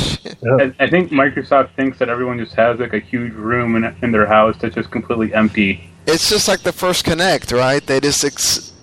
[0.79, 4.11] I, I think Microsoft thinks that everyone just has like a huge room in, in
[4.11, 5.90] their house that's just completely empty.
[6.05, 7.85] It's just like the first Kinect, right?
[7.85, 8.73] They just ex-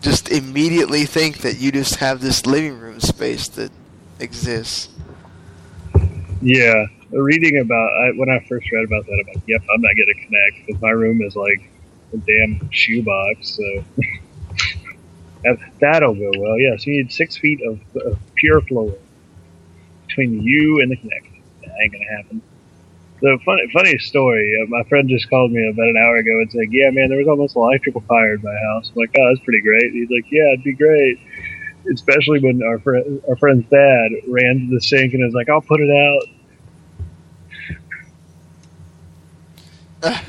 [0.00, 3.72] just immediately think that you just have this living room space that
[4.20, 4.88] exists.
[6.40, 9.94] yeah, reading about I, when I first read about that, I'm like, yep, I'm not
[9.94, 11.70] to connect because my room is like
[12.12, 13.56] a damn shoebox.
[13.56, 13.84] So
[15.44, 16.58] that, that'll go well.
[16.58, 18.94] Yes, you need six feet of, of pure floor
[20.06, 21.42] between you and the Kinect.
[21.62, 22.42] That ain't to happen.
[23.20, 24.56] The funny, funny story.
[24.62, 27.18] Uh, my friend just called me about an hour ago and said, "Yeah, man, there
[27.18, 30.08] was almost an electrical fire in my house." I'm like, "Oh, that's pretty great." He's
[30.08, 31.18] like, "Yeah, it'd be great."
[31.92, 35.60] Especially when our friend, our friend's dad ran to the sink and was like, "I'll
[35.60, 36.22] put it out."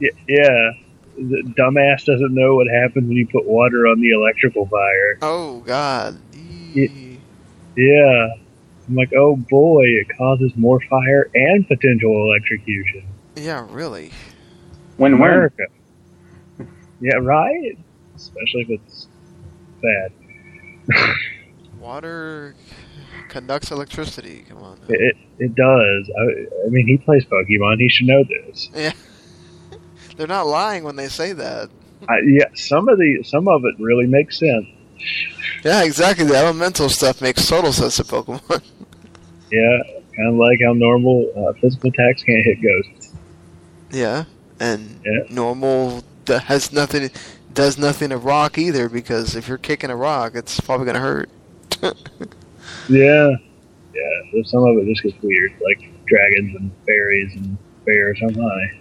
[0.00, 0.70] yeah, yeah.
[1.16, 5.18] The dumbass doesn't know what happens when you put water on the electrical fire.
[5.22, 6.18] Oh God.
[6.74, 7.18] Y-
[7.76, 8.28] Yeah.
[8.88, 13.04] I'm like, oh boy, it causes more fire and potential electrocution.
[13.34, 14.12] Yeah, really.
[14.96, 15.64] When when America.
[17.00, 17.76] Yeah, right?
[18.14, 19.08] Especially if it's
[19.82, 20.12] bad.
[21.80, 22.54] Water
[23.28, 24.44] conducts electricity.
[24.48, 24.78] Come on.
[24.88, 26.10] It, it, it does.
[26.18, 27.80] I, I mean, he plays Pokemon.
[27.80, 28.70] He should know this.
[28.74, 28.92] Yeah.
[30.16, 31.68] They're not lying when they say that.
[32.08, 34.66] I, yeah, some of the some of it really makes sense.
[35.64, 36.24] Yeah, exactly.
[36.24, 38.62] The elemental stuff makes total sense of Pokemon.
[39.56, 43.12] Yeah, kind of like how normal uh, physical attacks can't hit ghosts.
[43.90, 44.24] yeah.
[44.60, 45.00] and
[45.30, 47.10] normal d- has nothing
[47.54, 51.30] does nothing to rock either because if you're kicking a rock, it's probably gonna hurt.
[52.88, 53.30] Yeah,
[53.94, 54.30] yeah.
[54.32, 58.18] So some of it just gets weird, like dragons and fairies and bears.
[58.22, 58.78] I'm high.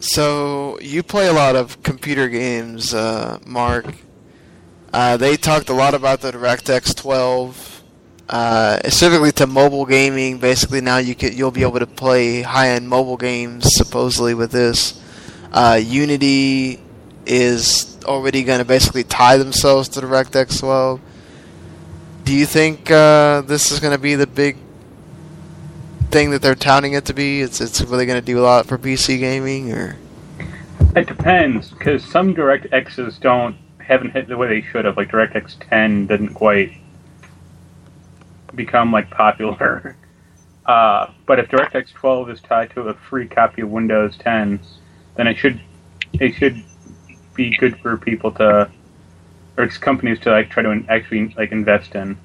[0.00, 3.94] So you play a lot of computer games, uh, Mark.
[4.92, 7.69] Uh, they talked a lot about the DirectX 12,
[8.30, 10.38] uh, specifically to mobile gaming.
[10.38, 15.02] Basically, now you could you'll be able to play high-end mobile games supposedly with this.
[15.52, 16.80] Uh, Unity
[17.26, 21.00] is already going to basically tie themselves to DirectX 12.
[22.22, 24.56] Do you think uh, this is going to be the big
[26.12, 27.40] thing that they're touting it to be?
[27.40, 29.96] It's it's really going to do a lot for PC gaming, or
[30.94, 34.96] It depends, because some DirectXs don't haven't hit the way they should have.
[34.96, 36.79] Like DirectX 10 didn't quite
[38.54, 39.96] become like popular.
[40.66, 44.60] Uh, but if DirectX 12 is tied to a free copy of Windows 10,
[45.16, 45.60] then it should
[46.12, 46.62] it should
[47.34, 48.70] be good for people to
[49.56, 52.16] or companies to like try to actually like invest in.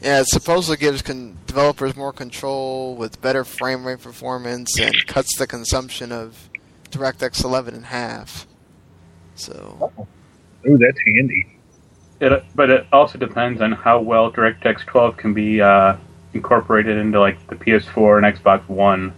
[0.00, 5.36] yeah, it supposedly gives con- developers more control with better frame rate performance and cuts
[5.36, 6.48] the consumption of
[6.90, 8.46] DirectX 11 in half.
[9.34, 9.92] So
[10.66, 11.55] Ooh, that's handy.
[12.20, 15.96] It, but it also depends on how well DirectX 12 can be uh,
[16.32, 19.12] incorporated into like the PS4 and Xbox One.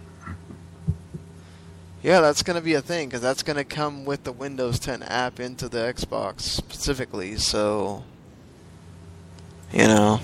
[2.01, 4.79] yeah, that's going to be a thing because that's going to come with the Windows
[4.79, 7.37] 10 app into the Xbox specifically.
[7.37, 8.03] So
[9.71, 10.19] you know,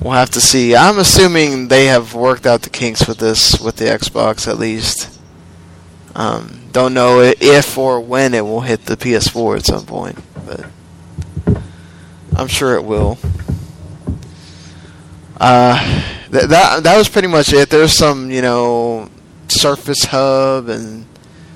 [0.00, 0.74] we'll have to see.
[0.74, 5.12] I'm assuming they have worked out the kinks with this with the Xbox at least.
[6.14, 10.66] Um, don't know if or when it will hit the PS4 at some point, but
[12.36, 13.18] I'm sure it will.
[15.40, 15.78] Uh,
[16.30, 17.68] th- that that was pretty much it.
[17.70, 19.10] There's some, you know,
[19.48, 21.06] Surface Hub and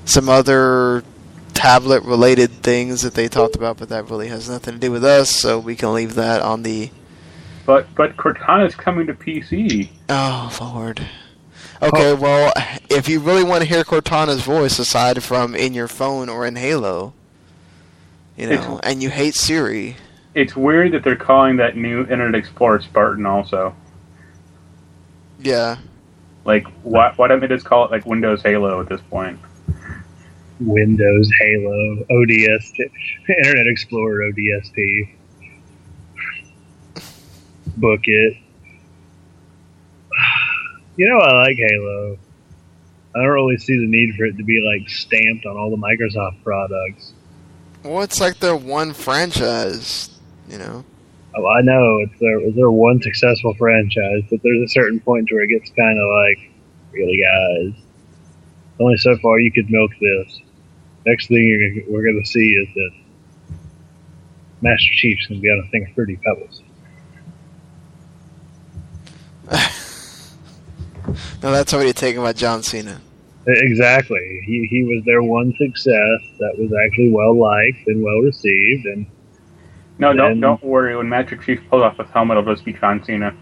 [0.05, 1.03] some other
[1.55, 5.05] tablet related things that they talked about, but that really has nothing to do with
[5.05, 6.91] us, so we can leave that on the
[7.67, 9.89] But but Cortana's coming to PC.
[10.09, 11.07] Oh Lord.
[11.83, 12.53] Okay, well,
[12.91, 16.57] if you really want to hear Cortana's voice aside from in your phone or in
[16.57, 17.15] Halo,
[18.37, 19.97] you know, It's- and you hate Siri,
[20.35, 23.75] It's weird that they're calling that new Internet Explorer Spartan also.
[25.39, 25.77] yeah.
[26.45, 29.39] Like, why, why don't they just call it like Windows Halo at this point?
[30.59, 32.79] Windows, Halo, ODST,
[33.29, 35.15] Internet Explorer, ODST.
[37.77, 38.37] Book it.
[40.97, 42.19] You know, I like Halo.
[43.15, 45.79] I don't really see the need for it to be like stamped on all the
[45.79, 47.15] Microsoft products.
[47.83, 50.11] Well, it's like their one franchise,
[50.51, 50.85] you know.
[51.37, 55.31] Oh, I know it's their it's their one successful franchise, but there's a certain point
[55.31, 56.51] where it gets kind of like,
[56.93, 57.83] really, guys.
[58.81, 60.41] Only so far you could milk this.
[61.07, 62.91] Next thing you're, we're going to see is that
[64.63, 66.63] Master Chief's going to be on a thing of fruity pebbles.
[71.43, 73.01] No, that's already taken by John Cena.
[73.47, 74.43] Exactly.
[74.45, 79.07] He he was their one success that was actually well liked and well received, and
[80.01, 80.97] No, don't don't worry.
[80.97, 83.37] When Master Chief pulls off his helmet, it'll just be John Cena.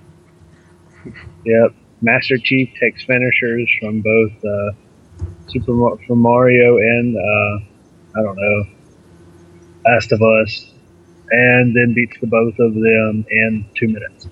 [1.44, 1.74] Yep.
[2.02, 4.72] Master Chief takes finishers from both uh,
[5.46, 8.64] Super from Mario and uh, I don't know
[9.86, 10.74] Last of Us,
[11.30, 14.28] and then beats the both of them in two minutes.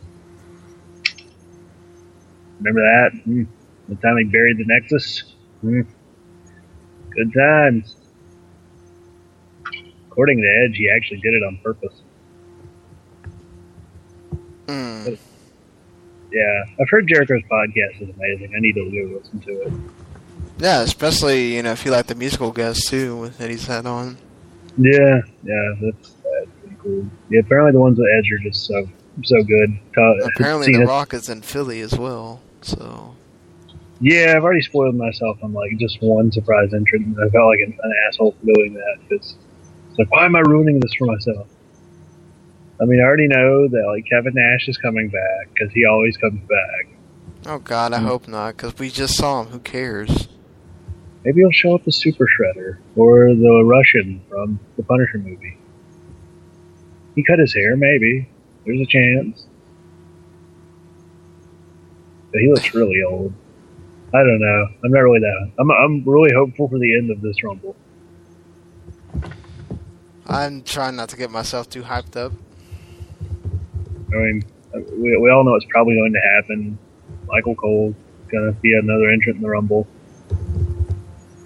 [2.59, 3.11] Remember that?
[3.25, 3.47] Mm.
[3.89, 5.35] The time he buried the Nexus.
[5.65, 5.87] Mm.
[7.11, 7.95] Good times.
[10.11, 12.03] According to Edge, he actually did it on purpose.
[14.69, 15.15] Hmm.
[16.33, 18.53] Yeah, I've heard Jericho's podcast is amazing.
[18.57, 19.73] I need to go listen to it.
[20.59, 24.19] Yeah, especially you know if you like the musical guests too that he's had on.
[24.79, 27.07] Yeah, yeah, that's, that's pretty cool.
[27.31, 28.89] Yeah, apparently the ones with Edge are just so
[29.25, 29.79] so good.
[30.37, 32.41] Apparently, The Rock is in Philly as well.
[32.63, 33.15] So
[34.01, 37.17] Yeah, I've already spoiled myself on like just one surprise entrance.
[37.19, 39.37] I felt like an, an asshole for doing that it's
[39.99, 41.47] like, why am I ruining this for myself?
[42.81, 46.17] I mean, I already know that like Kevin Nash is coming back because he always
[46.17, 46.97] comes back.
[47.47, 48.05] oh god, I mm.
[48.05, 49.49] hope not because we just saw him.
[49.49, 50.29] Who cares?
[51.25, 55.59] Maybe he'll show up as Super Shredder or the Russian from the Punisher movie.
[57.17, 58.29] He cut his hair, maybe.
[58.65, 59.47] There's a chance.
[62.31, 63.33] But he looks really old.
[64.15, 64.67] I don't know.
[64.85, 65.53] I'm not really that.
[65.59, 67.75] I'm I'm really hopeful for the end of this Rumble.
[70.27, 72.33] I'm trying not to get myself too hyped up.
[74.13, 74.45] I mean,
[74.93, 76.79] we, we all know it's probably going to happen.
[77.27, 77.95] Michael Cole's
[78.31, 79.87] going to be another entrant in the Rumble.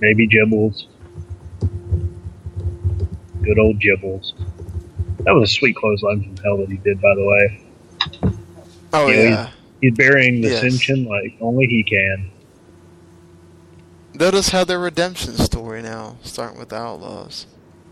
[0.01, 0.87] Maybe Gibbles.
[3.43, 4.33] Good old Gibbles.
[5.25, 7.67] That was a sweet clothesline from hell that he did, by the way.
[8.93, 9.47] Oh You know, yeah.
[9.47, 9.55] He's,
[9.91, 10.63] he's burying the Yes.
[10.63, 12.31] Ascension like only he can.
[14.19, 17.47] Just have their redemption story now, starting with the Outlaws.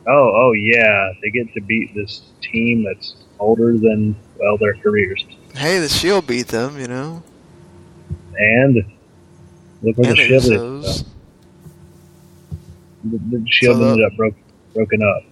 [0.07, 1.12] Oh, oh yeah.
[1.23, 5.24] They get to beat this team that's older than well their careers.
[5.55, 7.22] Hey, the Shield beat them, you know.
[8.36, 8.76] And
[9.82, 11.05] look where And the shield is.
[13.05, 14.34] The, the shield So ended up broke,
[14.74, 15.22] broken up.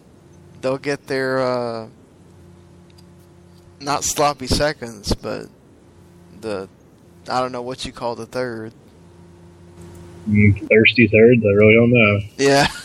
[0.61, 1.89] They'll get their uh,
[3.81, 5.47] not sloppy seconds, but
[6.41, 6.69] the
[7.29, 8.73] I don't know what you call the third.
[10.29, 12.21] Mm, thirsty thirds, I really don't know.
[12.39, 12.67] Yeah.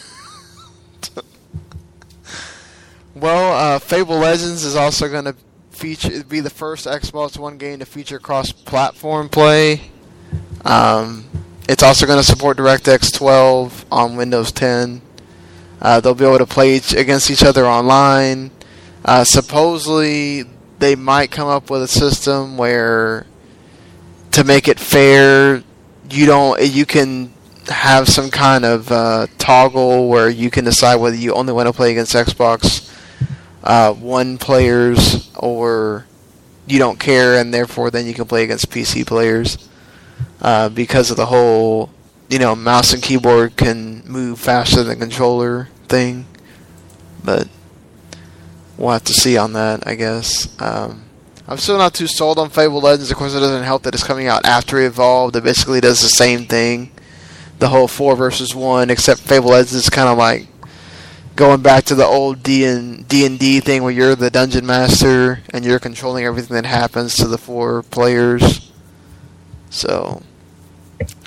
[3.22, 5.36] well, uh, Fable Legends is also going to
[5.70, 9.82] feature be the first Xbox One game to feature cross-platform play.
[10.66, 11.26] Um,
[11.70, 15.04] it's also going to support DirectX 12 on Windows 10.
[15.80, 18.50] Uh, they'll be able to play each, against each other online.
[19.06, 20.44] Uh, supposedly,
[20.80, 23.28] they might come up with a system where,
[24.32, 25.64] to make it fair,
[26.10, 27.32] you don't you can
[27.68, 31.74] have some kind of uh, toggle where you can decide whether you only want to
[31.74, 32.88] play against Xbox
[33.64, 36.06] uh, One players or
[36.68, 39.70] you don't care, and therefore then you can play against PC players
[40.42, 41.90] uh, because of the whole
[42.30, 46.26] you know mouse and keyboard can move faster than controller thing.
[47.24, 47.48] But
[48.78, 50.60] we'll have to see on that, I guess.
[50.60, 51.04] Um,
[51.48, 53.12] I'm still not too sold on Fable Legends.
[53.12, 55.36] Of course, it doesn't help that it's coming out after Evolved.
[55.36, 56.92] It basically does the same thing.
[57.60, 60.48] The whole four versus one, except Fable Legends is kind of like
[61.36, 64.66] going back to the old D and D and D thing where you're the dungeon
[64.66, 68.72] master and you're controlling everything that happens to the four players.
[69.70, 70.22] So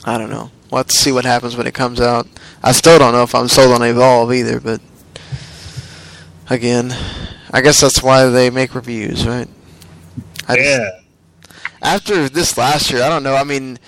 [0.05, 0.51] I don't know.
[0.71, 2.27] We'll have to see what happens when it comes out.
[2.63, 4.81] I still don't know if I'm sold on Evolve either, but
[6.51, 6.95] again,
[7.53, 9.49] I guess that's why they make reviews, right?
[10.49, 10.91] I just- yeah.
[11.83, 13.35] after this last year, I don't know.
[13.37, 13.79] I mean,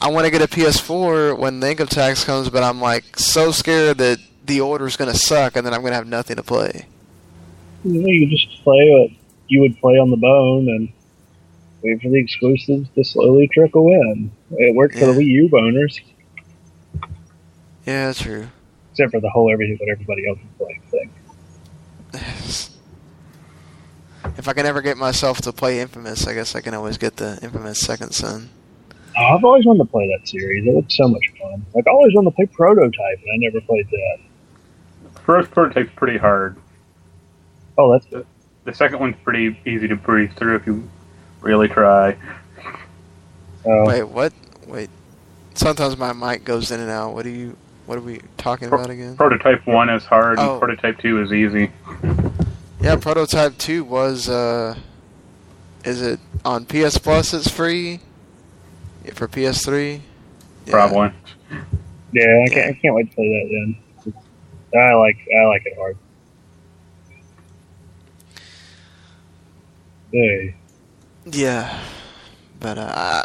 [0.00, 3.50] I want to get a PS4 when the income tax comes, but I'm like so
[3.50, 6.86] scared that the order is gonna suck and then I'm gonna have nothing to play.
[7.84, 9.10] You know, you just play what
[9.48, 10.88] you would play on the bone and
[11.82, 14.30] wait for the exclusives to slowly trickle in.
[14.52, 16.00] It worked for the Wii U boners,
[17.86, 18.46] Yeah, that's true.
[18.92, 21.10] except for the whole everything that everybody else is playing thing.
[24.36, 27.16] If I can ever get myself to play Infamous, I guess I can always get
[27.16, 28.48] the Infamous Second Son.
[29.16, 30.66] Oh, I've always wanted to play that series.
[30.66, 31.64] It looks so much fun.
[31.74, 34.18] Like I always wanted to play Prototype, and I never played that.
[35.24, 36.56] First prototype's pretty hard.
[37.78, 38.24] Oh, that's the,
[38.64, 40.88] the second one's pretty easy to breeze through if you
[41.40, 42.16] really try.
[43.66, 43.86] Oh.
[43.86, 44.32] Wait, what?
[44.66, 44.90] Wait.
[45.54, 47.14] Sometimes my mic goes in and out.
[47.14, 47.56] What are you?
[47.86, 49.16] What are we talking about again?
[49.16, 50.52] Prototype one is hard, Oh.
[50.52, 51.70] and prototype two is easy.
[52.80, 54.28] Yeah, Prototype Two was.
[54.28, 54.74] uh
[55.84, 57.32] Is it on PS Plus?
[57.32, 58.00] It's free
[59.04, 60.00] Yeah, for PS3.
[60.66, 60.70] Yeah.
[60.70, 61.12] Probably.
[62.12, 62.70] Yeah, I can't.
[62.76, 63.83] I can't wait to play that then.
[64.74, 65.16] I like.
[65.34, 65.96] I like it hard.
[70.12, 70.54] Hey.
[71.26, 71.80] Yeah,
[72.60, 73.24] but uh,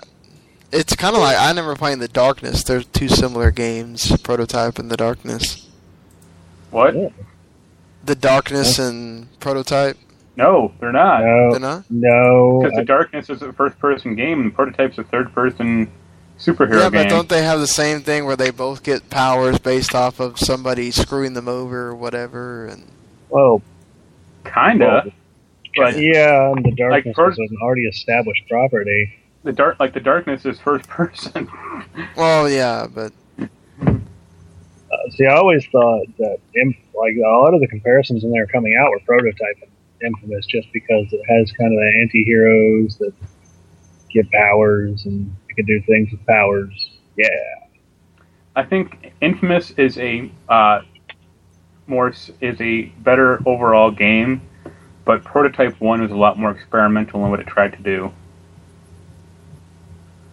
[0.71, 2.63] it's kind of like I never playing the Darkness.
[2.63, 5.67] They're two similar games, Prototype and the Darkness.
[6.71, 6.95] What?
[8.05, 9.97] The Darkness and Prototype.
[10.35, 11.21] No, they're not.
[11.21, 11.51] No.
[11.51, 11.83] They're not.
[11.89, 12.59] No.
[12.61, 15.91] Because the Darkness is a first-person game, and Prototype's a third-person
[16.39, 17.09] superhero yeah, but game.
[17.09, 20.89] don't they have the same thing where they both get powers based off of somebody
[20.91, 22.65] screwing them over or whatever?
[22.67, 22.83] And
[23.29, 23.61] Well,
[24.45, 25.11] Kinda.
[25.75, 29.13] But yeah, and the darkness Pro- is an already established property.
[29.43, 31.47] the dark, like the Darkness, is first-person.
[32.17, 33.11] well, yeah, but
[34.91, 38.39] Uh, see, I always thought that Imp, like a lot of the comparisons when they
[38.39, 39.69] were coming out were prototype and
[40.03, 43.13] infamous, just because it has kind of the anti-heroes that
[44.11, 46.89] get powers and you can do things with powers.
[47.18, 47.28] Yeah,
[48.55, 50.82] I think Infamous is a uh,
[51.88, 54.41] more is a better overall game,
[55.05, 58.12] but Prototype One was a lot more experimental in what it tried to do,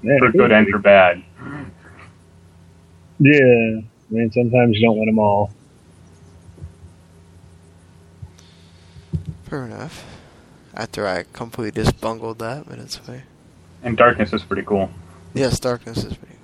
[0.02, 1.22] Yeah, for good and for bad.
[3.18, 3.80] yeah.
[4.08, 5.50] I mean, sometimes you don't win them all.
[9.44, 10.04] fair enough.
[10.74, 13.22] After I completely just bungled that, but it's okay.
[13.82, 14.90] And Darkness is pretty cool.
[15.36, 16.36] Yes, Darkness is pretty.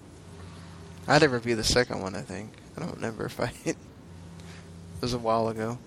[1.08, 2.14] I had to review the second one.
[2.14, 3.50] I think I don't remember if I.
[3.64, 3.76] it
[5.00, 5.78] was a while ago.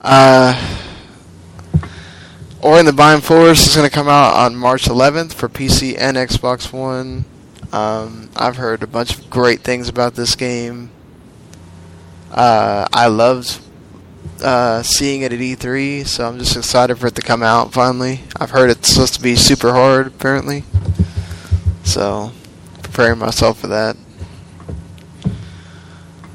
[0.00, 0.88] Uh,
[2.60, 5.96] Ori and the Blind Forest is going to come out on March 11th for PC
[5.96, 7.26] and Xbox One.
[7.72, 10.90] Um, I've heard a bunch of great things about this game.
[12.32, 13.60] Uh, I loved
[14.42, 18.22] uh, seeing it at E3, so I'm just excited for it to come out finally.
[18.34, 20.64] I've heard it's supposed to be super hard, apparently.
[21.90, 22.30] So,
[22.84, 23.96] preparing myself for that.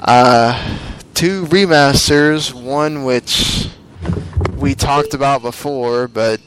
[0.02, 0.78] Uh,
[1.14, 3.70] two remasters, one which
[4.58, 6.42] we talked about before, but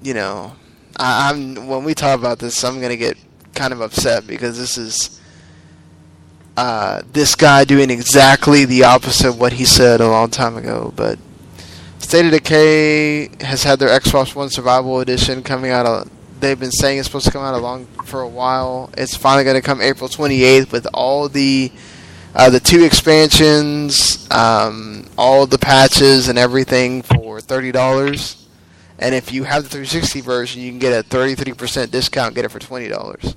[0.00, 0.56] you know,
[0.96, 3.18] I, I'm when we talk about this, I'm gonna get
[3.54, 5.20] kind of upset because this is
[6.56, 10.90] uh, this guy doing exactly the opposite of what he said a long time ago.
[10.96, 11.18] But
[11.98, 16.08] State of Decay has had their Xbox One Survival Edition coming out.
[16.40, 18.90] They've been saying it's supposed to come out along for a while.
[18.96, 21.70] It's finally going to come April 28th with all the
[22.34, 28.40] uh, the two expansions, um, all the patches, and everything for thirty dollars.
[29.00, 32.50] And if you have the 360 version, you can get a 33% discount, get it
[32.50, 33.34] for $20.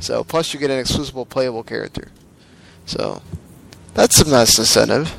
[0.00, 2.08] So, plus you get an exclusive playable character.
[2.84, 3.22] So,
[3.94, 5.14] that's some nice incentive.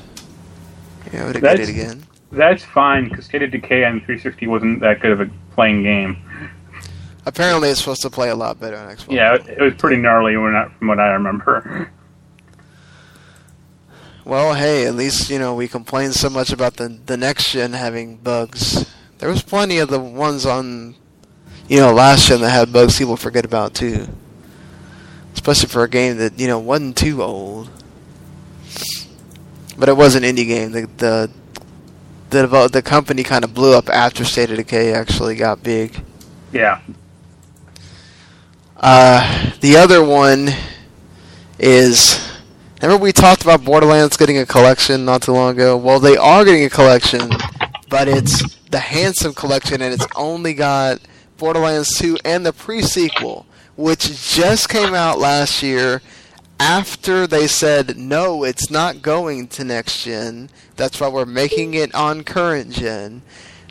[1.14, 2.04] Yeah, to get it again.
[2.30, 6.18] That's fine because State of Decay on 360 wasn't that good of a playing game.
[7.26, 9.12] Apparently, it's supposed to play a lot better on Xbox.
[9.12, 11.90] Yeah, it, it was pretty gnarly when I, from what I remember.
[14.24, 17.74] Well, hey, at least you know we complain so much about the the next gen
[17.74, 18.92] having bugs.
[19.20, 20.96] There was plenty of the ones on,
[21.68, 24.08] you know, last gen that had bugs people forget about too.
[25.34, 27.70] Especially for a game that you know wasn't too old,
[29.78, 30.72] but it was an indie game.
[30.72, 31.32] The the
[32.30, 36.02] the, the company kind of blew up after State of Decay actually got big.
[36.52, 36.82] Yeah.
[38.78, 40.50] Uh, the other one
[41.60, 42.20] is
[42.82, 45.78] remember we talked about Borderlands getting a collection not too long ago.
[45.78, 47.30] Well, they are getting a collection,
[47.90, 51.00] but it's the Handsome Collection, and it's only got
[51.38, 53.46] Borderlands 2 and the pre-sequel,
[53.78, 56.02] which just came out last year.
[56.60, 60.50] After they said no, it's not going to next gen.
[60.76, 63.24] That's why we're making it on current gen.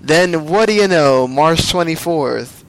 [0.03, 1.27] Then what do you know?
[1.27, 2.64] March 24th,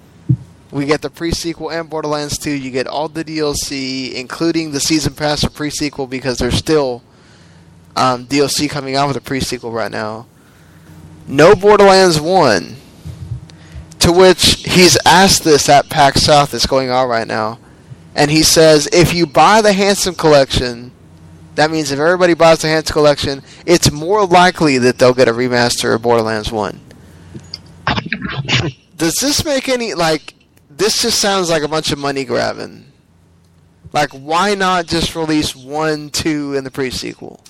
[0.76, 2.51] we get the pre-sequel and Borderlands 2.
[2.51, 7.01] You get all the DLC, including the season pass for pre-sequel, because there's still
[7.95, 10.28] um, DLC coming out with the pre-sequel right now.
[11.30, 12.76] No Borderlands 1.
[13.99, 17.57] To which he's asked this at PAX South that's going on right now.
[18.13, 20.91] And he says, if you buy the Handsome Collection,
[21.55, 25.34] that means if everybody buys the Handsome Collection, it's more likely that they'll get a
[25.34, 26.82] remaster of Borderlands 1.
[28.97, 30.34] Does this make any, like,
[30.78, 32.86] this just sounds like a bunch of money grabbing.
[33.93, 37.41] Like, why not just release 1, 2, and the pre-sequel?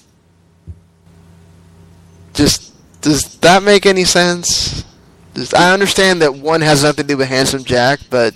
[2.34, 4.86] Just, does that make any sense?
[5.34, 8.36] Just, I understand that one has nothing to do with Handsome Jack, but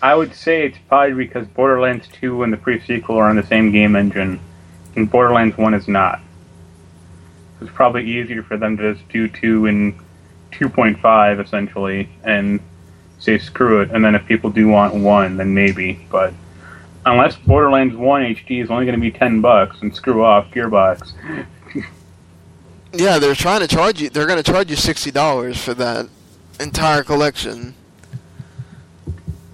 [0.00, 3.70] I would say it's probably because Borderlands 2 and the pre-sequel are on the same
[3.70, 4.40] game engine,
[4.96, 6.20] and Borderlands 1 is not.
[7.60, 9.98] It's probably easier for them to just do 2 and
[10.52, 12.60] 2.5 essentially, and
[13.24, 13.90] say screw it.
[13.90, 16.06] And then if people do want 1, then maybe.
[16.10, 16.32] But
[17.06, 21.12] unless Borderlands 1 HD is only going to be 10 bucks, and screw off Gearbox.
[22.92, 24.10] yeah, they're trying to charge you.
[24.10, 26.06] They're going to charge you sixty dollars for that
[26.60, 27.74] entire collection.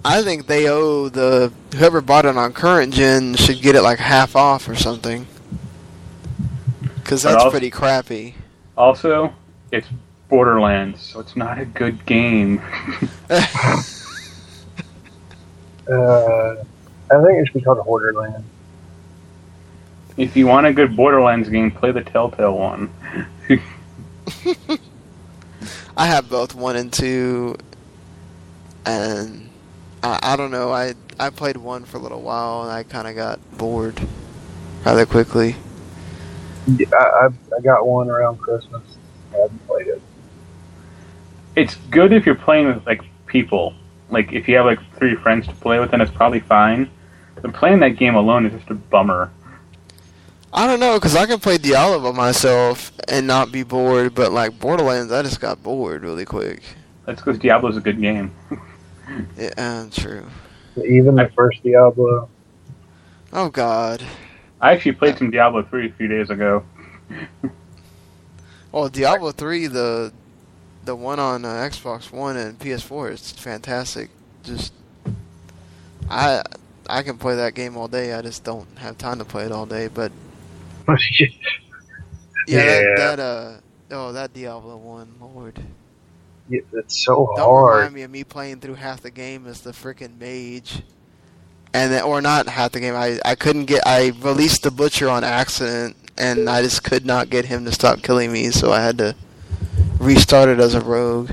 [0.03, 3.99] I think they owe the whoever bought it on current gen should get it like
[3.99, 5.27] half off or something.
[6.95, 8.35] Because that's also- pretty crappy.
[8.77, 9.33] Also,
[9.71, 9.87] it's
[10.31, 12.61] Borderlands, so it's not a good game.
[15.91, 16.55] Uh,
[17.11, 18.43] I think it should be called Hoarderland.
[20.17, 22.89] if you want a good Borderlands game, play the Telltale one.
[25.97, 27.57] I have both one and two,
[28.85, 29.49] and
[30.03, 30.71] I, I don't know.
[30.71, 33.99] I I played one for a little while and I kind of got bored
[34.85, 35.55] rather quickly.
[36.67, 38.83] Yeah, I, I, I got one around Christmas.
[39.33, 40.00] I haven't played it.
[41.55, 43.73] It's good if you're playing with like people.
[44.09, 46.89] Like if you have like three friends to play with, then it's probably fine.
[47.41, 49.31] But playing that game alone is just a bummer.
[50.53, 54.31] I don't know because I can play Diablo by myself and not be bored, but
[54.31, 56.61] like Borderlands, I just got bored really quick.
[57.05, 58.33] That's because Diablo's a good game.
[59.37, 60.25] Yeah, true.
[60.87, 62.29] Even the first Diablo.
[63.33, 64.01] Oh God.
[64.61, 66.63] I actually played some Diablo 3 a few days ago.
[68.71, 70.13] Well, Diablo three, the
[70.85, 74.09] the one on uh, Xbox One and PS4 is fantastic.
[74.43, 74.73] Just
[76.09, 76.43] I
[76.87, 78.13] I can play that game all day.
[78.13, 79.87] I just don't have time to play it all day.
[79.87, 80.11] But
[81.07, 81.27] yeah,
[82.47, 82.81] Yeah.
[82.95, 83.53] That, that uh
[83.91, 85.59] oh that Diablo one, Lord.
[86.49, 87.75] Yeah, it's so Don't hard.
[87.77, 90.81] remind me of me playing through half the game as the freaking mage.
[91.73, 92.95] And then, or not half the game.
[92.95, 93.83] I I couldn't get.
[93.85, 98.01] I released the butcher on accident, and I just could not get him to stop
[98.01, 99.15] killing me, so I had to
[100.01, 101.31] restart it as a rogue.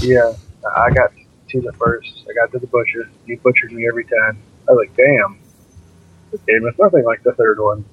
[0.00, 0.32] Yeah,
[0.76, 1.12] I got
[1.50, 2.24] to the first.
[2.28, 3.08] I got to the butcher.
[3.26, 4.38] He butchered me every time.
[4.68, 5.38] I was like, damn.
[6.32, 7.84] This game is nothing like the third one.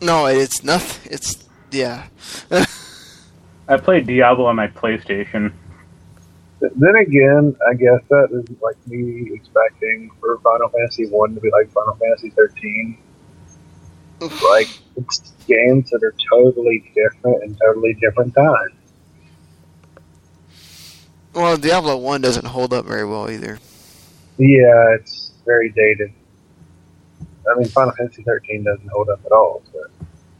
[0.00, 1.12] No, it's nothing.
[1.12, 2.06] It's yeah.
[3.68, 5.52] I played Diablo on my PlayStation.
[6.60, 11.50] Then again, I guess that is like me expecting for Final Fantasy One to be
[11.50, 12.96] like Final Fantasy Thirteen.
[14.20, 18.74] Like it's games that are totally different and totally different times.
[21.34, 23.58] Well, Diablo One doesn't hold up very well either.
[24.38, 26.12] Yeah, it's very dated.
[27.20, 29.62] I mean, Final Fantasy Thirteen doesn't hold up at all.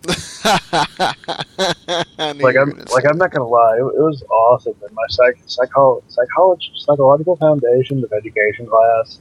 [2.18, 4.74] Like I'm like I'm not gonna lie, it, it was awesome.
[4.86, 9.18] In my psych psycho psychology psychological foundations of education class,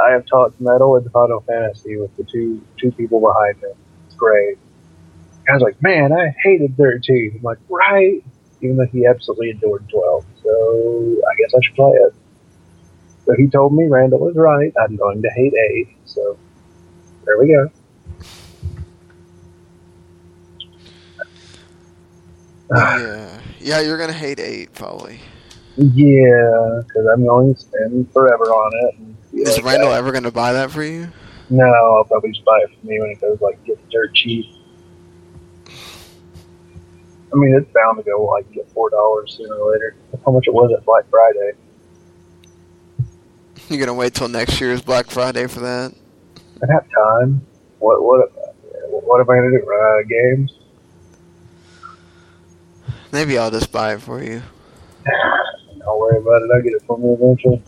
[0.00, 3.68] I have taught metal and Final Fantasy with the two two people behind me.
[4.06, 4.58] It's great.
[5.48, 7.34] I was like, man, I hated thirteen.
[7.36, 8.22] I'm like, right,
[8.60, 10.24] even though he absolutely adored twelve.
[10.42, 12.14] So I guess I should play it.
[13.26, 14.72] So he told me Randall was right.
[14.80, 15.88] I'm going to hate eight.
[16.04, 16.38] So
[17.24, 17.70] there we go.
[22.72, 25.20] yeah, yeah, you're gonna hate eight probably.
[25.76, 28.98] Yeah, because I'm going to spend forever on it.
[28.98, 29.98] And Is Randall that.
[29.98, 31.08] ever gonna buy that for you?
[31.48, 34.46] No, I'll probably just buy it for me when it goes like get dirt cheap.
[37.32, 39.94] I mean, it's bound to go like get four dollars sooner or later.
[40.10, 41.52] That's how much it was at Black Friday.
[43.68, 45.94] You're gonna wait till next year's Black Friday for that?
[46.62, 47.40] I have time.
[47.78, 48.32] What what
[48.90, 49.64] what am I gonna do?
[49.64, 50.54] Run out of games?
[53.12, 54.40] Maybe I'll just buy it for you,
[55.78, 56.50] Don't worry about it.
[56.54, 57.62] I'll get it for me eventually.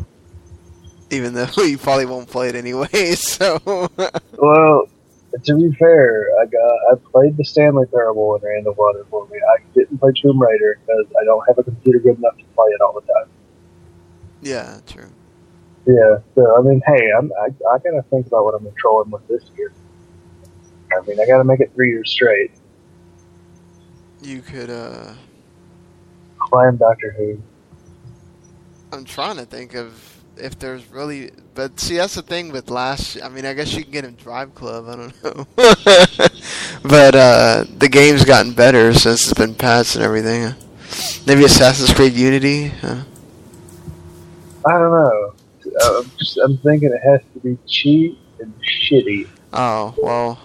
[1.13, 2.89] Even though you probably won't play it anyway.
[3.17, 3.59] So
[4.39, 4.89] Well,
[5.45, 6.61] to be fair, I got
[6.93, 9.39] I played the Stanley Parable and ran the water for me.
[9.39, 12.69] I didn't play Tomb Raider because I don't have a computer good enough to play
[12.71, 13.29] it all the time.
[14.41, 15.11] yeah, true.
[15.87, 19.27] Yeah, so I mean, hey, I'm, I I gotta think about what I'm controlling with
[19.29, 19.73] this year.
[20.93, 22.53] I mean, I gotta make it three years straight.
[24.21, 24.71] You could.
[24.71, 25.15] uh
[26.39, 27.41] Climb Doctor Who.
[28.93, 33.17] I'm trying to think of if there's really, but see, that's the thing with last.
[33.23, 34.87] I mean, I guess you can get him Drive Club.
[34.89, 35.47] I don't know,
[36.83, 40.55] but uh the game's gotten better since it's been patched and everything.
[41.27, 42.69] Maybe Assassin's Creed Unity.
[42.69, 43.03] Huh?
[44.67, 45.35] I don't know.
[45.85, 49.29] I'm, just, I'm thinking it has to be cheap and shitty.
[49.53, 50.39] Oh well,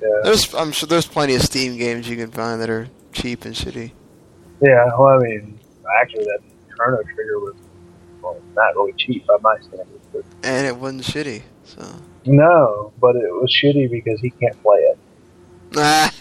[0.00, 0.08] Yeah.
[0.24, 3.54] there's I'm sure there's plenty of Steam games you can find that are cheap and
[3.54, 3.92] shitty.
[4.60, 5.58] Yeah, well, I mean,
[6.00, 6.38] actually, that
[6.70, 7.54] Chrono Trigger was
[8.22, 11.82] well, not really cheap by my standards, but And it wasn't shitty, so.
[12.26, 14.98] no, but it was shitty because he can't play it
[15.76, 16.12] Ah,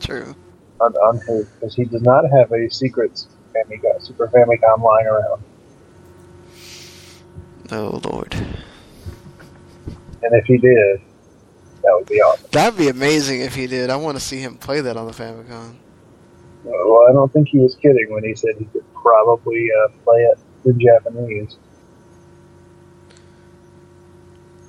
[0.00, 0.34] true.
[0.80, 3.12] on, on his because he does not have a secret
[3.54, 5.42] Famicom, Super Famicom lying around.
[7.72, 11.00] Oh lord, And if he did,
[11.82, 12.48] that would be awesome.
[12.52, 13.90] that'd be amazing if he did.
[13.90, 15.74] I want to see him play that on the Famicom.
[16.64, 20.20] Well, I don't think he was kidding when he said he could probably uh, play
[20.20, 21.56] it in Japanese.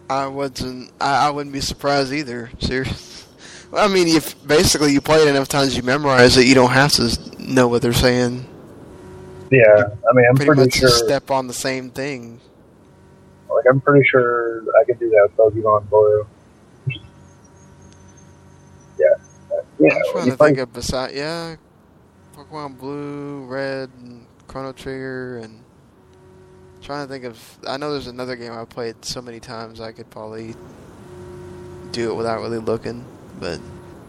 [0.10, 0.91] I wasn't.
[1.02, 2.49] I, I wouldn't be surprised either.
[2.60, 3.14] Seriously.
[3.69, 6.48] Well, I mean, if basically you play it enough times, you memorize it.
[6.48, 8.48] You don't have to know what they're saying.
[9.52, 9.64] Yeah,
[10.10, 10.88] I mean, I'm pretty, pretty, much sure.
[10.88, 12.40] just step on the same thing.
[13.53, 16.26] Like, I'm pretty sure I could do that with Pokemon Blue.
[18.98, 19.06] Yeah,
[19.80, 19.95] yeah.
[19.95, 21.57] I'm trying you to think of beside yeah,
[22.38, 25.61] Pokemon Blue, Red, and Chrono Trigger, and
[26.88, 27.57] trying to think of.
[27.68, 30.55] I know there's another game I played so many times I could probably
[31.91, 33.03] do it without really looking,
[33.41, 33.59] but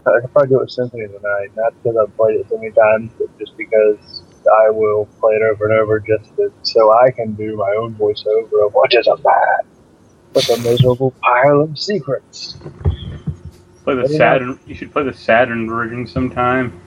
[0.07, 2.47] I could probably do it with Symphony of the Night, not because I've played it
[2.49, 4.23] so many times, but just because
[4.63, 7.95] I will play it over and over just to, so I can do my own
[7.95, 9.67] voiceover of what is a man
[10.33, 12.55] with a miserable pile of secrets.
[13.83, 14.57] Play the Saturn.
[14.65, 16.79] You should play the Saturn version sometime.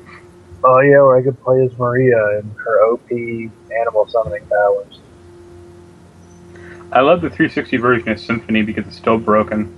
[0.65, 5.02] Oh yeah, or I could play as Maria and her OP animal summoning powers.
[6.93, 9.75] I love the 360 version of Symphony because it's still broken.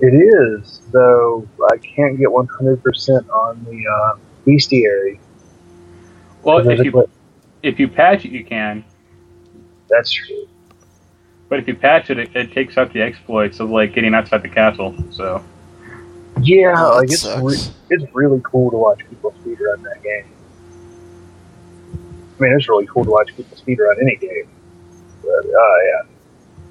[0.00, 4.16] It is, though I can't get 100% on the uh,
[4.46, 5.18] bestiary.
[6.42, 7.08] Well, if you
[7.62, 8.84] if you patch it, you can.
[9.88, 10.48] That's true.
[11.48, 14.42] But if you patch it, it, it takes out the exploits of like getting outside
[14.42, 14.94] the castle.
[15.10, 15.44] So
[16.40, 20.24] Yeah, Oh, that like it's re- it's really cool to watch people speedrun that game.
[22.38, 24.48] I mean, it's really cool to watch people speedrun any game.
[25.22, 26.11] But uh, yeah,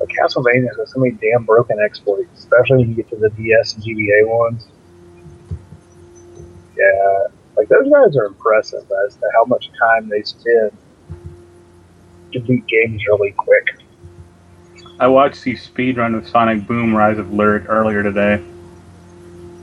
[0.01, 3.75] but Castlevania has so many damn broken exploits, especially when you get to the DS
[3.75, 4.67] and GBA ones.
[6.75, 10.71] Yeah, like those guys are impressive as to how much time they spend
[12.33, 13.67] to beat games really quick.
[14.99, 18.43] I watched the speed run of Sonic Boom Rise of Lyric earlier today.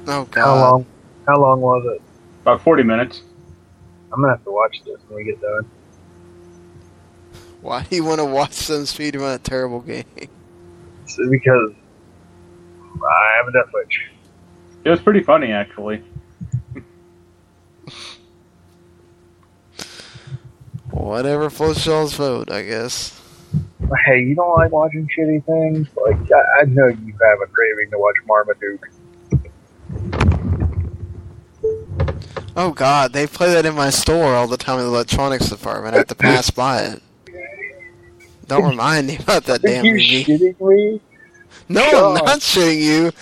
[0.06, 0.36] Oh god.
[0.36, 0.86] How long?
[1.26, 2.02] How long was it?
[2.42, 3.22] About 40 minutes.
[4.12, 5.68] I'm gonna have to watch this when we get done.
[7.60, 10.04] Why do you want to watch them speed run a terrible game?
[10.16, 11.72] It's because
[13.02, 14.10] I have a death wish.
[14.84, 16.02] It was pretty funny, actually.
[20.90, 23.20] Whatever floats y'all's vote, I guess.
[24.04, 25.88] Hey, you don't like watching shitty things?
[25.96, 28.90] Like I, I know you have a craving to watch Marmaduke.
[32.56, 35.94] Oh god, they play that in my store all the time in the electronics department.
[35.94, 37.02] I have to pass by it.
[38.48, 40.24] Don't remind me about that Are damn you movie.
[40.24, 41.00] shitting me?
[41.68, 43.12] No, I'm not shitting you.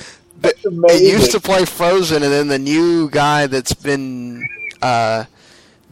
[0.40, 4.46] But it used to play Frozen, and then the new guy that's been
[4.82, 5.24] uh,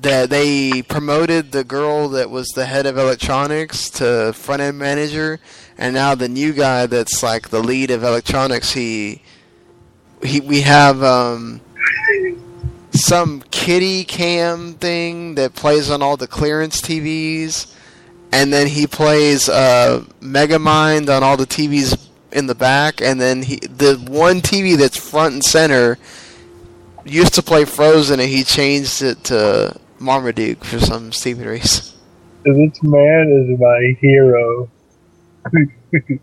[0.00, 5.40] that they promoted the girl that was the head of electronics to front end manager,
[5.78, 8.72] and now the new guy that's like the lead of electronics.
[8.72, 9.22] He
[10.22, 11.60] he we have um,
[12.92, 17.73] some kitty cam thing that plays on all the clearance TVs,
[18.34, 23.42] and then he plays uh, Megamind on all the TVs in the back, and then
[23.42, 25.98] he the one TV that's front and center
[27.04, 31.94] used to play Frozen, and he changed it to Marmaduke for some stupid reason.
[32.42, 34.68] This man is my hero.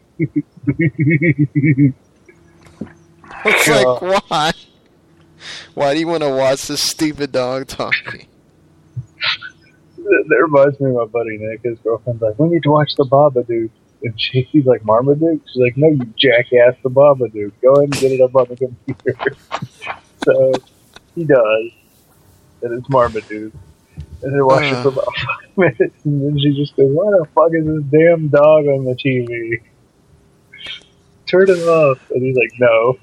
[3.44, 4.52] It's like why?
[5.74, 8.28] Why do you want to watch this stupid dog talking?
[10.12, 11.62] That reminds me of my buddy Nick.
[11.64, 13.70] His girlfriend's like, "We need to watch the Babadook,"
[14.04, 17.54] and she, he's like, "Marmaduke." She's like, "No, you jackass, the Babadook.
[17.62, 19.36] Go ahead and get it up on the computer."
[20.26, 20.52] so
[21.16, 21.72] he does,
[22.62, 23.54] and it's Marmaduke.
[24.24, 27.26] And they watch it for about five minutes, and then she just goes, "Why the
[27.34, 29.62] fuck is this damn dog on the TV?
[31.26, 32.98] Turn it off." And he's like, "No."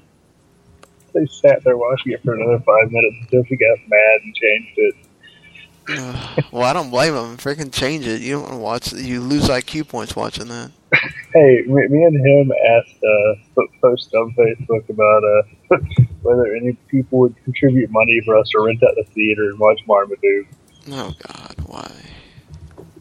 [1.11, 4.73] They sat there watching it for another five minutes until she got mad and changed
[4.77, 4.95] it.
[6.51, 7.37] well, I don't blame him.
[7.37, 8.21] Freaking change it.
[8.21, 9.05] You don't want to watch it.
[9.05, 10.71] You lose IQ points watching that.
[11.31, 15.77] Hey, me, me and him asked uh, post on Facebook about uh,
[16.23, 19.79] whether any people would contribute money for us to rent out the theater and watch
[19.85, 20.47] Marmaduke
[20.91, 21.91] Oh God, why?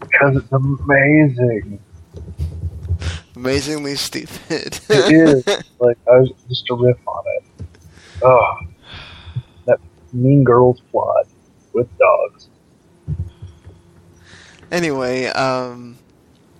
[0.01, 1.81] because it's amazing.
[3.36, 4.81] Amazingly stupid.
[4.89, 5.47] It is
[5.81, 7.66] like I was just a riff on it.
[8.23, 8.56] Oh,
[9.66, 9.78] that
[10.12, 11.27] Mean Girls plot
[11.73, 12.47] with dogs.
[14.70, 15.97] Anyway, um,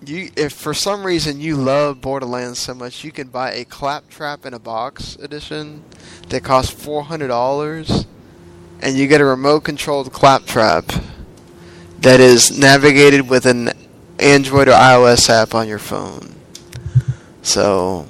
[0.05, 4.45] you if for some reason you love Borderlands so much, you can buy a Claptrap
[4.45, 5.83] in a Box edition
[6.29, 8.05] that costs four hundred dollars,
[8.81, 10.91] and you get a remote controlled Claptrap
[11.99, 13.71] that is navigated with an
[14.19, 16.35] Android or iOS app on your phone.
[17.41, 18.07] So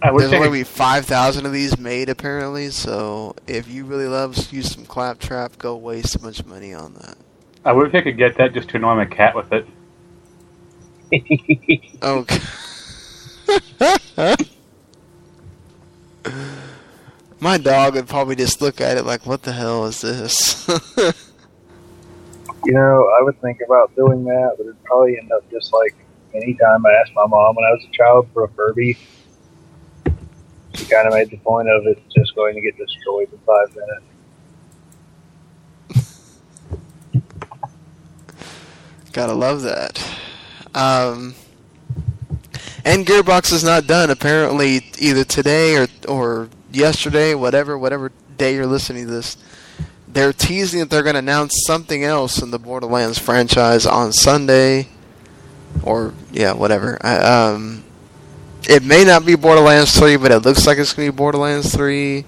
[0.00, 2.70] there's only be five thousand of these made apparently.
[2.70, 6.94] So if you really love use some Claptrap, go waste a bunch of money on
[6.94, 7.16] that.
[7.64, 9.66] I wish I could get that just to annoy my cat with it.
[12.00, 12.38] Oh, okay.
[17.40, 20.68] My dog would probably just look at it like, "What the hell is this?"
[22.64, 25.94] You know, I would think about doing that, but it'd probably end up just like
[26.34, 28.98] anytime I asked my mom when I was a child for a Furby.
[30.74, 33.74] She kind of made the point of it just going to get destroyed in five
[33.74, 34.04] minutes.
[39.18, 40.00] Gotta love that.
[40.76, 41.34] Um,
[42.84, 44.10] and Gearbox is not done.
[44.10, 49.36] Apparently, either today or or yesterday, whatever whatever day you're listening to this,
[50.06, 54.86] they're teasing that they're going to announce something else in the Borderlands franchise on Sunday,
[55.82, 56.96] or yeah, whatever.
[57.04, 57.82] I, um,
[58.68, 61.74] it may not be Borderlands 3, but it looks like it's going to be Borderlands
[61.74, 62.24] 3.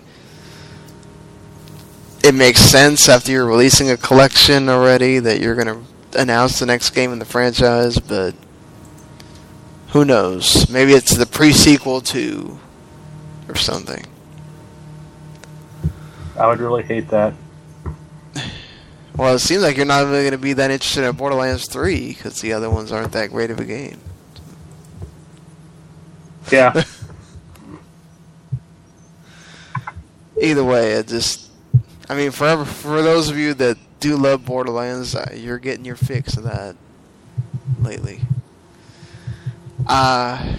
[2.25, 6.67] It makes sense after you're releasing a collection already that you're going to announce the
[6.67, 8.35] next game in the franchise, but
[9.89, 10.69] who knows?
[10.71, 12.59] Maybe it's the pre-sequel to
[13.49, 14.07] or something.
[16.39, 17.35] I would really hate that.
[19.17, 22.09] Well, it seems like you're not really going to be that interested in Borderlands 3
[22.09, 24.01] because the other ones aren't that great of a game.
[26.51, 26.85] Yeah.
[30.41, 31.51] Either way, it just.
[32.09, 35.97] I mean, for for those of you that do love Borderlands, uh, you're getting your
[35.97, 36.75] fix of that
[37.81, 38.21] lately.
[39.87, 40.57] Uh,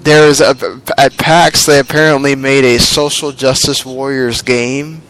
[0.00, 5.02] there's a at PAX they apparently made a social justice warriors game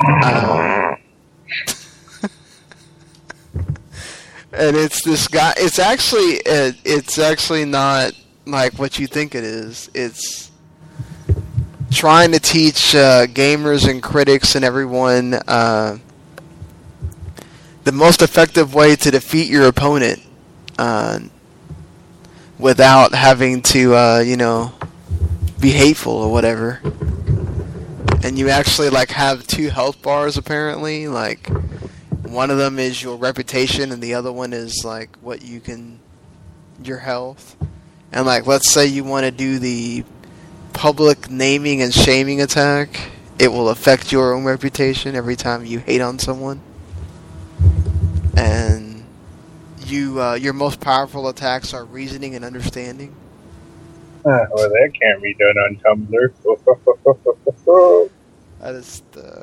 [0.00, 0.10] Um,
[4.52, 5.52] and it's this guy.
[5.58, 8.12] It's actually it, it's actually not
[8.46, 9.90] like what you think it is.
[9.94, 10.49] It's
[11.90, 15.98] trying to teach uh, gamers and critics and everyone uh,
[17.84, 20.20] the most effective way to defeat your opponent
[20.78, 21.18] uh,
[22.58, 24.72] without having to, uh, you know,
[25.60, 26.80] be hateful or whatever.
[28.22, 31.08] And you actually like have two health bars apparently.
[31.08, 31.48] Like
[32.22, 35.98] one of them is your reputation, and the other one is like what you can,
[36.84, 37.56] your health.
[38.12, 40.04] And like, let's say you want to do the
[40.80, 42.88] public naming and shaming attack,
[43.38, 46.58] it will affect your own reputation every time you hate on someone.
[48.34, 49.04] And
[49.84, 53.14] you, uh, your most powerful attacks are reasoning and understanding.
[54.24, 56.32] Uh, well, that can't be done on Tumblr.
[58.62, 59.42] I just, uh,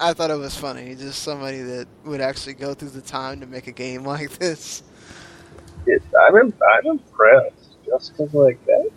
[0.00, 0.96] I thought it was funny.
[0.96, 4.82] Just somebody that would actually go through the time to make a game like this.
[5.86, 7.76] Yes, I'm, im- I'm impressed.
[7.86, 8.88] Just 'cause, like, that's,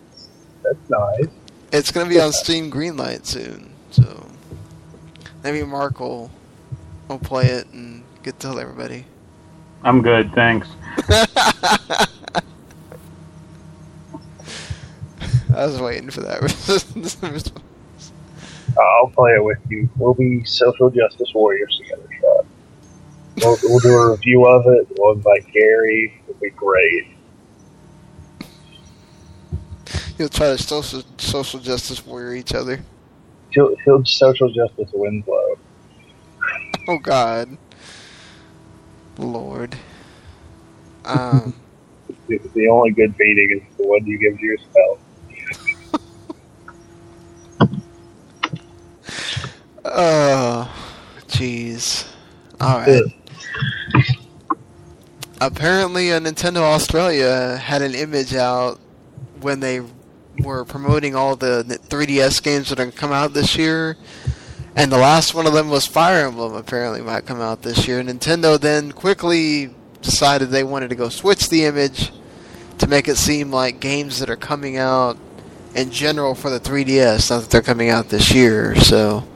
[0.62, 1.26] that's nice.
[1.72, 4.26] It's gonna be on Steam Greenlight soon, so
[5.42, 6.30] maybe Marc will
[7.08, 9.04] will play it and get to tell everybody.
[9.82, 10.68] I'm good, thanks.
[15.54, 16.42] I was waiting for that.
[16.42, 17.52] response.
[18.78, 19.88] I'll play it with you.
[19.96, 22.46] We'll be social justice warriors together, Sean.
[23.38, 24.88] We'll, we'll do a review of it.
[24.96, 26.20] We'll invite Gary.
[26.28, 27.06] It'll be great.
[30.18, 32.80] You'll try to social social justice warrior each other.
[33.50, 35.58] He'll, he'll social justice Winslow.
[36.88, 37.56] Oh God,
[39.16, 39.76] Lord.
[41.04, 41.54] Um,
[42.26, 44.98] The, the only good beating is the one you give to yourself.
[49.84, 50.70] oh,
[51.28, 52.06] jeez.
[52.60, 53.02] All right.
[55.40, 58.78] Apparently, uh, Nintendo Australia had an image out
[59.40, 59.80] when they
[60.40, 63.96] were promoting all the 3DS games that are going to come out this year,
[64.76, 66.54] and the last one of them was Fire Emblem.
[66.54, 68.02] Apparently, might come out this year.
[68.02, 69.70] Nintendo then quickly
[70.02, 72.12] decided they wanted to go switch the image
[72.78, 75.18] to make it seem like games that are coming out
[75.74, 78.76] in general for the 3DS, not that they're coming out this year.
[78.76, 79.26] So,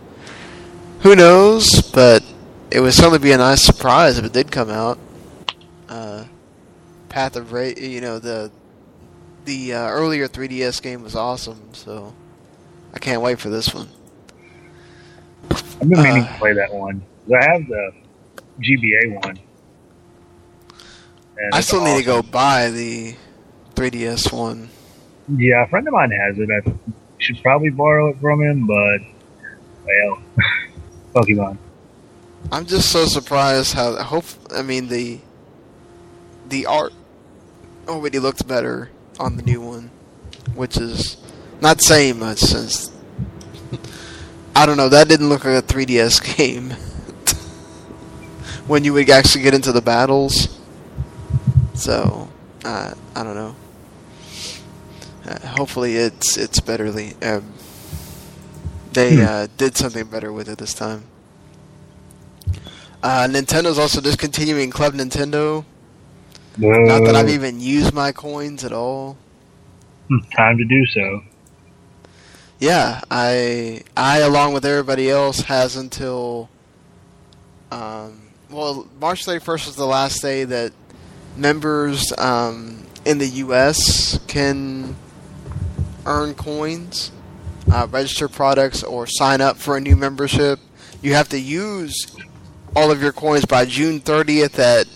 [1.01, 1.83] who knows?
[1.93, 2.25] But
[2.71, 4.99] it would certainly be a nice surprise if it did come out.
[5.89, 6.25] Uh,
[7.09, 8.51] Path of Ra- you know the
[9.45, 12.15] the uh, earlier 3DS game was awesome, so
[12.95, 13.89] I can't wait for this one.
[15.51, 17.03] I've been meaning Uh, to play that one.
[17.35, 17.93] I have the
[18.61, 19.39] GBA one.
[21.53, 23.17] I still need to go buy the
[23.75, 24.69] 3DS one.
[25.37, 26.49] Yeah, a friend of mine has it.
[26.51, 26.73] I
[27.19, 29.01] should probably borrow it from him, but
[29.87, 30.23] well,
[31.15, 31.59] Pokemon.
[32.51, 34.25] I'm just so surprised how hope
[34.55, 35.21] I mean the
[36.49, 36.93] the art
[37.89, 39.91] already looks better on the new one,
[40.55, 41.17] which is
[41.61, 42.91] not saying much since
[44.55, 46.71] I don't know that didn't look like a 3DS game
[48.67, 50.59] when you would actually get into the battles.
[51.75, 52.29] So
[52.65, 53.57] uh, I don't know.
[55.27, 57.15] Uh, hopefully it's it's betterly.
[57.25, 57.53] Um,
[58.93, 59.25] they Hmm.
[59.25, 61.05] uh, did something better with it this time.
[63.03, 65.65] Uh, Nintendo's also discontinuing Club Nintendo.
[66.59, 69.17] Not that I've even used my coins at all.
[70.37, 71.23] Time to do so.
[72.59, 76.49] Yeah, I I along with everybody else has until
[77.71, 80.73] um, well March 31st is the last day that
[81.37, 84.21] members um, in the U.S.
[84.29, 84.95] can
[86.07, 87.11] earn coins,
[87.73, 90.59] uh, register products, or sign up for a new membership.
[91.01, 92.15] You have to use
[92.77, 94.87] all of your coins by June 30th at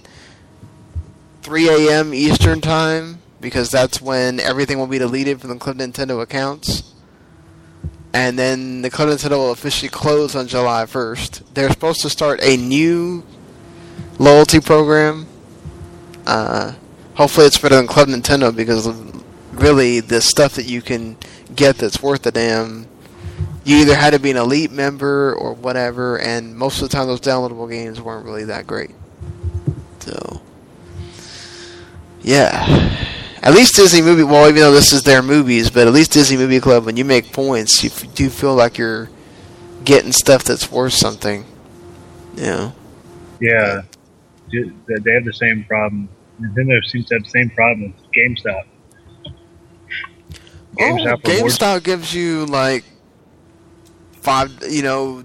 [1.46, 2.12] 3 a.m.
[2.12, 6.92] Eastern Time because that's when everything will be deleted from the Club Nintendo accounts.
[8.12, 11.54] And then the Club Nintendo will officially close on July 1st.
[11.54, 13.24] They're supposed to start a new
[14.18, 15.28] loyalty program.
[16.26, 16.72] Uh,
[17.14, 18.88] hopefully, it's better than Club Nintendo because
[19.52, 21.16] really the stuff that you can
[21.54, 22.88] get that's worth a damn.
[23.62, 27.06] You either had to be an elite member or whatever, and most of the time
[27.06, 28.90] those downloadable games weren't really that great.
[30.00, 30.42] So,
[32.26, 32.92] yeah.
[33.42, 36.36] At least Disney Movie, well, even though this is their movies, but at least Disney
[36.36, 39.08] Movie Club, when you make points, you f- do feel like you're
[39.84, 41.44] getting stuff that's worth something.
[42.34, 42.72] You know?
[43.40, 43.82] Yeah,
[44.50, 46.08] they have the same problem.
[46.40, 48.64] Nintendo seems to have the same problem with GameStop.
[49.26, 49.32] Oh,
[50.78, 52.84] GameStop rewards- GameStop gives you like
[54.22, 55.22] five, you know,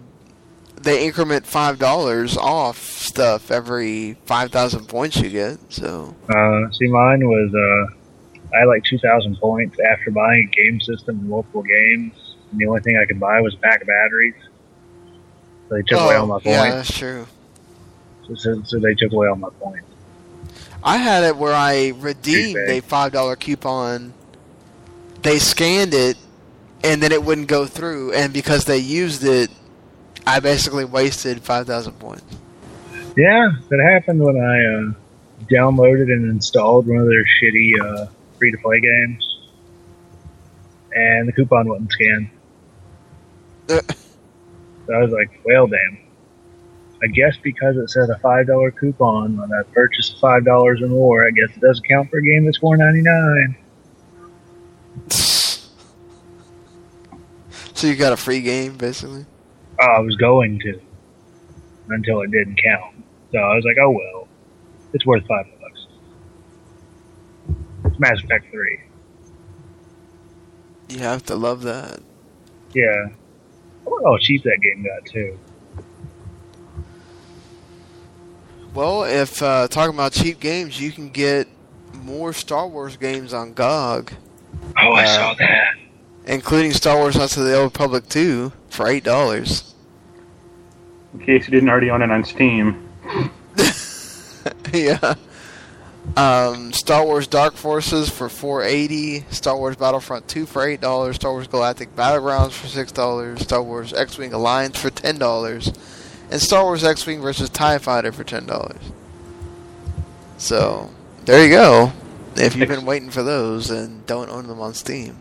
[0.83, 5.59] they increment five dollars off stuff every five thousand points you get.
[5.71, 10.55] So Uh, see, mine was uh, I had like two thousand points after buying a
[10.55, 12.13] game system and multiple games.
[12.51, 14.35] And the only thing I could buy was a pack of batteries.
[15.69, 16.47] So they took away all my points.
[16.47, 17.27] Oh, yeah, that's true.
[18.27, 19.87] So, so, so they took away all my points.
[20.83, 24.13] I had it where I redeemed a five dollar coupon.
[25.21, 26.17] They scanned it,
[26.83, 28.13] and then it wouldn't go through.
[28.13, 29.49] And because they used it,
[30.25, 32.23] I basically wasted five thousand points.
[33.17, 34.93] Yeah, that happened when I uh,
[35.51, 38.07] downloaded and installed one of their shitty uh,
[38.37, 39.39] free to play games,
[40.93, 42.29] and the coupon wasn't scanned.
[43.67, 45.97] so I was like, "Well, damn."
[47.03, 50.87] I guess because it said a five dollar coupon when I purchased five dollars or
[50.87, 53.57] more, I guess it doesn't count for a game that's four ninety nine.
[57.73, 59.25] So you got a free game, basically.
[59.81, 60.79] Oh, I was going to
[61.89, 63.03] until it didn't count.
[63.31, 64.27] So I was like, "Oh well,
[64.93, 65.87] it's worth five bucks."
[67.85, 68.79] It's Mass Effect three.
[70.89, 71.99] You have to love that.
[72.73, 73.07] Yeah.
[73.85, 75.39] I wonder how cheap that game got too.
[78.73, 81.47] Well, if uh, talking about cheap games, you can get
[82.03, 84.13] more Star Wars games on GOG.
[84.81, 85.75] Oh, I Uh, saw that.
[86.25, 89.70] Including Star Wars Knights of the Old Republic 2 for $8.
[91.13, 92.89] In case you didn't already own it on Steam.
[94.73, 95.15] yeah.
[96.17, 101.47] Um, Star Wars Dark Forces for 480 Star Wars Battlefront 2 for $8, Star Wars
[101.47, 105.77] Galactic Battlegrounds for $6, Star Wars X-Wing Alliance for $10,
[106.31, 108.77] and Star Wars X-Wing versus TIE Fighter for $10.
[110.37, 110.89] So,
[111.25, 111.93] there you go.
[112.35, 115.17] If you've been waiting for those and don't own them on Steam.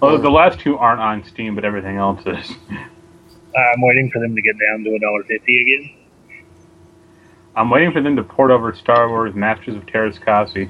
[0.00, 2.52] Well, the last two aren't on Steam, but everything else is.
[3.56, 5.90] I'm waiting for them to get down to a dollar fifty again.
[7.56, 10.68] I'm waiting for them to port over Star Wars Masters of Teras Kasi.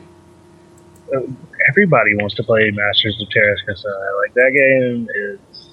[1.15, 1.21] Uh,
[1.69, 3.89] Everybody wants to play Masters of Teras Kasi.
[3.89, 5.71] Like that game is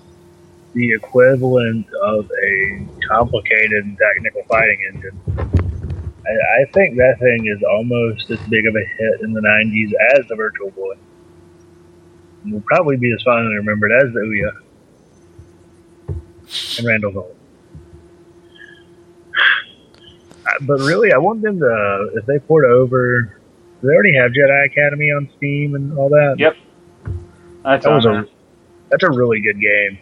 [0.74, 5.20] the equivalent of a complicated technical fighting engine.
[6.26, 9.92] I, I think that thing is almost as big of a hit in the '90s
[10.18, 10.94] as the Virtual Boy.
[12.46, 14.52] It will probably be as fun and remembered as the Ouya
[16.78, 17.36] and Randall Holt.
[19.34, 23.38] Uh, But really, I want them to, if they port over,
[23.82, 26.36] they already have Jedi Academy on Steam and all that.
[26.38, 26.56] Yep.
[27.64, 28.28] That's that was a
[28.90, 30.00] that's a really good game.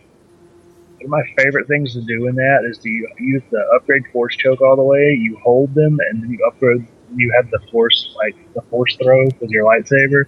[1.01, 4.35] One of my favorite things to do in that is to use the upgrade force
[4.35, 5.13] choke all the way.
[5.13, 6.85] You hold them and then you upgrade.
[7.15, 10.25] You have the force like the force throw with your lightsaber.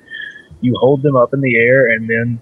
[0.62, 2.40] You hold them up in the air and then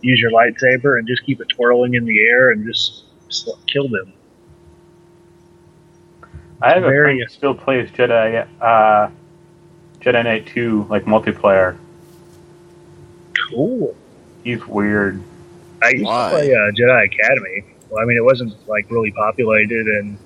[0.00, 3.88] use your lightsaber and just keep it twirling in the air and just, just kill
[3.88, 4.12] them.
[6.60, 9.08] I have a Very- friend who still plays Jedi, uh,
[10.00, 11.76] Jedi Knight 2, like multiplayer.
[13.50, 13.96] Cool.
[14.44, 15.20] He's weird.
[15.82, 16.30] I used Why?
[16.30, 17.64] to play uh, Jedi Academy.
[17.90, 20.16] Well, I mean, it wasn't like really populated, and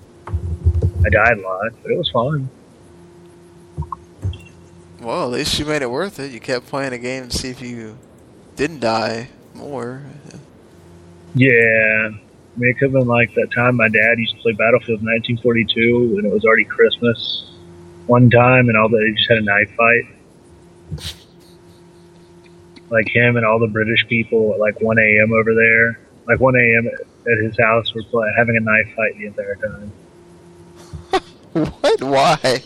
[1.05, 2.49] I died a lot, but it was fun.
[5.01, 6.33] Well, at least you made it worth it.
[6.33, 7.97] You kept playing a game to see if you
[8.57, 10.03] didn't die more.
[11.35, 12.11] Yeah,
[12.57, 15.03] I mean, it could have been like that time my dad used to play Battlefield
[15.03, 17.51] 1942, and it was already Christmas
[18.07, 20.05] one time, and all that they just had a knife fight.
[22.89, 25.33] Like him and all the British people at like 1 a.m.
[25.33, 26.01] over there.
[26.27, 26.89] Like 1 a.m.
[27.31, 29.93] at his house, were play, having a knife fight the entire time.
[31.53, 32.03] What?
[32.03, 32.63] Why?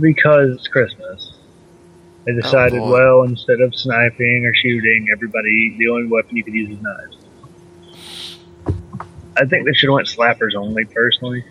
[0.00, 1.32] Because it's Christmas.
[2.24, 2.90] They oh, decided, boy.
[2.92, 7.21] well, instead of sniping or shooting, everybody, the only weapon you could use is knives.
[9.36, 11.44] I think they should have went slappers only, personally.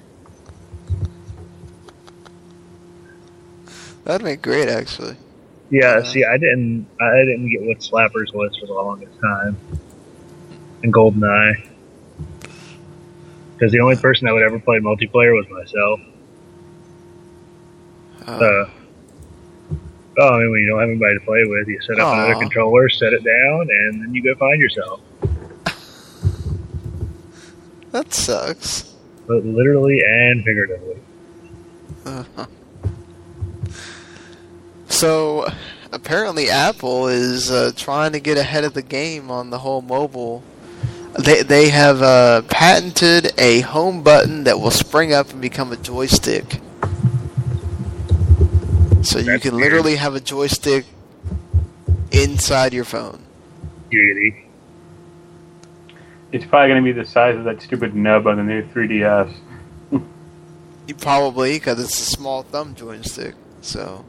[4.03, 5.16] That'd be great, actually.
[5.70, 9.58] Yeah, see, I didn't, I didn't get what slappers was for the longest time.
[10.84, 11.68] And GoldenEye.
[13.53, 16.02] Because the only person that would ever play multiplayer was myself.
[18.28, 18.40] Oh.
[18.40, 18.70] So,
[20.20, 22.36] oh, I mean, when you don't have anybody to play with, you set up another
[22.40, 24.99] controller, set it down, and then you go find yourself.
[27.91, 28.93] That sucks.
[29.27, 30.97] But literally and figuratively.
[32.05, 32.45] Uh-huh.
[34.88, 35.47] So,
[35.91, 40.43] apparently, Apple is uh, trying to get ahead of the game on the whole mobile.
[41.19, 45.77] They they have uh, patented a home button that will spring up and become a
[45.77, 46.59] joystick.
[49.03, 50.85] So you can literally have a joystick
[52.11, 53.23] inside your phone.
[53.91, 54.40] Giggity.
[56.32, 59.34] It's probably going to be the size of that stupid nub on the new 3DS.
[60.88, 63.36] You probably because it's a small thumb joystick.
[63.62, 64.03] So,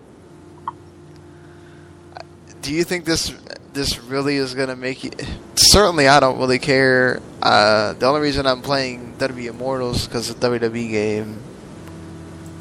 [2.62, 3.34] do you think this
[3.72, 5.10] this really is gonna make you?
[5.54, 7.20] Certainly, I don't really care.
[7.42, 11.42] Uh, the only reason I'm playing WWE Immortals because it's a WWE game.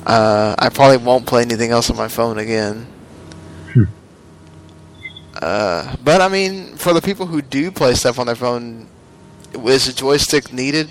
[0.06, 2.88] Uh, I probably won't play anything else on my phone again.
[5.42, 8.88] Uh, but I mean, for the people who do play stuff on their phone,
[9.54, 10.90] is a joystick needed?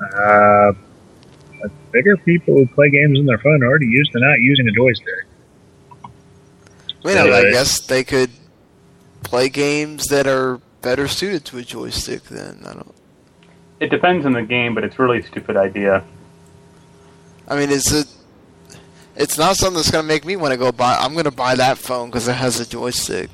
[0.00, 4.40] Uh, I figure people who play games on their phone are already used to not
[4.40, 5.24] using a joystick.
[7.04, 8.30] I mean, I guess they could
[9.22, 12.24] play games that are better suited to a joystick.
[12.24, 12.94] Then I don't.
[13.80, 16.04] It depends on the game, but it's really a stupid idea.
[17.46, 18.06] I mean, is it?
[19.16, 20.96] It's not something that's gonna make me want to go buy.
[20.96, 23.30] I'm gonna buy that phone because it has a joystick,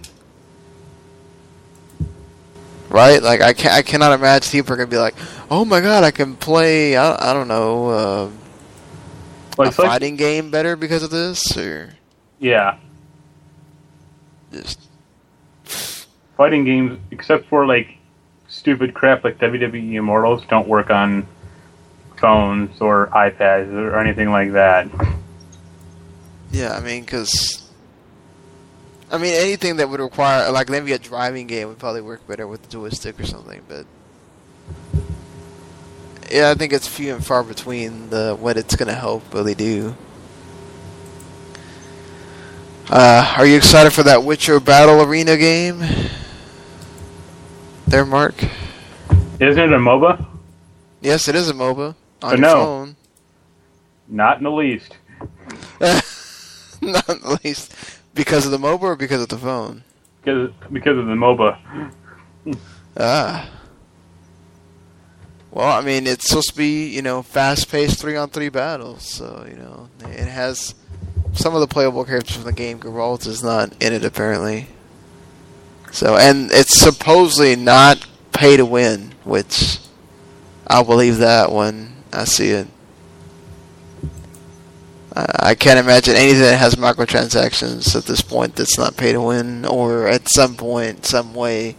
[2.89, 3.23] right?
[3.23, 5.15] Like I can I cannot imagine people are gonna be like,
[5.51, 6.97] "Oh my god, I can play.
[6.97, 8.31] I, I don't know, uh,
[9.57, 11.91] Well, a it's like- fighting game better because of this." Or
[12.39, 12.77] Yeah.
[14.53, 14.79] Just
[16.37, 17.97] fighting games, except for like
[18.49, 21.27] stupid crap like WWE Immortals, don't work on
[22.19, 24.89] phones or iPads or anything like that.
[26.53, 27.64] yeah, I mean, because
[29.15, 32.49] I mean anything that would require like maybe a driving game would probably work better
[32.49, 33.87] with the joystick or something, but.
[36.33, 39.95] Yeah, I think it's few and far between the what it's gonna help really do.
[42.91, 45.81] Uh, are you excited for that Witcher Battle Arena game?
[47.87, 48.35] There, Marc.
[49.39, 50.27] Isn't it a MOBA?
[51.03, 52.55] Yes, it is a MOBA on Uh, no.
[52.55, 52.97] phone.
[54.09, 54.97] Not in the least.
[55.81, 57.73] Not in the least
[58.15, 59.83] because of the MOBA or because of the phone.
[60.23, 61.91] Because because of the MOBA.
[62.97, 63.51] Ah.
[65.51, 69.89] Well, I mean, it's supposed to be, you know, fast-paced three-on-three battles, so you know,
[70.01, 70.75] it has
[71.33, 72.81] some of the playable characters from the game.
[72.81, 74.67] Geralt is not in it apparently.
[75.93, 79.79] So, and it's supposedly not pay to win, which
[80.67, 82.67] I'll believe that when I see it.
[85.15, 89.21] Uh, I can't imagine anything that has microtransactions at this point that's not pay to
[89.21, 91.77] win, or at some point, some way,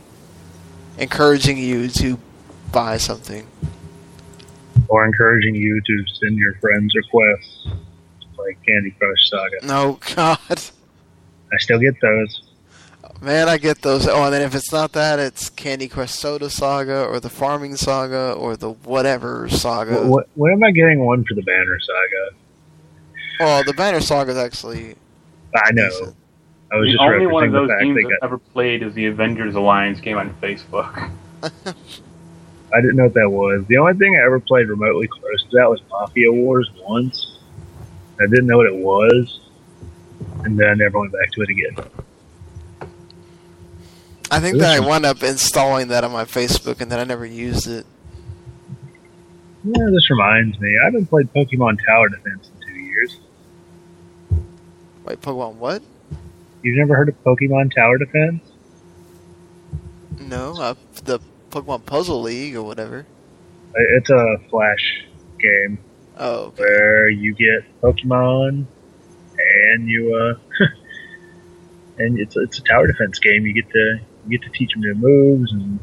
[0.98, 2.18] encouraging you to
[2.72, 3.46] buy something.
[4.88, 7.68] Or encouraging you to send your friends requests
[8.38, 9.66] like Candy Crush Saga.
[9.66, 10.62] No, God.
[11.54, 12.42] I still get those.
[13.22, 14.08] Man, I get those.
[14.08, 17.76] Oh, and then if it's not that, it's Candy Crush Soda Saga, or the Farming
[17.76, 19.94] Saga, or the whatever saga.
[19.94, 22.38] What, what, when am I getting one for the Banner Saga?
[23.40, 24.96] Well, the Banner Saga is actually.
[25.56, 26.14] I know.
[26.72, 28.26] I was the just only one of those fact games I've got.
[28.26, 31.12] ever played is the Avengers Alliance game on Facebook.
[31.44, 33.66] I didn't know what that was.
[33.68, 37.40] The only thing I ever played remotely close to that was Mafia Wars once.
[38.20, 39.40] I didn't know what it was,
[40.44, 41.78] and then I never went back to it again.
[44.32, 47.26] I think that I wound up installing that on my Facebook, and then I never
[47.26, 47.86] used it.
[49.64, 50.78] Yeah, this reminds me.
[50.82, 52.55] I haven't played Pokemon Tower Defense in two years.
[55.06, 55.82] Wait, Pokemon what?
[56.64, 58.42] You've never heard of Pokemon Tower Defense?
[60.20, 60.74] No, uh,
[61.04, 61.20] the
[61.52, 63.06] Pokemon Puzzle League or whatever.
[63.76, 65.06] It's a flash
[65.40, 65.78] game
[66.18, 68.66] Oh, where you get Pokemon
[69.38, 70.66] and you uh
[71.98, 73.46] and it's it's a tower defense game.
[73.46, 75.80] You get to you get to teach them new moves and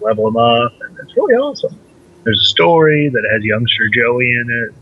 [0.00, 1.78] level them up, and it's really awesome.
[2.22, 4.74] There's a story that has youngster Joey in it.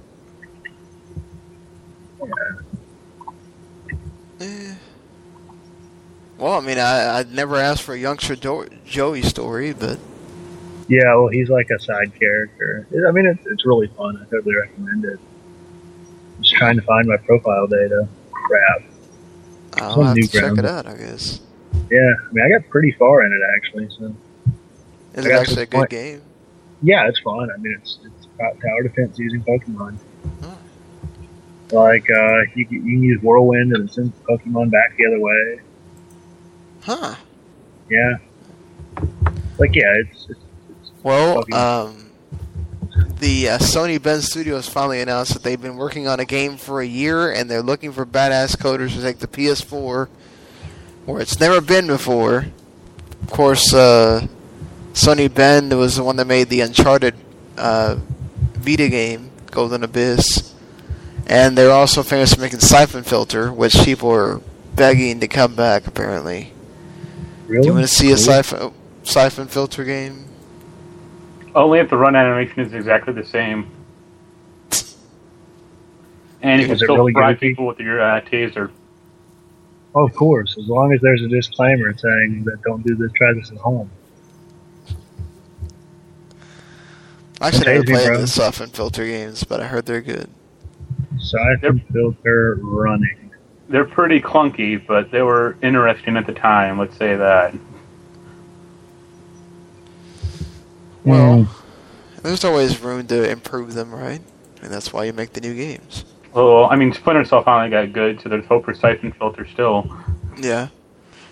[4.43, 4.75] Eh.
[6.39, 9.99] well, I mean, I I'd never asked for a youngster jo- Joey story, but
[10.89, 12.87] Yeah, well, he's like a side character.
[13.09, 14.17] I mean, it's, it's really fun.
[14.21, 15.19] I totally recommend it.
[16.41, 18.09] Just trying to find my profile data.
[18.33, 18.83] Crap.
[19.75, 20.87] I'll have to check it out.
[20.87, 21.41] I guess.
[21.91, 23.89] Yeah, I mean, I got pretty far in it actually.
[23.97, 24.15] So
[25.15, 26.23] Is it actually a good point- game?
[26.83, 27.49] Yeah, it's fun.
[27.51, 29.97] I mean, it's it's about tower defense using Pokemon.
[30.43, 30.52] Oh.
[31.73, 35.21] Like uh, you can, you can use Whirlwind and it sends Pokemon back the other
[35.21, 35.61] way.
[36.83, 37.15] Huh.
[37.91, 38.17] Yeah.
[39.59, 40.41] Like yeah, it's, it's
[41.03, 41.87] Well, Pokemon.
[41.89, 42.11] um,
[43.21, 46.81] the uh, Sony Bend Studios finally announced that they've been working on a game for
[46.81, 50.09] a year, and they're looking for badass coders to take the PS4,
[51.07, 52.47] where it's never been before.
[53.23, 54.27] Of course, uh,
[54.93, 57.15] Sony Bend was the one that made the Uncharted
[57.57, 57.97] uh,
[58.55, 60.52] Vita game, Golden Abyss,
[61.27, 64.41] and they're also famous for making Siphon Filter, which people are
[64.75, 65.87] begging to come back.
[65.87, 66.53] Apparently,
[67.47, 67.63] really.
[67.63, 68.73] do you want to see a Siphon?
[69.05, 70.27] siphon filter game?
[71.55, 73.69] Only if the run animation is exactly the same.
[76.41, 77.49] And you can Is it still really fry goofy?
[77.51, 78.71] people with your uh, taser.
[79.95, 83.33] Oh, of course, as long as there's a disclaimer saying that don't do this, try
[83.33, 83.91] this at home.
[87.41, 88.21] I actually never Amazing, played bro.
[88.21, 90.31] the siphon filter games, but I heard they're good.
[91.19, 93.31] Siphon filter running.
[93.69, 96.79] They're pretty clunky, but they were interesting at the time.
[96.79, 97.55] Let's say that.
[101.05, 102.23] Well, hmm.
[102.23, 104.21] there's always room to improve them, right?
[104.63, 106.05] And that's why you make the new games.
[106.33, 109.95] Well, I mean, Splinter Cell finally got good, so there's hope for Siphon Filter still.
[110.39, 110.69] Yeah.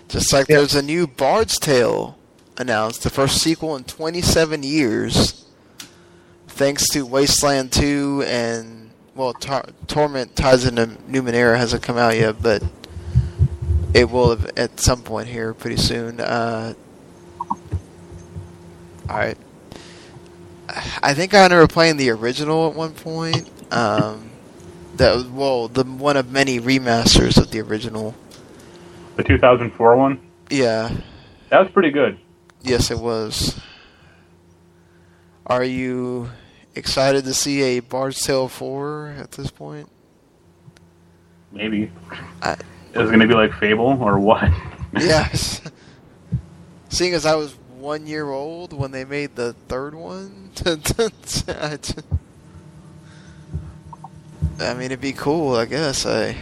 [0.09, 2.17] Just like there's a new Bard's Tale
[2.57, 5.45] announced, the first sequel in 27 years,
[6.47, 8.80] thanks to Wasteland 2 and,
[9.15, 12.63] well, Tor- Torment Tides of Numenera hasn't come out yet, but
[13.93, 16.19] it will have at some point here pretty soon.
[16.19, 16.73] Uh,
[19.09, 19.37] Alright.
[21.03, 23.49] I think I remember playing the original at one point.
[23.71, 24.29] Um,
[24.95, 28.15] that was, well, the one of many remasters of the original.
[29.17, 30.21] The 2004 one?
[30.49, 30.95] Yeah.
[31.49, 32.17] That was pretty good.
[32.61, 33.59] Yes, it was.
[35.45, 36.29] Are you
[36.75, 39.89] excited to see a Bard's Tale 4 at this point?
[41.51, 41.91] Maybe.
[42.41, 42.59] I, Is
[42.93, 44.49] it going to be like Fable or what?
[44.93, 45.61] yes.
[46.89, 50.51] Seeing as I was one year old when they made the third one,
[54.59, 56.05] I mean, it'd be cool, I guess.
[56.05, 56.35] I,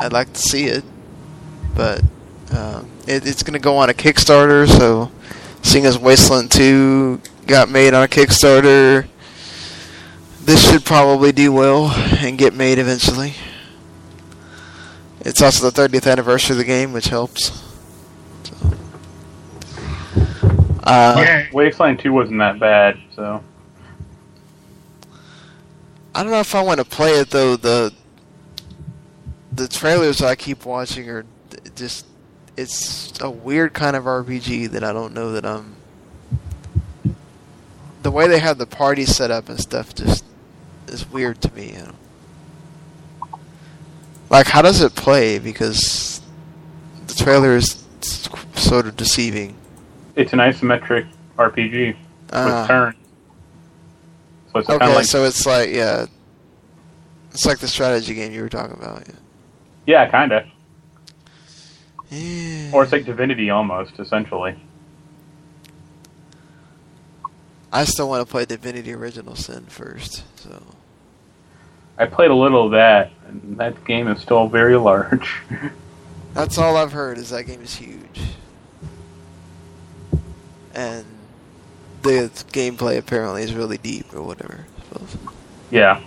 [0.00, 0.82] I'd like to see it,
[1.74, 2.02] but
[2.56, 4.66] um, it, it's going to go on a Kickstarter.
[4.66, 5.10] So,
[5.62, 7.20] seeing as Wasteland Two
[7.50, 9.06] got made on a Kickstarter,
[10.42, 13.34] this should probably do well and get made eventually.
[15.20, 17.62] It's also the 30th anniversary of the game, which helps.
[18.44, 18.78] So.
[20.82, 23.44] Uh, Wasteland 2 wasn't that bad, so.
[26.14, 27.56] I don't know if I want to play it though.
[27.56, 27.92] The
[29.52, 31.24] the trailers I keep watching are
[31.76, 32.06] just
[32.56, 35.76] it's a weird kind of RPG that I don't know that I'm.
[38.02, 40.24] The way they have the party set up and stuff just
[40.88, 41.72] is weird to me.
[41.72, 43.28] You know?
[44.30, 45.38] Like, how does it play?
[45.38, 46.20] Because
[47.06, 47.84] the trailer is
[48.54, 49.54] sort of deceiving.
[50.16, 51.06] It's an isometric
[51.36, 51.96] RPG
[52.32, 52.60] Ah.
[52.60, 52.96] with turns.
[54.52, 55.06] So it's kind Okay, of like.
[55.06, 56.06] so it's like yeah,
[57.32, 59.04] it's like the strategy game you were talking about.
[59.06, 59.14] Yeah.
[59.86, 60.44] yeah, kind of.
[62.72, 64.56] Or it's like Divinity almost, essentially.
[67.72, 70.24] I still want to play Divinity Original Sin first.
[70.40, 70.62] So
[71.98, 75.40] I played a little of that, and that game is still very large.
[76.34, 77.18] that's all I've heard.
[77.18, 78.20] Is that game is huge,
[80.74, 81.04] and
[82.02, 84.66] the gameplay apparently is really deep or whatever.
[85.70, 86.00] Yeah.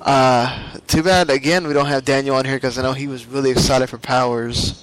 [0.00, 3.26] Uh, too bad again we don't have Daniel on here because I know he was
[3.26, 4.82] really excited for Powers.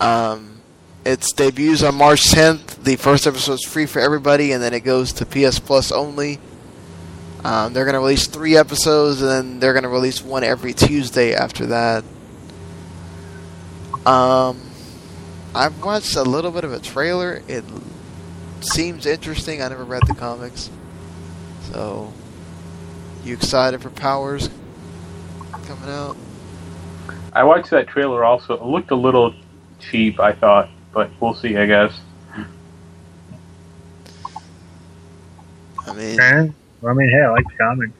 [0.00, 0.57] Um,
[1.08, 2.84] its debuts on March 10th.
[2.84, 6.38] The first episode is free for everybody, and then it goes to PS Plus only.
[7.42, 11.66] Um, they're gonna release three episodes, and then they're gonna release one every Tuesday after
[11.66, 12.04] that.
[14.04, 14.60] Um,
[15.54, 17.42] I've watched a little bit of a trailer.
[17.48, 17.64] It
[18.60, 19.62] seems interesting.
[19.62, 20.68] I never read the comics,
[21.72, 22.12] so
[23.24, 24.50] you excited for Powers
[25.66, 26.16] coming out?
[27.32, 28.54] I watched that trailer also.
[28.54, 29.34] It looked a little
[29.80, 31.92] cheap, I thought, but we'll see, I guess.
[35.86, 36.48] I mean, Eh?
[36.80, 37.90] Well, I mean, hey, I like the comic.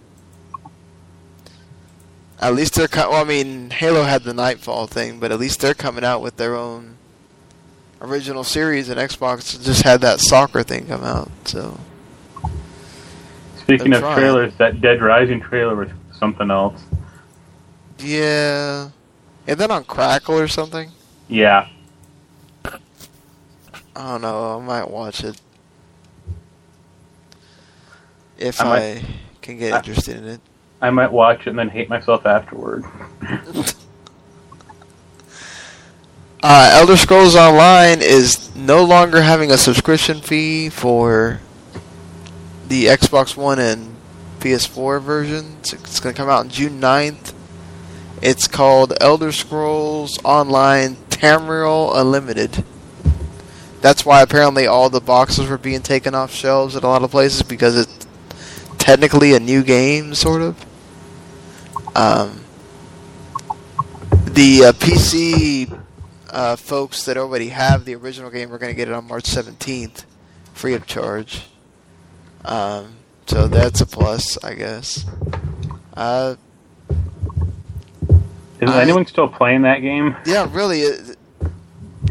[2.40, 2.86] at least they're.
[2.88, 6.20] Co- well, I mean, Halo had the Nightfall thing, but at least they're coming out
[6.22, 6.96] with their own
[8.00, 11.30] original series, and Xbox just had that soccer thing come out.
[11.44, 11.78] So
[13.60, 14.18] Speaking They're of trying.
[14.18, 15.88] trailers, that Dead Rising trailer was
[16.18, 16.80] something else.
[17.98, 18.90] yeah,
[19.46, 20.90] and then on Crackle or something.
[21.28, 21.68] Yeah.
[23.98, 24.58] I don't know.
[24.58, 25.40] I might watch it
[28.38, 29.04] if I I,
[29.42, 30.40] can get I- interested in it.
[30.80, 32.84] I might watch it and then hate myself afterward.
[36.40, 41.40] Uh, Elder Scrolls Online is no longer having a subscription fee for
[42.68, 43.96] the Xbox One and
[44.38, 45.72] PS4 versions.
[45.72, 47.32] It's going to come out on June 9th.
[48.22, 52.64] It's called Elder Scrolls Online Tamriel Unlimited.
[53.80, 57.10] That's why apparently all the boxes were being taken off shelves at a lot of
[57.10, 58.06] places because it's
[58.78, 60.66] technically a new game, sort of.
[61.94, 62.44] Um,
[64.24, 65.80] the uh, PC
[66.30, 69.24] uh, folks that already have the original game are going to get it on March
[69.24, 70.04] 17th,
[70.54, 71.42] free of charge.
[72.44, 72.96] Um,
[73.26, 75.04] so that's a plus, I guess.
[75.94, 76.36] Uh,
[78.60, 80.16] Is I- anyone still playing that game?
[80.26, 80.80] yeah, really.
[80.80, 81.17] it-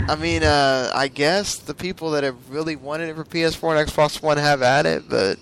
[0.08, 3.90] I mean, uh, I guess the people that have really wanted it for PS4 and
[3.90, 5.38] Xbox One have at it, but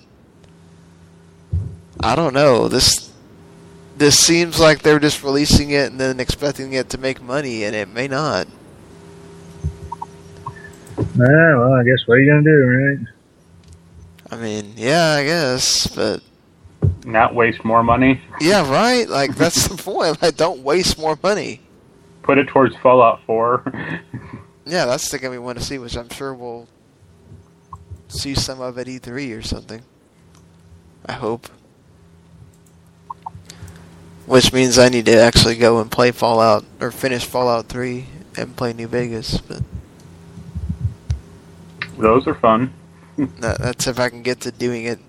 [1.99, 2.67] I don't know.
[2.67, 3.11] This
[3.97, 7.75] this seems like they're just releasing it and then expecting it to make money, and
[7.75, 8.47] it may not.
[10.97, 13.07] Ah, well, I guess what are you gonna do, right?
[14.31, 16.21] I mean, yeah, I guess, but
[17.05, 18.21] Not waste more money.
[18.39, 19.07] yeah, right.
[19.07, 20.21] Like that's the point.
[20.21, 21.61] Like, don't waste more money.
[22.23, 24.01] Put it towards Fallout 4.
[24.65, 26.67] Yeah, that's the game we want to see, which I'm sure we'll
[28.07, 29.83] see some of at E3 or something.
[31.05, 31.47] I hope.
[34.25, 38.05] Which means I need to actually go and play Fallout or finish Fallout 3
[38.37, 39.61] and play New Vegas, but
[41.97, 42.73] Those are fun.
[43.17, 44.99] that, that's if I can get to doing it.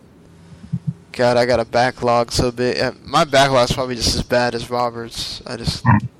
[1.12, 2.78] God, I got a backlog so big.
[2.78, 5.40] Uh, my backlog's probably just as bad as Robert's.
[5.46, 5.82] I just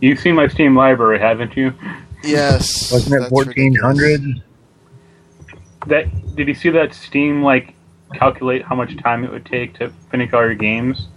[0.00, 1.72] You've seen my Steam library, haven't you?
[2.22, 2.92] yes.
[2.92, 4.22] Wasn't it fourteen hundred?
[5.86, 7.74] That did you see that Steam like
[8.14, 11.08] calculate how much time it would take to finish all your games?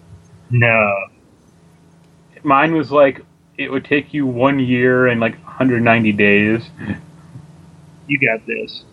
[0.49, 1.07] No.
[2.43, 3.25] Mine was like
[3.57, 6.69] it would take you one year and like 190 days.
[8.07, 8.85] You got this.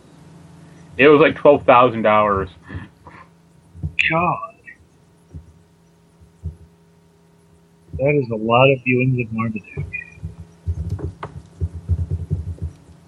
[0.99, 2.51] It was like twelve thousand hours.
[4.11, 4.56] God.
[7.99, 9.87] That is a lot of viewings of Marmaduke.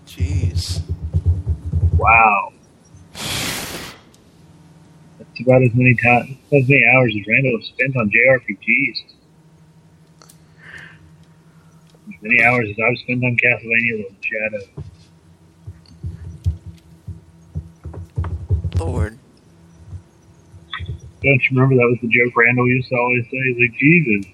[0.06, 0.80] Jeez.
[1.98, 2.52] Wow.
[5.18, 9.04] That's about as many times, as many hours as Randall has spent on JRPGs.
[12.08, 14.64] As many hours as I've spent on Castlevania of Shadow.
[18.78, 19.18] Lord.
[21.22, 23.38] Don't you remember that was the joke Randall used to always say?
[23.52, 24.32] He's like, Jesus,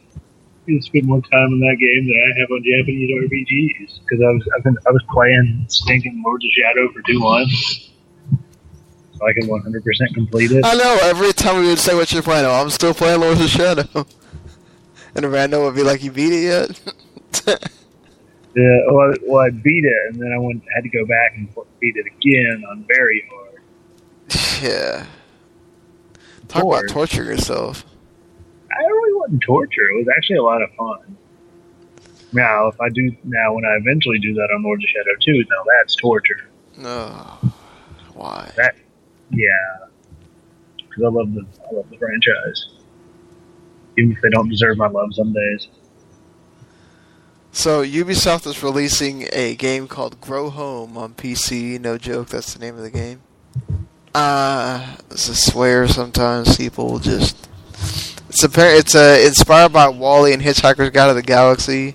[0.67, 4.01] you spend more time on that game than I have on Japanese RPGs.
[4.01, 7.91] Because I was, I've been, I was playing stinking Lords of Shadow for two months.
[9.19, 10.65] So I can 100% complete it.
[10.65, 10.99] I know.
[11.03, 14.07] Every time we would say what you're playing, oh, I'm still playing Lords of Shadow,
[15.15, 17.61] and Randall would be like, "You beat it yet?"
[18.57, 21.33] Yeah, well, I, well, I beat it, and then I went had to go back
[21.37, 21.49] and
[21.81, 23.61] beat it again on very hard.
[24.63, 25.07] yeah.
[26.47, 26.85] Talk Lord.
[26.85, 27.85] about torture yourself.
[28.79, 29.91] I really wasn't torture.
[29.91, 31.17] It was actually a lot of fun.
[32.33, 35.33] Now, if I do now, when I eventually do that on Lords of Shadow 2,
[35.51, 36.49] now that's torture.
[36.77, 37.39] No.
[38.15, 38.51] Why?
[38.57, 38.75] That,
[39.31, 39.87] yeah,
[40.77, 42.67] because I love the I love the franchise,
[43.99, 45.69] even if they don't deserve my love some days.
[47.53, 51.81] So Ubisoft is releasing a game called Grow Home on PC.
[51.81, 53.23] No joke, that's the name of the game.
[54.13, 57.49] Uh, it's a swear sometimes people will just.
[58.37, 61.95] It's a it's uh, inspired by WALL-E and Hitchhiker's Guide to the Galaxy.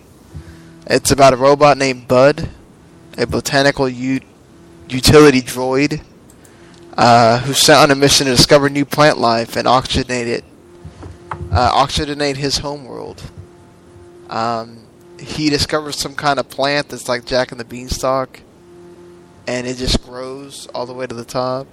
[0.88, 2.48] It's about a robot named Bud,
[3.18, 4.22] a botanical u-
[4.88, 6.02] utility droid,
[6.96, 10.46] uh, who's sent on a mission to discover new plant life and oxygenate it,
[11.52, 13.22] uh, oxygenate his homeworld.
[14.30, 14.84] Um,
[15.20, 18.40] he discovers some kind of plant that's like Jack and the Beanstalk,
[19.46, 21.68] and it just grows all the way to the top.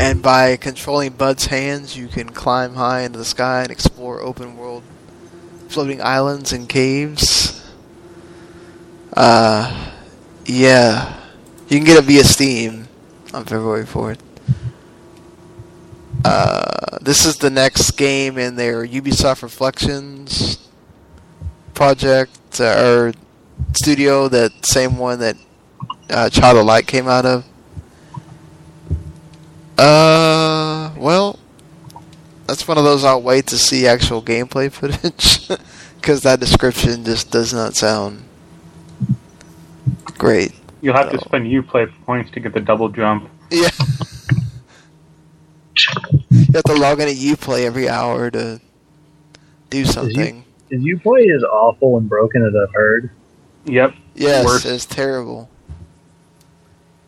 [0.00, 4.56] And by controlling Bud's hands, you can climb high into the sky and explore open
[4.56, 4.82] world
[5.68, 7.70] floating islands and caves.
[9.12, 9.92] Uh,
[10.46, 11.20] yeah.
[11.68, 12.88] You can get it via Steam
[13.34, 14.20] on February 4th.
[16.24, 20.66] Uh, this is the next game in their Ubisoft Reflections
[21.74, 23.12] project, uh, or
[23.74, 25.36] studio, that same one that
[26.08, 27.44] uh, Child of Light came out of.
[29.80, 31.38] Uh, well,
[32.46, 35.48] that's one of those I'll wait to see actual gameplay footage
[35.96, 38.24] because that description just does not sound
[40.18, 40.52] great.
[40.82, 43.30] You'll have to spend Uplay points to get the double jump.
[43.50, 43.70] Yeah.
[46.28, 48.60] you have to log into Uplay every hour to
[49.70, 50.44] do something.
[50.68, 53.10] Is Uplay as awful and broken as I've heard?
[53.64, 53.94] Yep.
[54.14, 55.48] Yes, it's terrible.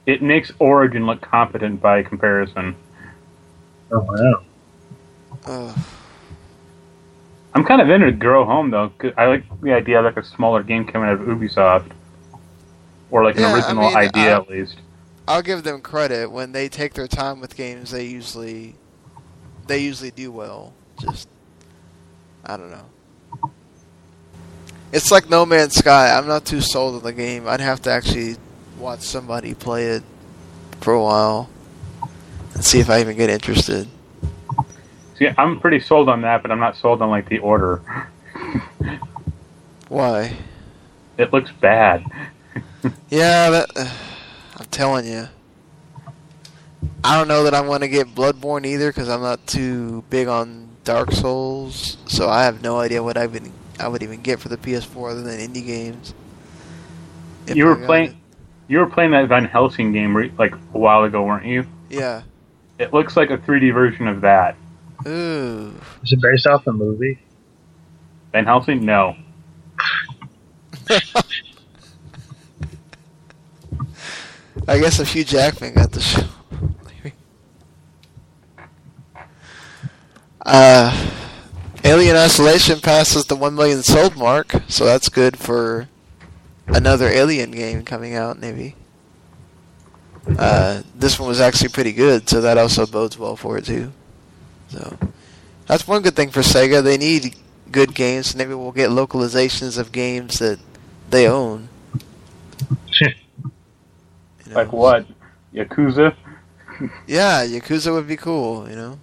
[0.06, 2.74] It makes Origin look competent by comparison.
[3.90, 4.42] Oh wow.
[5.46, 5.78] Ugh.
[7.54, 8.88] I'm kind of into Grow Home though.
[8.98, 11.90] 'cause I like the idea of like a smaller game coming out of Ubisoft,
[13.10, 14.76] or like an Yeah, I original mean, idea I- at least.
[15.28, 17.92] I'll give them credit when they take their time with games.
[17.92, 18.74] They usually,
[19.68, 20.72] they usually do well.
[21.00, 21.28] Just,
[22.44, 23.50] I don't know.
[24.92, 26.10] It's like No Man's Sky.
[26.16, 27.46] I'm not too sold on the game.
[27.46, 28.36] I'd have to actually
[28.82, 30.02] watch somebody play it
[30.80, 31.48] for a while
[32.52, 33.88] and see if I even get interested.
[35.16, 37.80] See, I'm pretty sold on that, but I'm not sold on like the order.
[39.88, 40.36] Why?
[41.16, 42.04] It looks bad.
[43.10, 43.88] Yeah, that, uh,
[44.56, 45.28] I'm telling you.
[47.04, 50.26] I don't know that I want to get Bloodborne either because I'm not too big
[50.26, 54.40] on Dark Souls, so I have no idea what I would I would even get
[54.40, 56.12] for the PS4 other than indie games.
[57.46, 58.16] You were playing, it.
[58.68, 61.66] You were playing that Van Helsing game re- like a while ago, weren't you?
[61.90, 62.22] Yeah.
[62.78, 64.56] It looks like a 3D version of that.
[65.06, 65.74] Ooh.
[66.02, 67.18] Is it based off a movie?
[68.32, 68.84] Van Helsing?
[68.84, 69.16] No.
[74.68, 76.22] I guess if Hugh Jackman got the show.
[80.46, 81.08] uh,
[81.84, 85.88] Alien Isolation passes the 1 million sold mark, so that's good for
[86.66, 88.74] another Alien game coming out, maybe.
[90.38, 93.92] Uh, this one was actually pretty good, so that also bodes well for it, too.
[94.68, 94.96] So,
[95.66, 96.82] that's one good thing for Sega.
[96.82, 97.34] They need
[97.70, 100.58] good games, and maybe we'll get localizations of games that
[101.10, 101.68] they own.
[104.54, 105.06] Like what?
[105.54, 106.14] Yakuza?
[107.06, 108.98] Yeah, Yakuza would be cool, you know.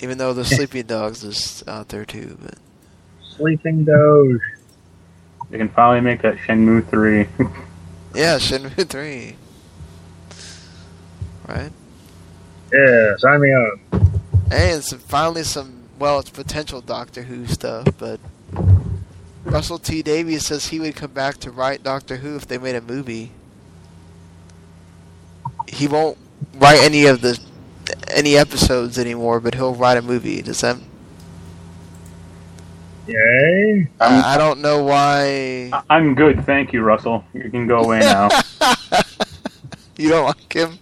[0.00, 2.56] Even though the Sleeping Dogs is out there too, but
[3.22, 4.40] Sleeping Doge.
[5.50, 7.18] They can finally make that Shenmue 3.
[8.14, 9.36] yeah, Shenmue three,
[11.48, 11.72] right?
[12.72, 14.02] Yeah, sign me up.
[14.52, 18.20] And some, finally some well, it's potential Doctor Who stuff, but
[19.44, 22.74] Russell T Davies says he would come back to write Doctor Who if they made
[22.74, 23.32] a movie.
[25.68, 26.16] He won't
[26.54, 27.38] write any of the
[28.08, 30.42] any episodes anymore, but he'll write a movie.
[30.42, 30.78] Does that?
[33.10, 33.88] Yay.
[34.00, 35.70] I I don't know why.
[35.72, 37.24] I- I'm good, thank you, Russell.
[37.34, 38.28] You can go away now.
[39.96, 40.78] You don't like him?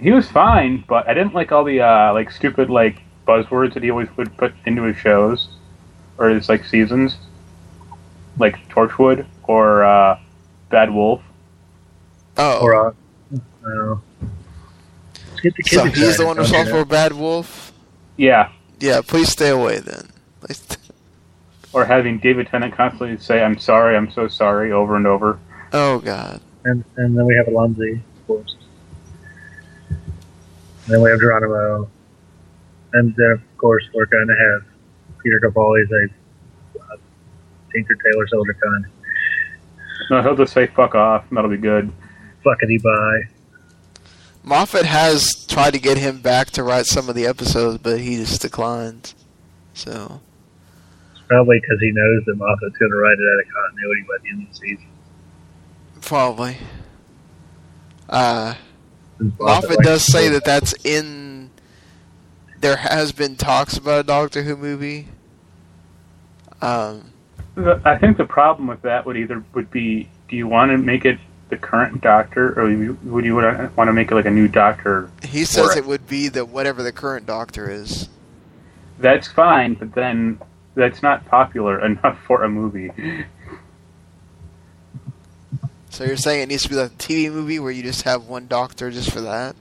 [0.00, 3.82] he was fine, but I didn't like all the uh, like stupid like buzzwords that
[3.82, 5.48] he always would put into his shows
[6.16, 7.16] or his like seasons,
[8.38, 10.16] like Torchwood or uh,
[10.68, 11.22] Bad Wolf.
[12.36, 12.92] Oh, Or, uh,
[13.64, 14.00] no.
[15.30, 17.72] Let's get the kids so he's the one don't do responsible for Bad Wolf.
[18.16, 20.08] Yeah, Yeah, please stay away then.
[20.40, 20.58] Please
[21.72, 25.38] or having David Tennant constantly say "I'm sorry, I'm so sorry" over and over.
[25.72, 26.40] Oh God.
[26.64, 28.54] And, and then we have Allons-y, of course.
[29.88, 29.98] And
[30.86, 31.88] then we have Geronimo.
[32.92, 34.64] And then, of course, we're going to have
[35.22, 36.14] Peter Capaldi say
[36.80, 36.96] uh,
[37.72, 38.86] Tinker Tailor Soldier Con.
[40.10, 41.92] No, he'll just say "fuck off." and That'll be good.
[42.44, 43.28] Fuckity bye.
[44.42, 48.16] Moffat has tried to get him back to write some of the episodes, but he
[48.16, 49.14] just declined.
[49.74, 50.29] So It's
[51.30, 54.28] probably because he knows that Moffat's going to write it out of continuity by the
[54.30, 54.86] end of the season.
[56.00, 56.56] probably.
[58.08, 58.54] Uh,
[59.38, 61.50] Moffat likes does say that that's in.
[62.58, 65.06] There has been talks about a Doctor Who movie.
[66.60, 67.12] Um,
[67.84, 71.04] I think the problem with that would either would be: Do you want to make
[71.04, 72.64] it the current Doctor, or
[73.04, 75.08] would you want to make it like a new Doctor?
[75.22, 78.08] he says for it would be the whatever the current Doctor is.
[78.98, 80.40] That's fine, but then
[80.74, 82.90] that's not popular enough for a movie.
[85.90, 88.26] So you're saying it needs to be like a TV movie where you just have
[88.28, 89.56] one Doctor just for that?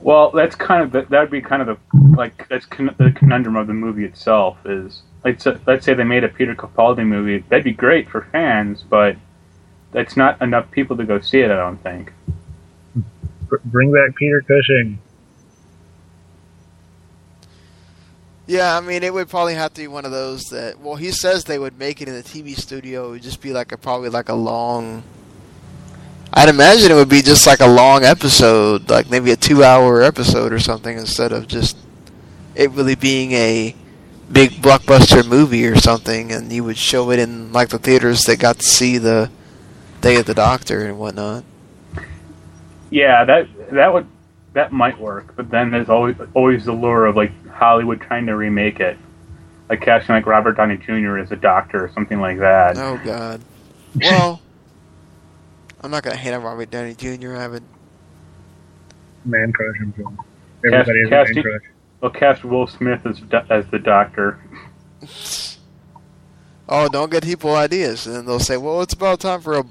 [0.00, 3.10] Well, that's kind of the, that would be kind of the like that's con- the
[3.10, 7.04] conundrum of the movie itself is like so, let's say they made a Peter Capaldi
[7.04, 9.16] movie that'd be great for fans, but
[9.90, 11.50] that's not enough people to go see it.
[11.50, 12.12] I don't think.
[13.48, 14.98] Br- Bring back Peter Cushing.
[18.48, 20.80] Yeah, I mean, it would probably have to be one of those that.
[20.80, 23.08] Well, he says they would make it in the TV studio.
[23.08, 25.02] It would just be like a probably like a long.
[26.32, 30.50] I'd imagine it would be just like a long episode, like maybe a two-hour episode
[30.54, 31.76] or something, instead of just
[32.54, 33.76] it really being a
[34.32, 38.38] big blockbuster movie or something, and you would show it in like the theaters that
[38.38, 39.30] got to see the
[40.00, 41.44] Day of the Doctor and whatnot.
[42.88, 44.06] Yeah, that that would
[44.58, 48.34] that might work, but then there's always always the lure of like Hollywood trying to
[48.34, 48.98] remake it,
[49.68, 51.18] like casting like Robert Downey Jr.
[51.18, 52.76] as a doctor or something like that.
[52.76, 53.40] Oh God.
[53.94, 54.42] Well,
[55.80, 57.36] I'm not gonna hate on Robert Downey Jr.
[57.36, 57.62] I haven't.
[59.24, 59.94] Man crush him.
[59.96, 60.16] John.
[60.16, 61.62] Cast, Everybody has a man casting, crush.
[62.00, 63.20] well, cast Will Smith as
[63.50, 64.40] as the doctor.
[66.70, 69.64] Oh, don't get people ideas, and then they'll say, "Well, it's about time for a."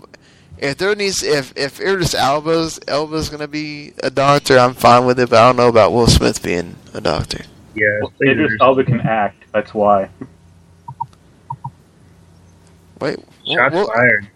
[0.57, 5.19] If there needs, if if Idris Elba's Elba's gonna be a doctor, I'm fine with
[5.19, 5.29] it.
[5.29, 7.43] But I don't know about Will Smith being a doctor.
[7.75, 9.43] Yeah, Idris Elba can act.
[9.53, 10.09] That's why.
[12.99, 14.27] Wait, Shots Will- fired.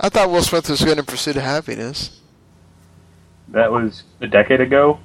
[0.00, 2.18] I thought Will Smith was good in Pursuit of Happiness.
[3.48, 4.98] That was a decade ago.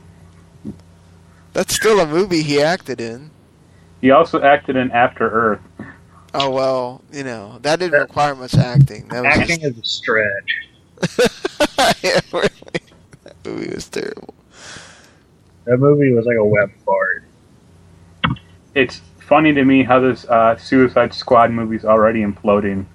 [1.54, 3.30] That's still a movie he acted in.
[4.02, 5.62] He also acted in After Earth.
[6.38, 9.08] Oh well, you know that didn't require much acting.
[9.08, 10.68] That was Acting is a stretch.
[12.04, 12.50] yeah, really.
[13.24, 14.34] That movie was terrible.
[15.66, 17.24] That movie was like a web fart.
[18.74, 22.86] It's funny to me how this uh, Suicide Squad movie's already imploding.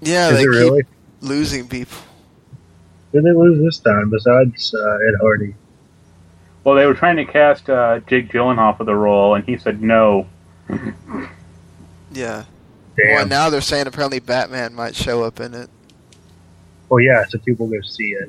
[0.00, 0.82] Yeah, Is they it keep really?
[1.20, 1.98] losing people.
[3.12, 5.54] Who did they lose this time besides uh, Ed Hardy?
[6.64, 9.82] Well, they were trying to cast uh, Jake Gyllenhaal for the role, and he said
[9.82, 10.26] no.
[12.10, 12.44] Yeah.
[12.96, 13.14] Damn.
[13.14, 15.70] Well, now they're saying apparently Batman might show up in it.
[16.90, 18.28] Oh yeah, so people go see it.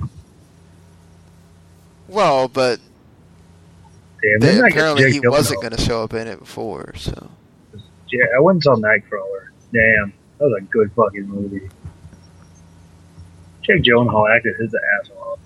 [2.08, 2.80] Well, but
[4.22, 6.94] Damn, they, they might get apparently he wasn't going to show up in it before.
[6.96, 7.32] So
[8.12, 9.48] Yeah, I went and saw Nightcrawler.
[9.74, 11.70] Damn, that was a good fucking movie.
[13.64, 15.40] Jake Gyllenhaal acted his ass off.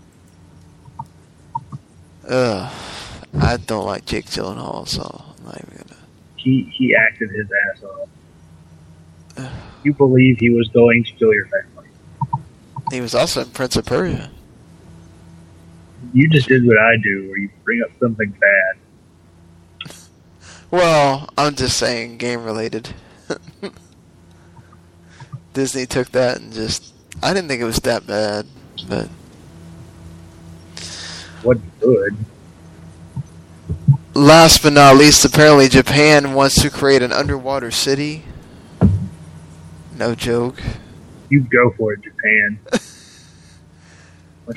[2.27, 2.73] Ugh,
[3.39, 5.03] I don't like Jake Gyllenhaal, so
[5.37, 6.01] I'm not even gonna.
[6.37, 8.09] He he acted his ass off.
[9.83, 11.89] You believe he was going to kill your family?
[12.91, 14.31] He was also in Prince of Persia.
[16.13, 19.91] You just did what I do, where you bring up something bad.
[20.71, 22.93] Well, I'm just saying, game related.
[25.53, 26.93] Disney took that and just.
[27.23, 28.45] I didn't think it was that bad,
[28.89, 29.07] but
[31.43, 32.15] What good?
[34.13, 38.23] last but not least, apparently Japan wants to create an underwater city.
[39.95, 40.61] No joke.
[41.29, 42.59] You go for it, Japan.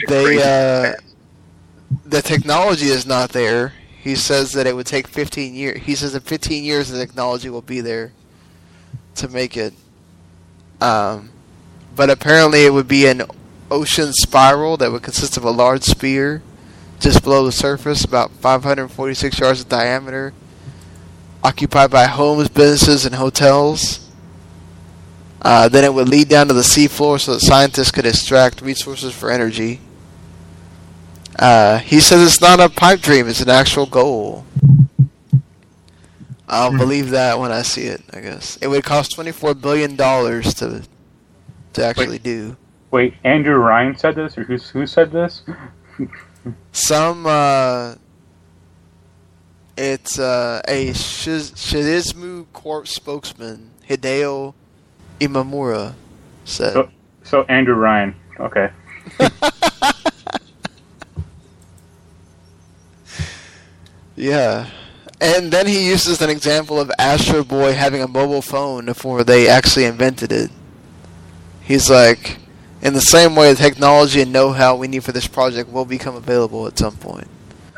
[0.06, 0.92] They uh,
[2.04, 3.72] the technology is not there.
[4.00, 5.80] He says that it would take 15 years.
[5.82, 8.12] He says in 15 years the technology will be there
[9.16, 9.74] to make it.
[10.80, 11.30] Um,
[11.96, 13.22] but apparently it would be an
[13.70, 16.42] ocean spiral that would consist of a large spear
[17.00, 20.32] just below the surface, about 546 yards in diameter,
[21.44, 24.07] occupied by homes, businesses, and hotels.
[25.40, 29.14] Uh, then it would lead down to the seafloor so that scientists could extract resources
[29.14, 29.80] for energy.
[31.38, 34.44] Uh, he says it's not a pipe dream; it's an actual goal.
[36.48, 38.02] I'll believe that when I see it.
[38.12, 40.82] I guess it would cost twenty-four billion dollars to
[41.74, 42.56] to actually do.
[42.90, 45.42] Wait, Andrew Ryan said this, or who who said this?
[46.72, 47.94] Some uh,
[49.76, 54.54] it's uh, a Shiz- Shimizu Corp spokesman Hideo
[55.20, 55.94] Imamura
[56.44, 56.72] said.
[56.72, 56.90] So,
[57.22, 58.14] so Andrew Ryan.
[58.38, 58.70] Okay.
[64.18, 64.68] Yeah.
[65.20, 69.48] And then he uses an example of Astro Boy having a mobile phone before they
[69.48, 70.50] actually invented it.
[71.62, 72.38] He's like,
[72.82, 76.16] in the same way, the technology and know-how we need for this project will become
[76.16, 77.28] available at some point.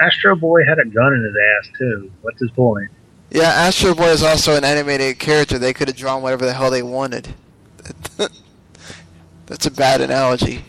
[0.00, 2.10] Astro Boy had a gun in his ass too.
[2.22, 2.90] What's his point?
[3.30, 5.58] Yeah, Astro Boy is also an animated character.
[5.58, 7.34] They could have drawn whatever the hell they wanted.
[9.46, 10.64] That's a bad analogy.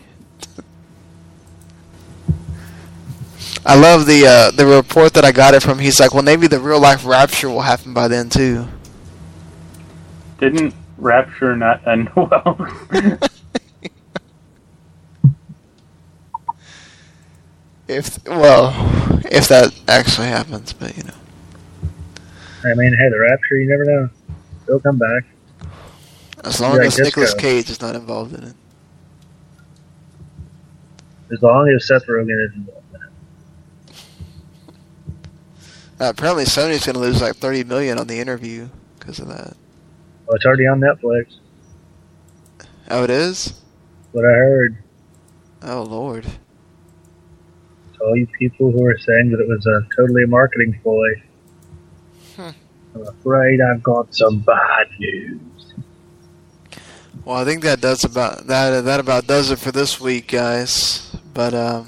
[3.64, 5.78] I love the uh, the report that I got it from.
[5.78, 8.66] He's like, well, maybe the real life rapture will happen by then too.
[10.38, 12.58] Didn't Rapture not end well?
[17.88, 18.72] If well,
[19.30, 21.14] if that actually happens, but you know,
[22.64, 24.08] I mean, hey, the Rapture, you never know.
[24.66, 25.24] They'll come back.
[26.44, 27.40] as long as Nicolas Disco.
[27.40, 28.54] Cage is not involved in it.
[31.32, 33.00] As long as Seth Rogen is involved in
[33.90, 33.94] it.
[36.00, 38.68] Uh, apparently, Sony's going to lose like thirty million on the interview
[38.98, 39.56] because of that.
[40.26, 41.36] Well, it's already on Netflix.
[42.90, 43.60] Oh, it is.
[44.12, 44.76] What I heard.
[45.62, 46.24] Oh Lord.
[46.24, 51.08] To all you people who are saying that it was a totally a marketing ploy.
[52.94, 55.40] I'm afraid I've got some bad news.
[57.24, 58.84] Well, I think that does about that.
[58.84, 61.14] That about does it for this week, guys.
[61.32, 61.86] But um,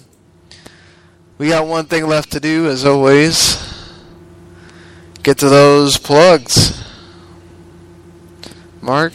[1.39, 3.61] we got one thing left to do, as always.
[5.23, 6.83] Get to those plugs.
[8.81, 9.15] Marc.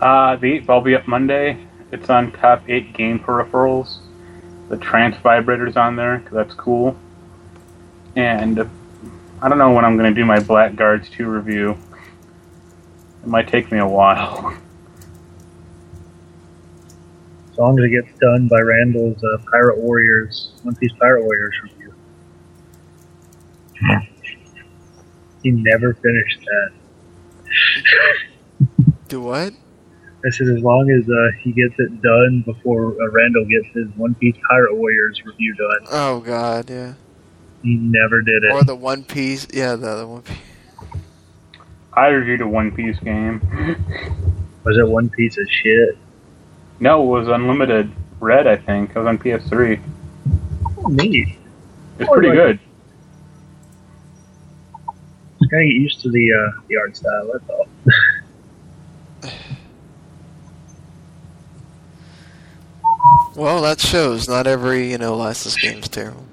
[0.00, 1.66] Uh, the 8 ball will be up Monday.
[1.90, 3.98] It's on top 8 game peripherals.
[4.68, 6.96] The trance vibrator's on there, 'cause that's cool.
[8.14, 8.68] And
[9.42, 11.76] I don't know when I'm going to do my Blackguards 2 review.
[13.22, 14.56] It might take me a while.
[17.50, 21.54] As long as it gets done by Randall's uh, Pirate Warriors, One Piece Pirate Warriors
[21.60, 21.92] review.
[25.42, 26.72] He never finished that.
[29.08, 29.52] Do what?
[30.24, 33.88] I said as long as uh, he gets it done before uh, Randall gets his
[33.96, 35.88] One Piece Pirate Warriors review done.
[35.90, 36.94] Oh God, yeah.
[37.62, 38.52] He never did it.
[38.52, 40.36] Or the One Piece, yeah, the other One Piece.
[41.92, 43.40] I reviewed a One Piece game.
[44.64, 45.98] Was it one piece of shit?
[46.78, 47.90] No, it was Unlimited
[48.20, 48.90] Red, I think.
[48.90, 49.80] It was on PS3.
[50.78, 51.36] Oh, neat.
[51.98, 52.58] It's pretty like- good.
[55.40, 57.30] Just gotta get used to the uh, the art style.
[57.32, 57.68] That's all.
[63.34, 64.28] Well, that shows.
[64.28, 66.24] Not every you know licensed game's terrible.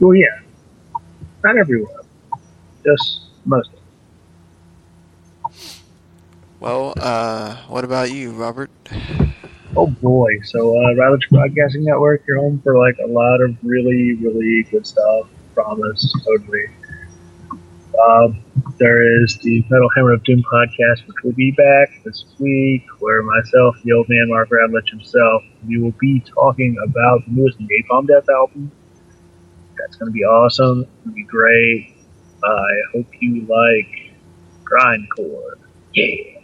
[0.00, 0.40] Well, yeah.
[1.42, 2.04] Not everyone.
[2.84, 3.70] Just most.
[3.70, 3.80] of
[6.60, 8.70] Well, uh, what about you, Robert?
[9.76, 10.40] Oh boy!
[10.44, 14.86] So, uh, Riley Broadcasting Network, you're home for like a lot of really, really good
[14.86, 15.28] stuff.
[15.54, 16.66] Promise, totally.
[18.02, 18.42] Um,
[18.78, 23.22] there is the Metal Hammer of Doom podcast, which will be back this week, where
[23.22, 28.06] myself, the old man Mark Radlich himself, we will be talking about the newest Napalm
[28.06, 28.72] Death album.
[29.84, 30.80] That's going to be awesome.
[30.80, 31.94] It's going to be great.
[32.42, 34.14] I hope you like
[34.64, 35.56] grindcore.
[35.92, 36.40] Yeah,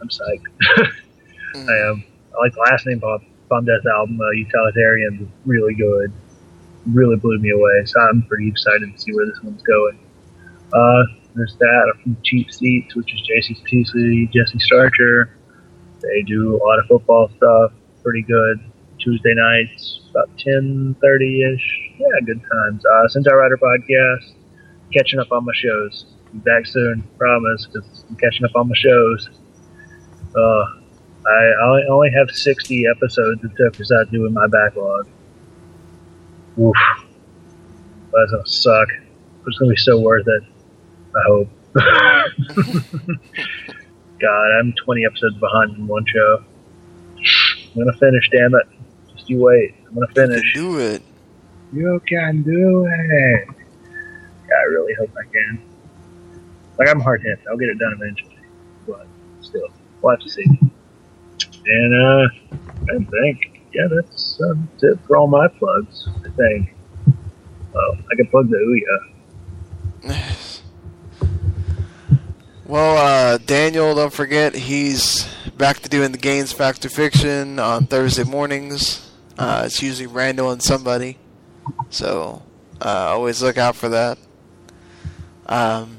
[0.00, 0.46] I'm psyched.
[1.54, 2.04] I am.
[2.34, 4.20] I like the last name Bomb, Bomb Death album.
[4.20, 6.12] Uh, Utilitarian really good.
[6.86, 7.84] Really blew me away.
[7.84, 10.00] So I'm pretty excited to see where this one's going.
[10.72, 11.04] Uh,
[11.36, 15.36] there's that from Cheap Seats, which is JC Petisi, Jesse Starcher.
[16.00, 17.72] They do a lot of football stuff.
[18.02, 18.58] Pretty good.
[19.00, 21.90] Tuesday nights, about 10:30 ish.
[21.98, 22.84] Yeah, good times.
[22.84, 24.34] Uh, Sentai Rider podcast.
[24.92, 26.06] Catching up on my shows.
[26.32, 29.30] Be back soon, promise, because I'm catching up on my shows.
[30.36, 30.64] Uh,
[31.26, 31.52] I
[31.90, 35.06] only, have 60 episodes it took without doing my backlog.
[36.58, 36.76] Oof.
[38.12, 38.88] That's gonna suck.
[39.42, 40.42] But it's gonna be so worth it.
[41.14, 41.48] I hope.
[44.20, 46.42] God, I'm 20 episodes behind in one show.
[47.74, 48.66] I'm gonna finish, damn it.
[49.30, 49.76] You wait.
[49.86, 50.54] I'm gonna finish.
[50.54, 51.02] Do it.
[51.72, 53.46] You can do it.
[53.46, 55.62] Yeah, I really hope I can.
[56.76, 57.38] Like, I'm hard hit.
[57.48, 58.36] I'll get it done eventually.
[58.88, 59.06] But
[59.40, 59.68] still,
[60.02, 60.44] we'll have to see.
[61.64, 62.26] And, uh,
[62.92, 66.74] I think, yeah, that's, uh, that's it for all my plugs, I think.
[67.72, 68.56] Oh, I can plug the
[70.02, 70.26] Ouya.
[72.66, 75.24] Well, uh, Daniel, don't forget he's
[75.56, 79.09] back to doing the Games Factor Fiction on Thursday mornings.
[79.40, 81.16] Uh, it's usually Randall and somebody,
[81.88, 82.42] so
[82.78, 84.18] uh, always look out for that.
[85.46, 85.96] Um,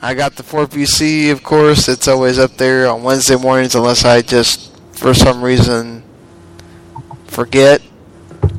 [0.00, 1.88] I got the 4PC, of course.
[1.88, 6.04] It's always up there on Wednesday mornings, unless I just, for some reason,
[7.26, 7.82] forget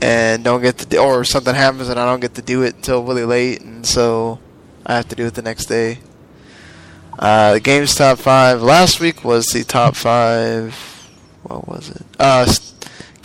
[0.02, 2.76] and don't get to, do, or something happens and I don't get to do it
[2.76, 4.40] until really late, and so
[4.86, 6.00] I have to do it the next day.
[7.18, 8.62] Uh, the game's top five.
[8.62, 10.76] Last week was the top five.
[11.44, 12.06] What was it?
[12.20, 12.46] Uh,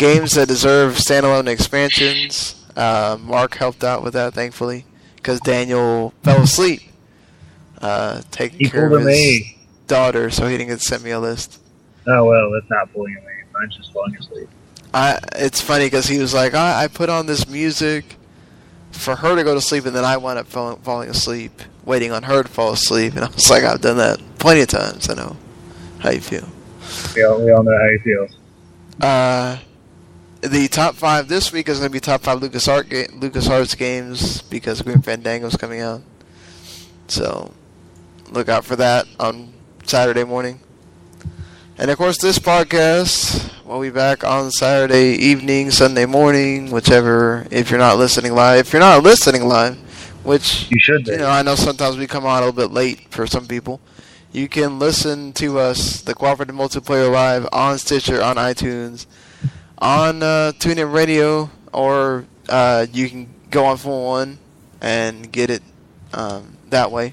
[0.03, 2.61] games that deserve standalone expansions.
[2.77, 4.85] Uh, Marc helped out with that, thankfully,
[5.17, 6.83] because Daniel fell asleep
[7.81, 9.59] uh, taking He care of his me.
[9.87, 11.61] daughter, so he didn't get to send me a list.
[12.07, 13.45] Oh, well, that's not pulling away.
[13.55, 14.49] Mine's just falling asleep.
[14.95, 18.17] I it's funny because he was like, I, I put on this music
[18.91, 22.11] for her to go to sleep, and then I wound up falling, falling asleep, waiting
[22.11, 25.09] on her to fall asleep, and I was like, I've done that plenty of times.
[25.09, 25.37] I know
[26.01, 26.49] how you feel.
[27.15, 28.37] We all, we all know how he feels.
[29.01, 29.59] Uh,
[30.43, 33.49] the top five this week is going to be top five Lucas Art ga- Lucas
[33.49, 36.03] Arts games because Grim Fandango's coming out.
[37.09, 37.53] So
[38.31, 39.53] look out for that on
[39.85, 40.61] Saturday morning.
[41.79, 47.47] And of course, this podcast will be back on Saturday evening, Sunday morning, whichever.
[47.51, 49.77] If you're not listening live, if you're not listening live,
[50.25, 53.09] which you should, you know, I know sometimes we come on a little bit late
[53.11, 53.81] for some people.
[54.33, 59.07] You can listen to us, the Cooperative Multiplayer Live, on Stitcher, on iTunes,
[59.83, 64.39] on uh, TuneIn Radio, or uh, you can go on Full One
[64.81, 65.63] and get it
[66.15, 67.13] um, that way.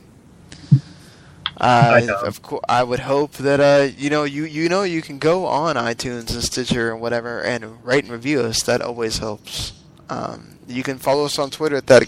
[1.57, 2.15] I Uh, know.
[2.21, 5.45] of course, I would hope that uh, you know you you know you can go
[5.45, 8.63] on iTunes and Stitcher and whatever and rate and review us.
[8.63, 9.73] That always helps.
[10.09, 12.03] Um, you can follow us on Twitter at that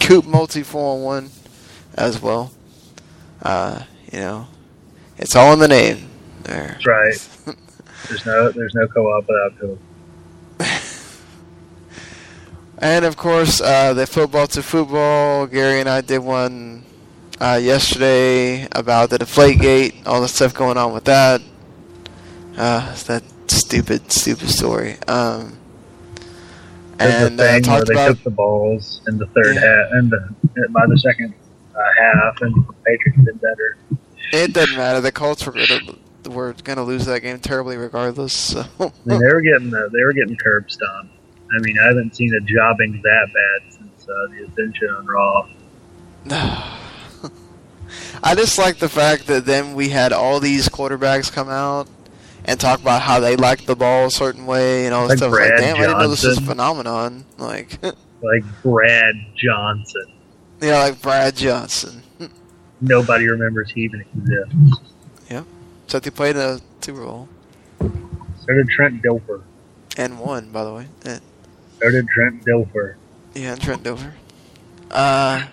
[0.00, 1.28] Coop Multi Four One
[1.96, 2.52] as well.
[3.42, 4.46] Uh, you know,
[5.18, 6.08] it's all in the name.
[6.44, 6.78] There.
[6.82, 7.28] That's right.
[8.08, 9.78] There's no there's no co-op without co
[12.78, 15.46] And of course, uh, the football to football.
[15.46, 16.84] Gary and I did one
[17.40, 21.40] uh, yesterday about the Deflate Gate, all the stuff going on with that.
[22.56, 24.96] Uh, that stupid, stupid story.
[25.08, 25.58] Um,
[26.98, 30.10] and the uh, thing where they about took the balls in the third half and
[30.10, 31.34] the, by the second
[31.74, 33.76] uh, half, and the Patriots did better.
[34.32, 35.00] it doesn't matter.
[35.00, 35.96] The Colts were gonna,
[36.28, 38.32] we're gonna lose that game terribly regardless.
[38.32, 38.64] So.
[38.80, 41.12] I mean, they were getting the, they were getting curb stomped.
[41.56, 45.48] I mean, I haven't seen a jobbing that bad since uh, the Ascension on Raw.
[48.22, 51.86] I just like the fact that then we had all these quarterbacks come out
[52.44, 55.30] and talk about how they like the ball a certain way and all this Like
[55.30, 55.32] stuff.
[55.32, 57.24] It's Like, Brad damn, I didn't know this was a phenomenon.
[57.38, 57.78] Like,
[58.22, 60.06] Like Brad Johnson.
[60.62, 62.02] yeah, like Brad Johnson.
[62.80, 64.93] Nobody remembers he even exists.
[65.84, 67.28] Except he played a Super Bowl
[67.80, 69.42] So did Trent Dilfer.
[69.96, 70.86] and won, by the way.
[71.04, 71.20] And,
[71.80, 72.94] So did Trent Dilfer.
[73.34, 74.12] yeah, and Trent Dilfer.
[74.90, 75.46] Uh,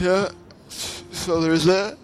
[0.00, 0.28] yeah.
[0.68, 1.96] So there's that.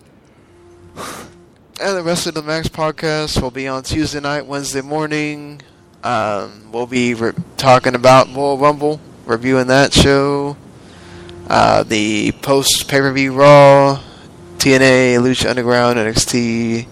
[1.81, 5.61] And the rest of the Max podcast will be on Tuesday night, Wednesday morning.
[6.05, 10.57] Um, we'll be re- talking about Royal Rumble, reviewing that show.
[11.49, 14.01] Uh, the post pay per view Raw,
[14.65, 16.87] TNA, Lucha Underground, NXT,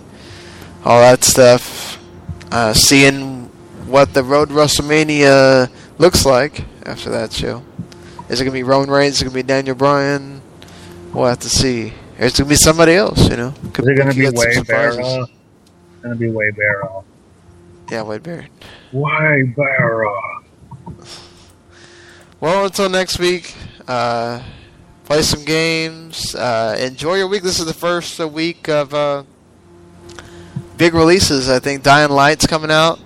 [0.84, 1.98] all that stuff.
[2.50, 3.46] Uh, seeing
[3.86, 7.62] what the road WrestleMania looks like after that show.
[8.28, 9.14] Is it gonna be Roman Reigns?
[9.14, 10.42] Is it gonna be Daniel Bryan?
[11.14, 11.94] We'll have to see.
[12.18, 13.54] Or It's gonna be somebody else, you know.
[13.62, 14.98] Is it going to be get some Way surprises.
[14.98, 15.22] Barrow?
[15.22, 17.04] It's going to be Way Barrow.
[17.90, 18.50] Yeah, Wade Barrett.
[18.92, 20.44] Way Barrow.
[22.40, 23.54] Well, until next week,
[23.88, 24.42] uh,
[25.04, 26.34] play some games.
[26.34, 27.42] Uh, enjoy your week.
[27.42, 29.24] This is the first week of uh,
[30.76, 31.48] big releases.
[31.48, 33.00] I think Dying Light's coming out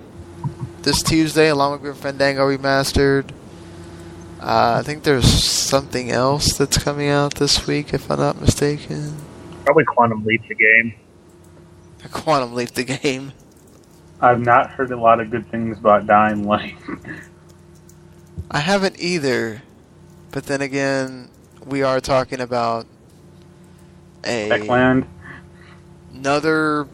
[0.82, 3.30] this Tuesday, along with Grim Fandango Remastered.
[4.40, 9.16] Uh, I think there's something else that's coming out this week, if I'm not mistaken.
[9.64, 10.94] Probably Quantum Leap the game.
[12.12, 13.32] Quantum Leap the game.
[14.20, 16.76] I've not heard a lot of good things about Dying Light.
[18.50, 19.62] I haven't either,
[20.30, 21.28] but then again,
[21.66, 22.86] we are talking about
[24.24, 25.06] a Techland.
[26.14, 26.86] another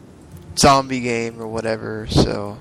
[0.57, 2.07] zombie game or whatever.
[2.09, 2.57] So,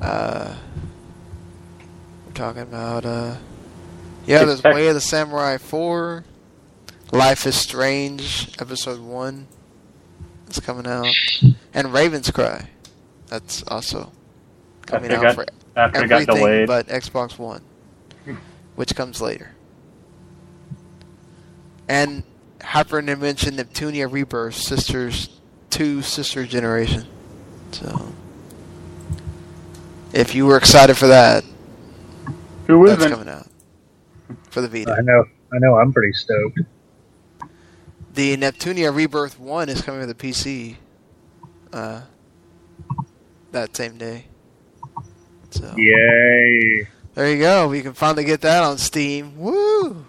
[0.00, 0.54] uh,
[2.26, 3.36] we're talking about uh,
[4.26, 6.24] yeah, there's Way of the Samurai Four,
[7.12, 9.46] Life is Strange, Episode One.
[10.46, 11.12] It's coming out,
[11.74, 12.68] and Raven's Cry.
[13.26, 14.12] That's also
[14.82, 17.62] coming out got- for after it got everything but Xbox One,
[18.76, 19.50] which comes later.
[21.88, 22.24] And
[22.62, 25.28] Hyper Dimension Neptunia Rebirth, Sisters
[25.70, 27.06] Two Sister Generation.
[27.72, 28.12] So,
[30.12, 31.44] if you were excited for that,
[32.66, 33.46] Who that's coming out
[34.50, 34.96] for the Vita.
[34.98, 35.24] I know.
[35.52, 35.76] I know.
[35.76, 36.60] I'm pretty stoked.
[38.14, 40.76] The Neptunia Rebirth One is coming to the PC.
[41.72, 42.02] Uh,
[43.52, 44.26] that same day.
[45.50, 46.88] So Yay!
[47.14, 47.68] there you go.
[47.68, 49.38] We can finally get that on Steam.
[49.38, 50.06] Woo!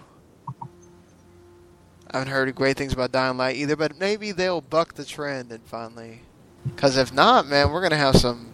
[2.11, 5.51] I haven't heard great things about Dying Light either, but maybe they'll buck the trend
[5.51, 6.21] and finally.
[6.65, 8.51] Because if not, man, we're gonna have some.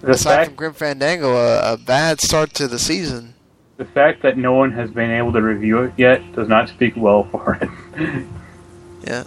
[0.00, 3.34] The aside fact, from Grim Fandango, a, a bad start to the season.
[3.78, 6.94] the fact that no one has been able to review it yet does not speak
[6.96, 8.26] well for it.
[9.04, 9.24] Yeah.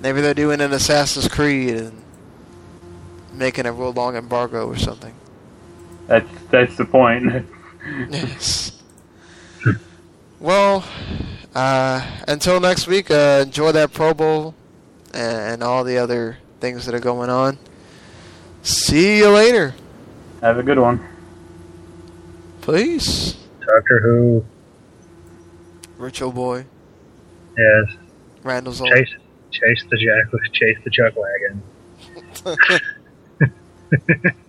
[0.00, 2.02] Maybe they're doing an Assassin's Creed and
[3.32, 5.14] making a real long embargo or something.
[6.06, 7.46] that's that's the point.
[8.10, 8.72] Yes.
[10.40, 10.84] Well,
[11.58, 14.54] uh, until next week, uh, enjoy that Pro Bowl
[15.12, 17.58] and, and all the other things that are going on.
[18.62, 19.74] See you later.
[20.40, 21.04] Have a good one.
[22.62, 23.36] Peace.
[23.66, 24.44] Doctor Who.
[25.96, 26.64] Rich old boy.
[27.56, 27.96] Yes.
[28.44, 28.92] Randall's old.
[28.92, 29.14] Chase.
[29.50, 30.52] Chase the jack.
[30.52, 31.62] Chase the chuck wagon.